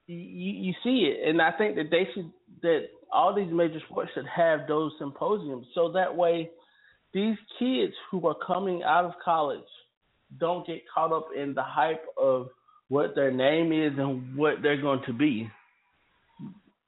[0.06, 1.28] you, you see it.
[1.28, 2.30] And I think that they should
[2.62, 6.50] that all these major sports should have those symposiums so that way
[7.12, 9.60] these kids who are coming out of college
[10.38, 12.48] don't get caught up in the hype of
[12.92, 15.48] what their name is and what they're going to be.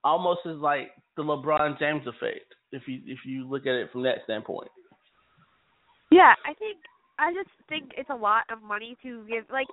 [0.05, 4.03] Almost as like the LeBron James effect, if you if you look at it from
[4.03, 4.69] that standpoint.
[6.13, 6.77] Yeah, I think
[7.19, 9.45] I just think it's a lot of money to give.
[9.51, 9.67] Like,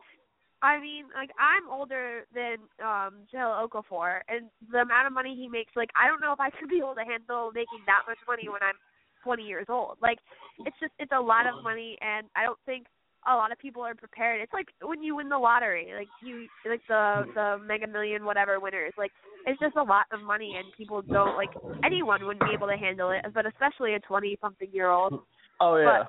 [0.62, 5.50] I mean, like I'm older than um Joe Okafor, and the amount of money he
[5.50, 8.20] makes, like I don't know if I could be able to handle making that much
[8.26, 8.80] money when I'm
[9.26, 9.98] 20 years old.
[10.02, 10.20] Like,
[10.64, 12.88] it's just it's a lot of money, and I don't think
[13.28, 14.42] a lot of people are prepared.
[14.42, 18.60] It's like when you win the lottery, like you like the the Mega Million whatever
[18.60, 18.94] winners.
[18.98, 19.12] Like,
[19.46, 21.52] it's just a lot of money, and people don't like
[21.84, 25.22] anyone wouldn't be able to handle it, but especially a 20 something year old.
[25.60, 26.04] Oh yeah,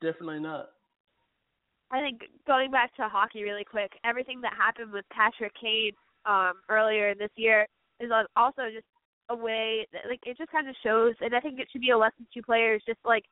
[0.00, 0.70] definitely not.
[1.92, 5.92] I think going back to hockey really quick, everything that happened with Patrick Kane
[6.24, 7.66] um earlier this year
[8.00, 8.86] is al- also just
[9.30, 11.90] a way that, like it just kind of shows and I think it should be
[11.90, 13.24] a lesson to players just like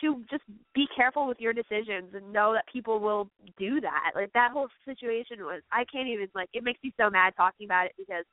[0.00, 0.42] to just
[0.74, 4.12] be careful with your decisions and know that people will do that.
[4.14, 7.66] Like that whole situation was I can't even like it makes me so mad talking
[7.66, 8.24] about it because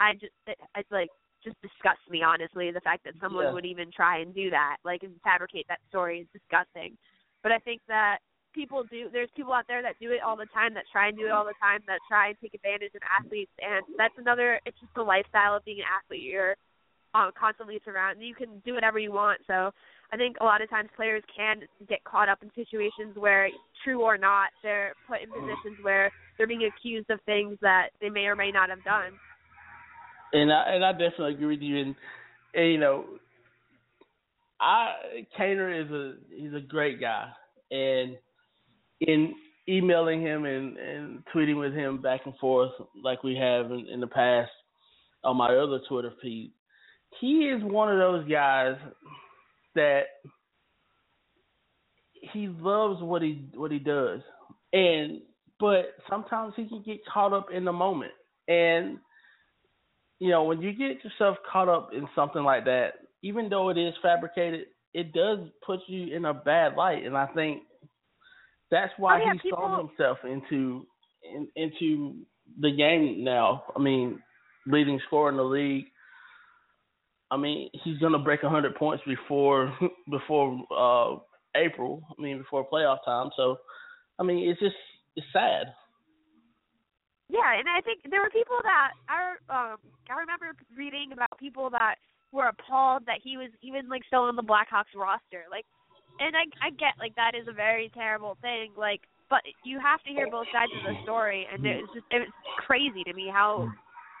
[0.00, 1.08] I just it, it's like
[1.42, 3.52] just disgusts me honestly the fact that someone Yeah.
[3.52, 6.96] would even try and do that like and fabricate that story is disgusting.
[7.42, 8.18] But I think that
[8.54, 11.18] people do there's people out there that do it all the time that try and
[11.18, 14.60] do it all the time that try and take advantage of athletes and that's another
[14.64, 16.54] it's just the lifestyle of being an athlete you're
[17.14, 19.70] um constantly surrounded you can do whatever you want so
[20.12, 23.48] i think a lot of times players can get caught up in situations where
[23.84, 28.08] true or not they're put in positions where they're being accused of things that they
[28.08, 29.12] may or may not have done
[30.32, 31.78] And I and I definitely agree with you.
[31.78, 31.94] And,
[32.54, 33.04] and you know,
[34.60, 34.94] I
[35.38, 37.28] Kaner is a he's a great guy,
[37.70, 38.16] and
[39.00, 39.34] in
[39.68, 42.72] emailing him and and tweeting with him back and forth
[43.02, 44.50] like we have in, in the past
[45.22, 46.52] on my other Twitter feed,
[47.20, 48.76] he is one of those guys
[49.74, 50.02] that
[52.12, 54.20] he loves what he what he does,
[54.72, 55.20] and
[55.60, 58.12] but sometimes he can get caught up in the moment
[58.48, 58.98] and
[60.20, 63.76] you know, when you get yourself caught up in something like that, even though it
[63.76, 67.62] is fabricated, it does put you in a bad light, and I think
[68.70, 70.86] that's why Oh, yeah, he's thrown people- himself into
[71.22, 72.16] in, into
[72.60, 73.64] the game now.
[73.74, 74.22] I mean,
[74.66, 75.86] leading scorer in the league.
[77.34, 79.76] I mean, he's gonna break a hundred points before
[80.10, 81.18] before uh
[81.56, 82.02] April.
[82.16, 83.30] I mean, before playoff time.
[83.36, 83.56] So,
[84.18, 84.76] I mean, it's just
[85.16, 85.74] it's sad.
[87.28, 89.78] Yeah, and I think there were people that I um
[90.08, 91.96] I remember reading about people that
[92.30, 95.44] were appalled that he was even like still on the Blackhawks roster.
[95.50, 95.66] Like
[96.20, 100.02] and I I get like that is a very terrible thing, like but you have
[100.04, 103.66] to hear both sides of the story and it's just it's crazy to me how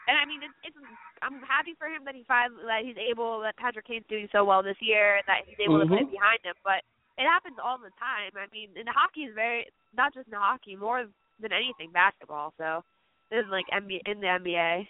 [0.08, 0.76] and I mean it's it's
[1.22, 4.44] I'm happy for him that he finally that he's able that Patrick Kane's doing so
[4.44, 6.18] well this year that he's able to put it Mhm.
[6.18, 6.84] behind him, but
[7.16, 8.32] it happens all the time.
[8.36, 9.66] I mean, and hockey is very
[9.96, 11.06] not just in hockey, more
[11.40, 12.52] than anything basketball.
[12.58, 12.82] So
[13.30, 14.88] in like NBA in the NBA.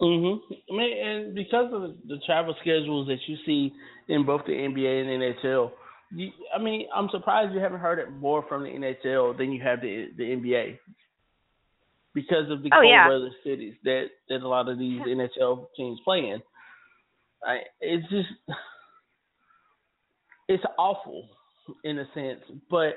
[0.00, 0.40] Mhm.
[0.70, 3.72] I mean, and because of the, the travel schedules that you see
[4.08, 5.72] in both the NBA and NHL,
[6.12, 9.62] you, I mean, I'm surprised you haven't heard it more from the NHL than you
[9.62, 10.78] have the the NBA.
[12.16, 13.08] Because of the Oh, cold yeah.
[13.08, 16.40] weather cities that that a lot of these NHL teams play in,
[17.44, 18.56] I, it's just
[20.48, 21.28] it's awful.
[21.84, 22.40] in a sense,
[22.70, 22.94] but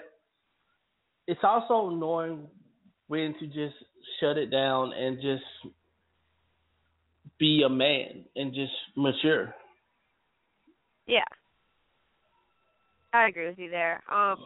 [1.28, 2.48] it's also knowing
[3.08, 3.76] when to just
[4.20, 5.44] shut it down and just
[7.40, 9.54] be a man and just mature.
[11.08, 11.24] Yeah.
[13.12, 14.04] I agree with you there.
[14.10, 14.38] Um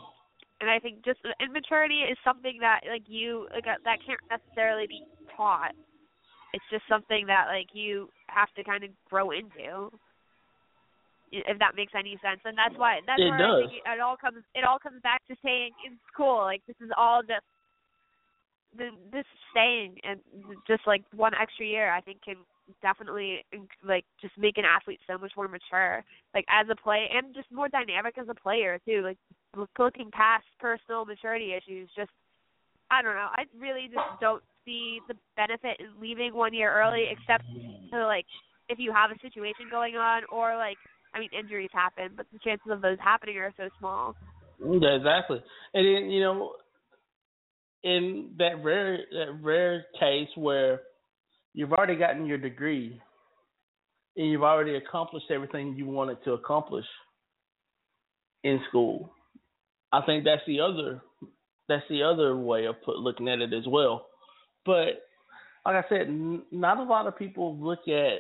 [0.64, 4.88] and I think just immaturity is something that like you like uh, that can't necessarily
[4.88, 5.04] be
[5.36, 5.76] taught.
[6.56, 9.92] It's just something that like you have to kind of grow into.
[11.36, 13.60] If that makes any sense, and that's why that's it where does.
[13.60, 16.48] I think it all comes it all comes back to staying in school.
[16.48, 17.44] Like this is all just
[18.78, 20.24] the this staying and
[20.66, 22.38] just like one extra year I think can
[22.82, 23.44] definitely
[23.86, 26.04] like just make an athlete so much more mature
[26.34, 29.18] like as a play and just more dynamic as a player too like
[29.78, 32.10] looking past personal maturity issues just
[32.90, 37.06] i don't know i really just don't see the benefit in leaving one year early
[37.12, 37.44] except
[37.92, 38.26] to like
[38.70, 40.78] if you have a situation going on or like
[41.14, 44.16] i mean injuries happen but the chances of those happening are so small.
[44.60, 45.42] Exactly.
[45.74, 46.54] And then you know
[47.84, 50.82] in that rare that rare case where
[51.54, 53.02] you've already gotten your degree
[54.16, 56.86] and you've already accomplished everything you wanted to accomplish
[58.44, 59.12] in school.
[59.92, 61.02] I think that's the other
[61.70, 64.08] that's the other way of put, looking at it as well.
[64.66, 65.02] But
[65.66, 68.20] like I said, n- not a lot of people look at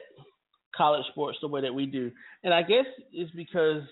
[0.75, 2.11] college sports the way that we do,
[2.43, 3.83] and I guess it's because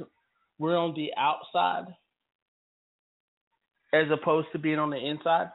[0.58, 1.94] we're on the outside
[3.94, 5.50] as opposed to being on the inside.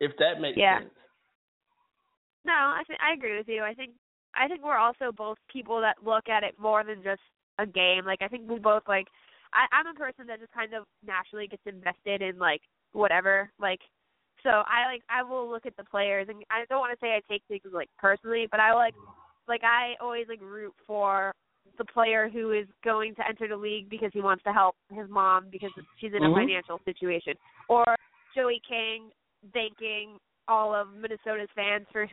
[0.00, 0.80] If that makes Yeah.
[0.80, 0.90] sense.
[2.48, 3.62] No, I think I agree with you.
[3.62, 3.92] I think
[4.34, 7.20] I think we're also both people that look at it more than just
[7.58, 8.06] a game.
[8.06, 9.06] Like I think we both like
[9.52, 12.62] I, I'm a person that just kind of naturally gets invested in like
[12.92, 13.50] whatever.
[13.60, 13.80] Like
[14.42, 17.12] so I like I will look at the players and I don't want to say
[17.12, 18.94] I take things like personally, but I like
[19.46, 21.34] like I always like root for
[21.76, 25.08] the player who is going to enter the league because he wants to help his
[25.10, 26.34] mom because she's in a Mhm.
[26.34, 27.34] financial situation.
[27.68, 27.84] Or
[28.34, 29.10] Joey King
[29.52, 30.18] thanking
[30.48, 32.08] all of Minnesota's fans for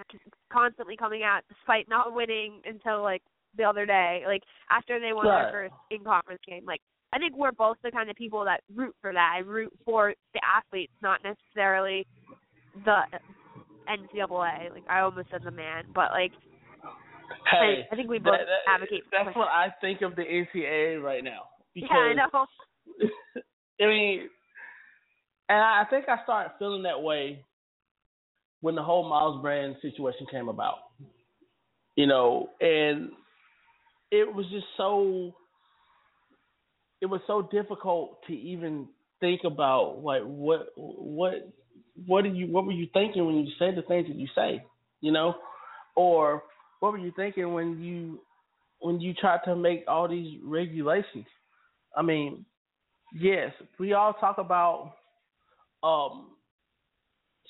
[0.52, 3.22] constantly coming out despite not winning until like
[3.58, 5.44] the other day, like after they won Right.
[5.44, 6.66] their first in conference game.
[6.66, 6.82] Like
[7.14, 9.34] I think we're both the kind of people that root for that.
[9.36, 12.06] I root for the athletes, not necessarily
[12.84, 12.98] the
[13.88, 14.72] NCAA.
[14.74, 16.32] Like I almost said the man, but like
[17.50, 19.04] Hey, I, I think we both that- that- advocate.
[19.10, 21.44] For That's what I think of the NCAA right now.
[21.74, 22.46] Because yeah, I know.
[23.82, 24.30] I mean,
[25.50, 27.44] and I think I started feeling that way
[28.66, 30.78] when the whole Myles Brand situation came about.
[31.96, 33.12] You know, and
[34.10, 35.36] it was just so
[37.00, 38.88] it was so difficult to even
[39.20, 41.54] think about like what what
[42.08, 44.66] what did you what were you thinking when you said the things that you say,
[45.00, 45.36] you know?
[45.96, 46.42] Or
[46.80, 48.20] what were you thinking when you
[48.80, 51.28] when you tried to make all these regulations?
[51.96, 52.44] I mean,
[53.14, 54.94] yes, we all talk about
[55.84, 56.35] um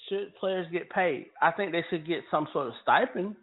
[0.10, 1.28] should players get paid?
[1.42, 3.36] I think they should get some sort of stipend.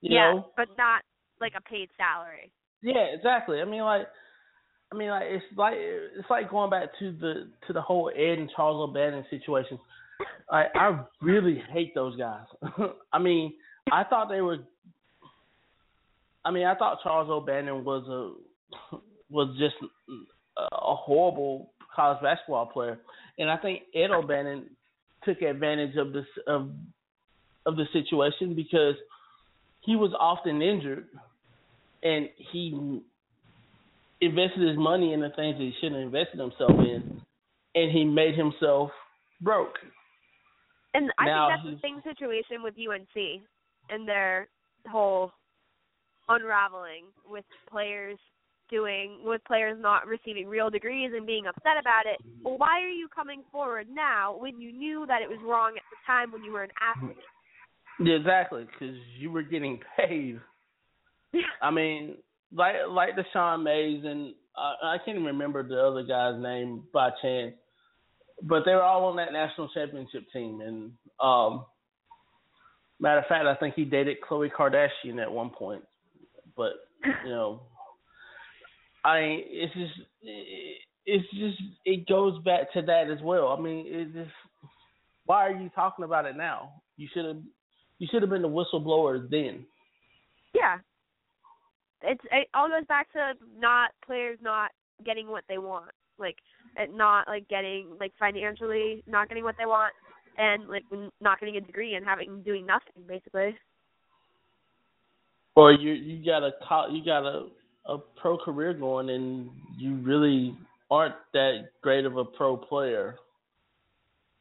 [0.00, 0.46] You yeah, know?
[0.56, 1.02] but not
[1.40, 2.52] like a paid salary.
[2.82, 3.60] Yeah, exactly.
[3.60, 4.06] I mean like
[4.92, 8.38] I mean like it's like it's like going back to the to the whole Ed
[8.38, 9.78] and Charles O'Bannon situation.
[10.50, 12.44] I I really hate those guys.
[13.12, 13.54] I mean,
[13.90, 14.58] I thought they were
[16.44, 18.96] I mean, I thought Charles O'Bannon was a
[19.30, 19.76] was just
[20.56, 22.98] a horrible college basketball player,
[23.38, 24.66] and I think Ed O'Bannon
[25.24, 26.70] took advantage of this of
[27.66, 28.96] of the situation because
[29.80, 31.06] he was often injured,
[32.02, 33.02] and he
[34.20, 37.20] invested his money in the things that he shouldn't have invested himself in,
[37.74, 38.90] and he made himself
[39.40, 39.74] broke.
[40.94, 43.42] And I Now think that's the same situation with UNC
[43.90, 44.48] and their
[44.88, 45.32] whole
[46.28, 48.18] unraveling with players
[48.72, 52.18] doing with players not receiving real degrees and being upset about it.
[52.42, 55.82] Well, why are you coming forward now when you knew that it was wrong at
[55.90, 57.16] the time when you were an athlete?
[58.00, 60.40] Exactly, because you were getting paid.
[61.62, 62.16] I mean,
[62.52, 67.10] like like Deshaun Mays and uh, I can't even remember the other guy's name by
[67.22, 67.54] chance,
[68.42, 70.60] but they were all on that national championship team.
[70.60, 71.64] And um,
[73.00, 75.82] matter of fact, I think he dated Khloe Kardashian at one point.
[76.56, 76.72] But
[77.24, 77.62] you know,
[79.04, 79.92] I it's just
[81.06, 83.48] it's just it goes back to that as well.
[83.48, 84.34] I mean, it just
[85.26, 86.82] why are you talking about it now?
[86.96, 87.42] You should have
[87.98, 89.64] you should have been the whistleblower then.
[90.54, 90.78] Yeah.
[92.02, 94.70] It's it all goes back to not players not
[95.04, 95.90] getting what they want.
[96.18, 96.36] Like
[96.92, 99.92] not like getting like financially not getting what they want
[100.38, 100.84] and like
[101.20, 103.56] not getting a degree and having doing nothing basically.
[105.54, 107.48] Or you you gotta call you gotta
[107.86, 110.56] a pro career going and you really
[110.90, 113.16] aren't that great of a pro player.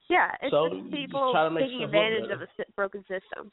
[0.09, 3.51] Yeah, it's So, just people just taking advantage of a broken system.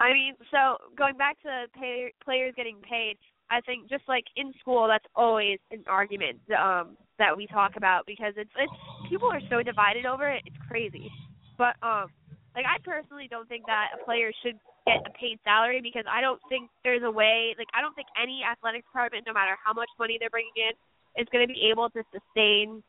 [0.00, 3.16] I mean, so going back to pay, players getting paid,
[3.50, 8.06] I think just like in school, that's always an argument um, that we talk about
[8.06, 8.72] because it's it's
[9.08, 10.42] people are so divided over it.
[10.46, 11.10] It's crazy,
[11.58, 12.08] but um,
[12.56, 16.20] like I personally don't think that a player should get a paid salary because I
[16.20, 17.54] don't think there's a way.
[17.56, 20.72] Like I don't think any athletics department, no matter how much money they're bringing in,
[21.16, 22.82] is going to be able to sustain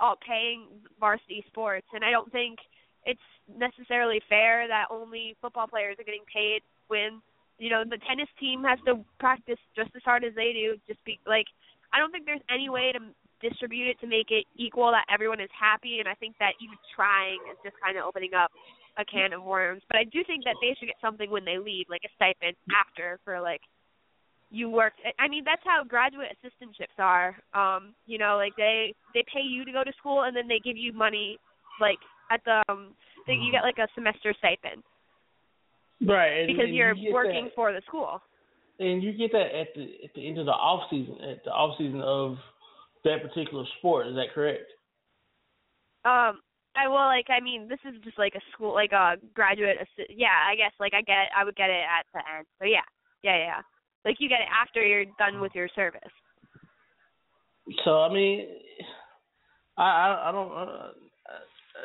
[0.00, 0.66] all paying
[0.98, 2.58] varsity sports, and I don't think
[3.04, 7.20] it's necessarily fair that only football players are getting paid when
[7.58, 10.76] you know the tennis team has to practice just as hard as they do.
[10.88, 11.46] Just be like,
[11.92, 13.00] I don't think there's any way to
[13.42, 16.78] distribute it to make it equal that everyone is happy, and I think that even
[16.94, 18.50] trying is just kind of opening up
[18.98, 19.82] a can of worms.
[19.88, 22.56] But I do think that they should get something when they leave, like a stipend
[22.74, 23.60] after for like
[24.50, 27.36] you worked I mean that's how graduate assistantships are.
[27.54, 30.58] Um, you know, like they they pay you to go to school and then they
[30.62, 31.38] give you money
[31.80, 31.98] like
[32.30, 32.94] at the um
[33.26, 34.82] they, you get like a semester stipend
[36.06, 38.20] Right, because and you're you working that, for the school.
[38.78, 41.50] and you get that at the at the end of the off season, at the
[41.50, 42.36] off season of
[43.04, 44.08] that particular sport.
[44.08, 44.66] Is that correct?
[46.04, 46.40] Um
[46.76, 50.14] I well like I mean this is just like a school like a graduate assi-
[50.16, 52.46] yeah, I guess like I get I would get it at the end.
[52.58, 52.86] So yeah.
[53.22, 53.60] Yeah, yeah.
[54.04, 56.00] Like you get it after you're done with your service.
[57.84, 58.46] So I mean,
[59.78, 60.52] I I, I don't.
[60.52, 60.88] Uh,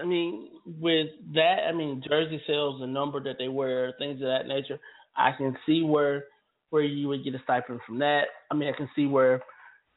[0.02, 4.28] I mean, with that, I mean, jersey sales, the number that they wear, things of
[4.28, 4.80] that nature.
[5.16, 6.26] I can see where
[6.72, 8.24] where you would get a stipend from that.
[8.52, 9.42] I mean, I can see where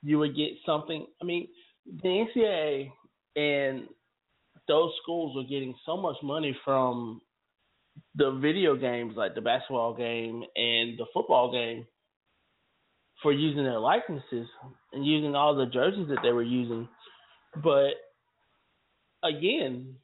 [0.03, 1.07] you would get something.
[1.21, 1.49] I mean,
[2.03, 2.93] the NCAA
[3.37, 3.89] and
[4.71, 7.21] those schools are getting so much money from
[8.15, 11.87] the video games, like the basketball game and the football game,
[13.21, 14.47] for using their likenesses
[14.93, 16.89] and using all the jerseys that they were using.
[17.63, 17.95] But
[19.25, 19.97] again,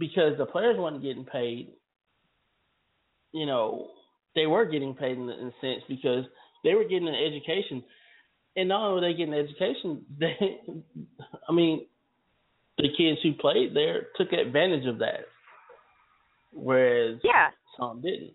[0.00, 1.68] because the players weren't getting paid,
[3.32, 3.88] you know,
[4.34, 6.24] they were getting paid in, in a sense because
[6.64, 7.84] they were getting an education.
[8.56, 10.60] And not only were they getting an education, they,
[11.48, 11.86] I mean,
[12.78, 15.28] the kids who played there took advantage of that,
[16.52, 17.50] whereas Yeah.
[17.76, 18.34] some didn't.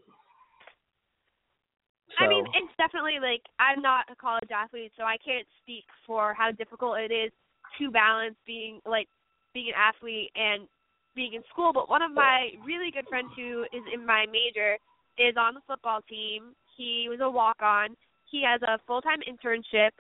[2.18, 6.34] I mean, it's definitely like I'm not a college athlete, so I can't speak for
[6.34, 7.31] how difficult it is
[7.77, 9.07] to balance being like
[9.53, 10.68] being an athlete and
[11.15, 11.73] being in school.
[11.73, 14.77] But one of my really good friends who is in my major
[15.18, 16.55] is on the football team.
[16.76, 17.95] He was a walk on.
[18.30, 19.91] He has a full time internship.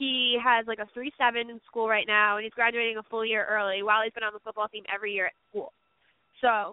[0.00, 3.20] He has like a three seven in school right now and he's graduating a full
[3.20, 5.76] year early while he's been on the football team every year at school.
[6.40, 6.72] So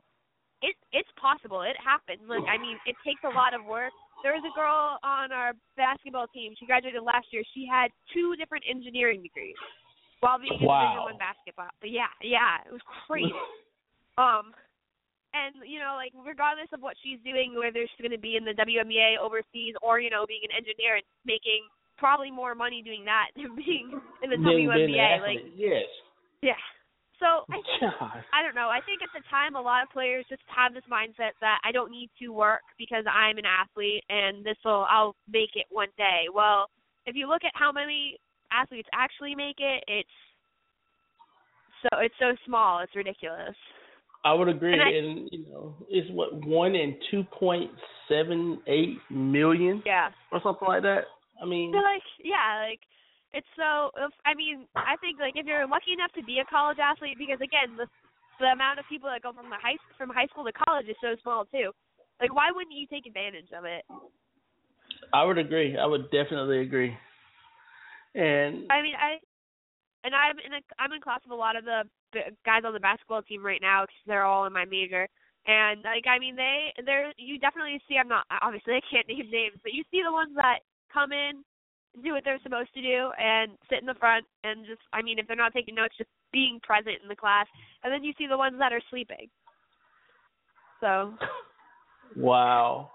[0.63, 1.59] it it's possible.
[1.67, 2.23] It happens.
[2.23, 3.91] Like I mean, it takes a lot of work.
[4.23, 6.55] There was a girl on our basketball team.
[6.55, 7.43] She graduated last year.
[7.51, 9.59] She had two different engineering degrees
[10.23, 10.87] while being in Wow.
[10.87, 11.73] Division One basketball.
[11.83, 13.35] But yeah, yeah, it was crazy.
[14.23, 14.55] um,
[15.35, 18.47] and you know, like regardless of what she's doing, whether she's going to be in
[18.47, 21.67] the WNBA overseas or you know being an engineer and making
[21.97, 25.21] probably more money doing that than being in the WNBA.
[25.21, 25.85] Like yes.
[26.41, 26.53] yeah.
[27.19, 27.65] So I think
[27.99, 28.23] God.
[28.31, 28.69] I don't know.
[28.69, 31.71] I think at the time a lot of players just have this mindset that I
[31.71, 35.89] don't need to work because I'm an athlete and this will I'll make it one
[35.97, 36.29] day.
[36.33, 36.69] Well,
[37.07, 38.17] if you look at how many
[38.51, 40.09] athletes actually make it, it's
[41.81, 43.55] so it's so small, it's ridiculous.
[44.25, 47.71] I would agree, And I- and you know, it's what one in two point
[48.07, 50.09] seven eight million Yeah.
[50.31, 51.05] or something like that.
[51.41, 52.81] I mean, like yeah, like
[53.33, 56.47] it's so if, I mean, I think like if you're lucky enough to be a
[56.47, 57.87] college athlete because again, the
[58.39, 60.97] the amount of people that go from the high from high school to college is
[61.01, 61.71] so small too.
[62.21, 63.83] Like why wouldn't you take advantage of it?
[65.13, 65.77] I would agree.
[65.77, 66.95] I would definitely agree.
[68.15, 69.21] And I mean, I
[70.03, 71.83] and I'm in a I'm in class with a lot of the
[72.13, 75.07] the guys on the basketball team right now because they're all in my major.
[75.45, 77.97] And like I mean, they they're you definitely see.
[77.99, 81.43] I'm not obviously I can't name names, but you see the ones that come in,
[82.03, 85.19] do what they're supposed to do, and sit in the front and just I mean,
[85.19, 87.47] if they're not taking notes, just being present in the class.
[87.83, 89.27] And then you see the ones that are sleeping.
[90.79, 91.13] So
[92.15, 92.91] wow.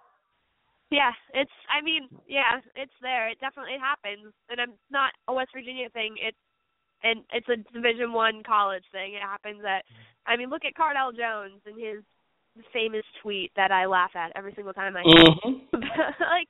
[0.90, 1.50] Yeah, it's.
[1.72, 3.30] I mean, yeah, it's there.
[3.30, 6.16] It definitely it happens, and I'm not a West Virginia thing.
[6.20, 6.36] It's
[7.02, 9.14] and it's a Division One college thing.
[9.14, 9.84] It happens at.
[10.26, 12.04] I mean, look at Cardale Jones and his
[12.72, 15.24] famous tweet that I laugh at every single time I hear.
[15.42, 16.48] hmm like,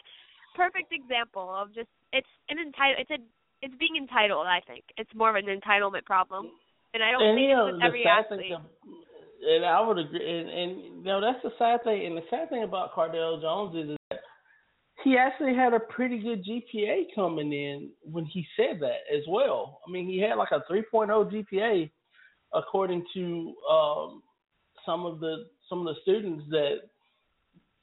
[0.54, 2.96] perfect example of just it's an entitle.
[2.98, 3.18] It's a
[3.62, 4.46] it's being entitled.
[4.46, 6.50] I think it's more of an entitlement problem,
[6.94, 8.52] and I don't And think you know, it's with every athlete.
[9.42, 10.22] and I would agree.
[10.40, 12.06] And, and you know, that's the sad thing.
[12.06, 14.20] And the sad thing about Cardale Jones is, is that
[15.04, 19.80] he actually had a pretty good GPA coming in when he said that as well.
[19.86, 21.90] I mean, he had like a 3.0 GPA
[22.54, 24.22] according to um,
[24.84, 26.76] some of the some of the students that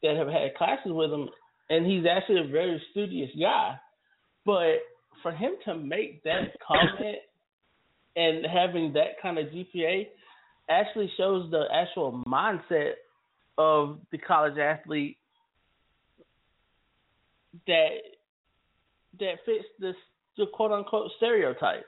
[0.04, 1.30] that have had classes with him,
[1.70, 3.80] and he's actually a very studious guy.
[4.46, 4.80] But
[5.22, 7.18] for him to make that comment
[8.16, 10.08] and having that kind of GPA
[10.70, 12.94] actually shows the actual mindset
[13.58, 15.18] of the college athlete
[17.68, 17.98] that
[19.20, 19.96] that fits this
[20.38, 21.86] the quote unquote stereotype.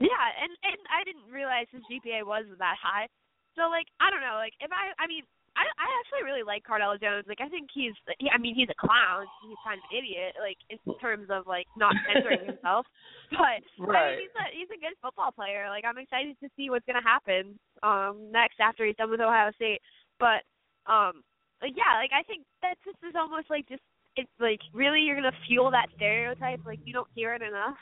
[0.00, 3.08] Yeah, and and I didn't realize his GPA was that high.
[3.54, 5.22] So like I don't know, like if I I mean
[5.56, 7.24] I I actually really like Cardale Jones.
[7.24, 9.24] Like I think he's he, I mean he's a clown.
[9.42, 12.84] He's kind of an idiot like in terms of like not censoring himself.
[13.32, 14.20] But right.
[14.20, 15.72] I mean, he's a he's a good football player.
[15.72, 19.50] Like I'm excited to see what's gonna happen um next after he's done with Ohio
[19.56, 19.80] State.
[20.20, 20.44] But
[20.84, 21.24] um
[21.64, 23.82] like yeah, like I think that this is almost like just
[24.16, 27.80] it's like really you're gonna fuel that stereotype like you don't hear it enough.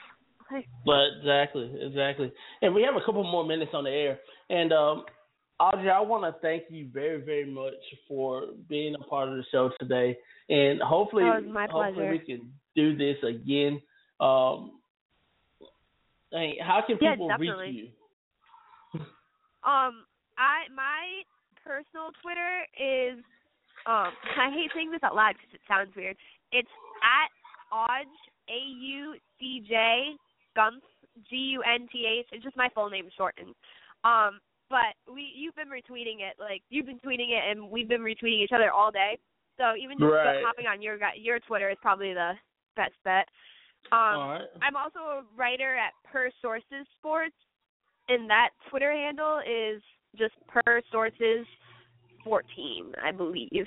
[0.84, 2.30] But exactly, exactly.
[2.60, 4.20] And we have a couple more minutes on the air.
[4.50, 5.04] And um
[5.60, 7.74] Audrey, I want to thank you very, very much
[8.08, 10.18] for being a part of the show today.
[10.48, 11.40] And hopefully, oh,
[11.70, 13.80] hopefully we can do this again.
[14.20, 14.72] Um,
[16.32, 19.00] hey, how can people yeah, reach you?
[19.64, 20.04] um,
[20.36, 21.22] I my
[21.64, 23.22] personal Twitter is
[23.86, 26.16] um I hate saying this out loud because it sounds weird.
[26.50, 26.68] It's
[27.02, 27.30] at
[27.72, 28.10] Auj
[28.50, 30.16] A U C J
[30.56, 30.82] Gunth
[31.30, 32.26] G U N T H.
[32.32, 33.54] It's just my full name shortened.
[34.02, 34.40] Um,
[34.70, 38.42] but we you've been retweeting it like you've been tweeting it and we've been retweeting
[38.42, 39.18] each other all day.
[39.58, 40.42] So even just right.
[40.44, 42.32] hopping on your your Twitter is probably the
[42.76, 43.28] best bet.
[43.92, 44.48] Um, all right.
[44.62, 47.36] I'm also a writer at Per Sources Sports,
[48.08, 49.82] and that Twitter handle is
[50.16, 51.46] just Per Sources
[52.24, 53.66] 14, I believe.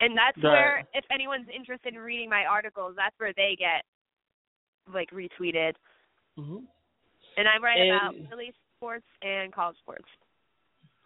[0.00, 0.50] And that's right.
[0.50, 3.84] where, if anyone's interested in reading my articles, that's where they get
[4.92, 5.74] like retweeted.
[6.38, 6.64] Mm-hmm.
[7.36, 10.08] And I write and, about Philly sports and college sports.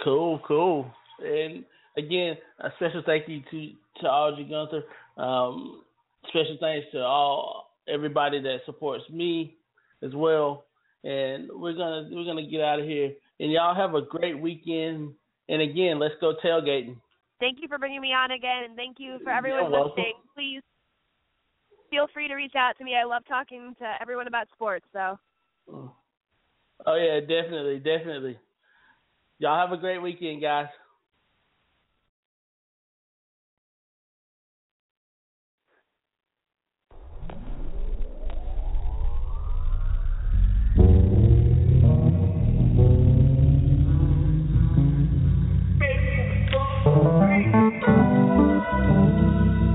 [0.03, 0.91] Cool, cool.
[1.25, 1.65] And
[1.97, 3.71] again, a special thank you to
[4.01, 4.83] to Audrey Gunther.
[5.23, 5.83] Um,
[6.29, 9.57] special thanks to all everybody that supports me
[10.03, 10.65] as well.
[11.05, 13.13] And we're gonna we're gonna get out of here.
[13.41, 15.15] And y'all have a great weekend.
[15.49, 16.97] And again, let's go tailgating.
[17.41, 20.15] Thank you for bringing me on again, and thank you for everyone You're listening.
[20.35, 20.63] Please
[21.91, 22.95] feel free to reach out to me.
[22.97, 24.87] I love talking to everyone about sports.
[24.93, 25.19] So.
[25.69, 28.39] Oh yeah, definitely, definitely.
[29.43, 30.69] Y'all have a great weekend, guys.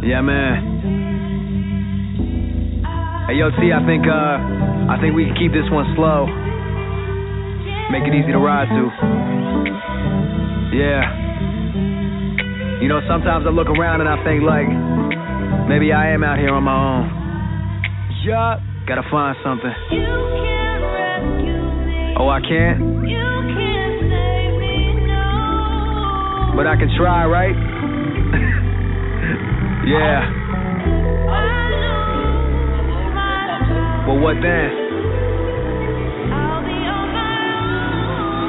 [0.02, 0.64] Yeah, man.
[3.28, 4.38] Hey, yo, T, I think, uh,
[4.90, 6.57] I think we can keep this one slow.
[7.92, 8.92] Make it easy to ride to.
[10.76, 11.02] Yeah.
[12.82, 14.68] You know, sometimes I look around and I think, like,
[15.68, 17.10] maybe I am out here on my own.
[18.26, 18.60] Yeah.
[18.88, 19.74] Gotta find something.
[22.20, 22.80] Oh, I can't?
[23.08, 23.20] You
[23.56, 26.56] can't save me, no.
[26.56, 27.56] But I can try, right?
[29.88, 30.48] yeah.
[34.08, 34.87] Well, what then?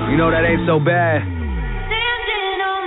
[0.09, 1.21] You know that ain't so bad.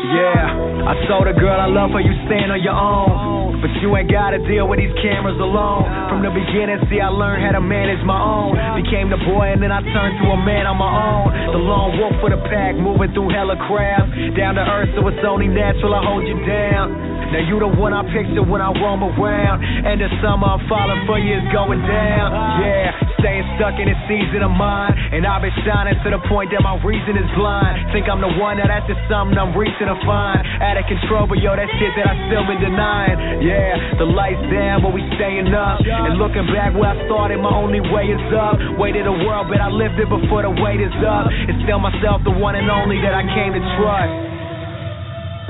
[0.01, 3.61] Yeah, I told a girl I love her, you stand on your own.
[3.61, 5.85] But you ain't gotta deal with these cameras alone.
[6.09, 8.57] From the beginning, see, I learned how to manage my own.
[8.81, 11.29] Became the boy, and then I turned to a man on my own.
[11.53, 14.09] The lone wolf for the pack, moving through hella crowds.
[14.33, 16.97] Down to earth, so it's only natural I hold you down.
[17.31, 19.61] Now you the one I picture when I roam around.
[19.61, 22.27] And the summer I'm falling for you is going down.
[22.65, 22.89] Yeah,
[23.21, 24.91] staying stuck in this season of mine.
[25.13, 27.93] And I've been shining to the point that my reason is blind.
[27.93, 30.41] Think I'm the one, now that's just something I'm reaching to find.
[30.59, 33.45] Out of control, but yo, that shit that I still been denying.
[33.45, 35.79] Yeah, the lights down, but we staying up.
[35.85, 38.57] And looking back where I started, my only way is up.
[38.75, 41.29] Way to the world, but I lived it before the weight is up.
[41.47, 44.13] It's still myself, the one and only that I came to trust.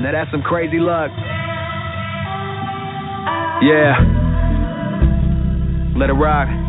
[0.04, 1.10] Now that's some crazy luck.
[3.62, 3.94] Yeah.
[5.96, 6.61] Let it rock.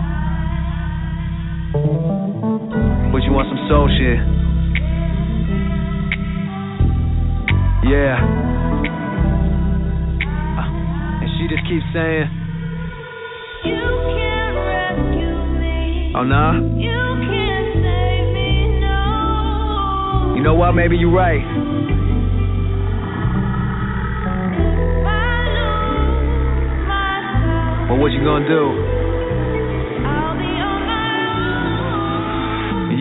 [3.14, 4.18] But you want some soul shit?
[7.86, 8.18] Yeah.
[10.58, 12.26] Uh, and she just keeps saying,
[13.70, 13.86] You
[14.18, 15.30] can't rescue
[15.62, 16.14] me.
[16.18, 16.58] Oh, nah?
[16.58, 16.90] You
[17.30, 20.34] can't save me, no.
[20.36, 20.72] You know what?
[20.72, 21.46] Maybe you're right.
[27.90, 29.03] But what you gonna do?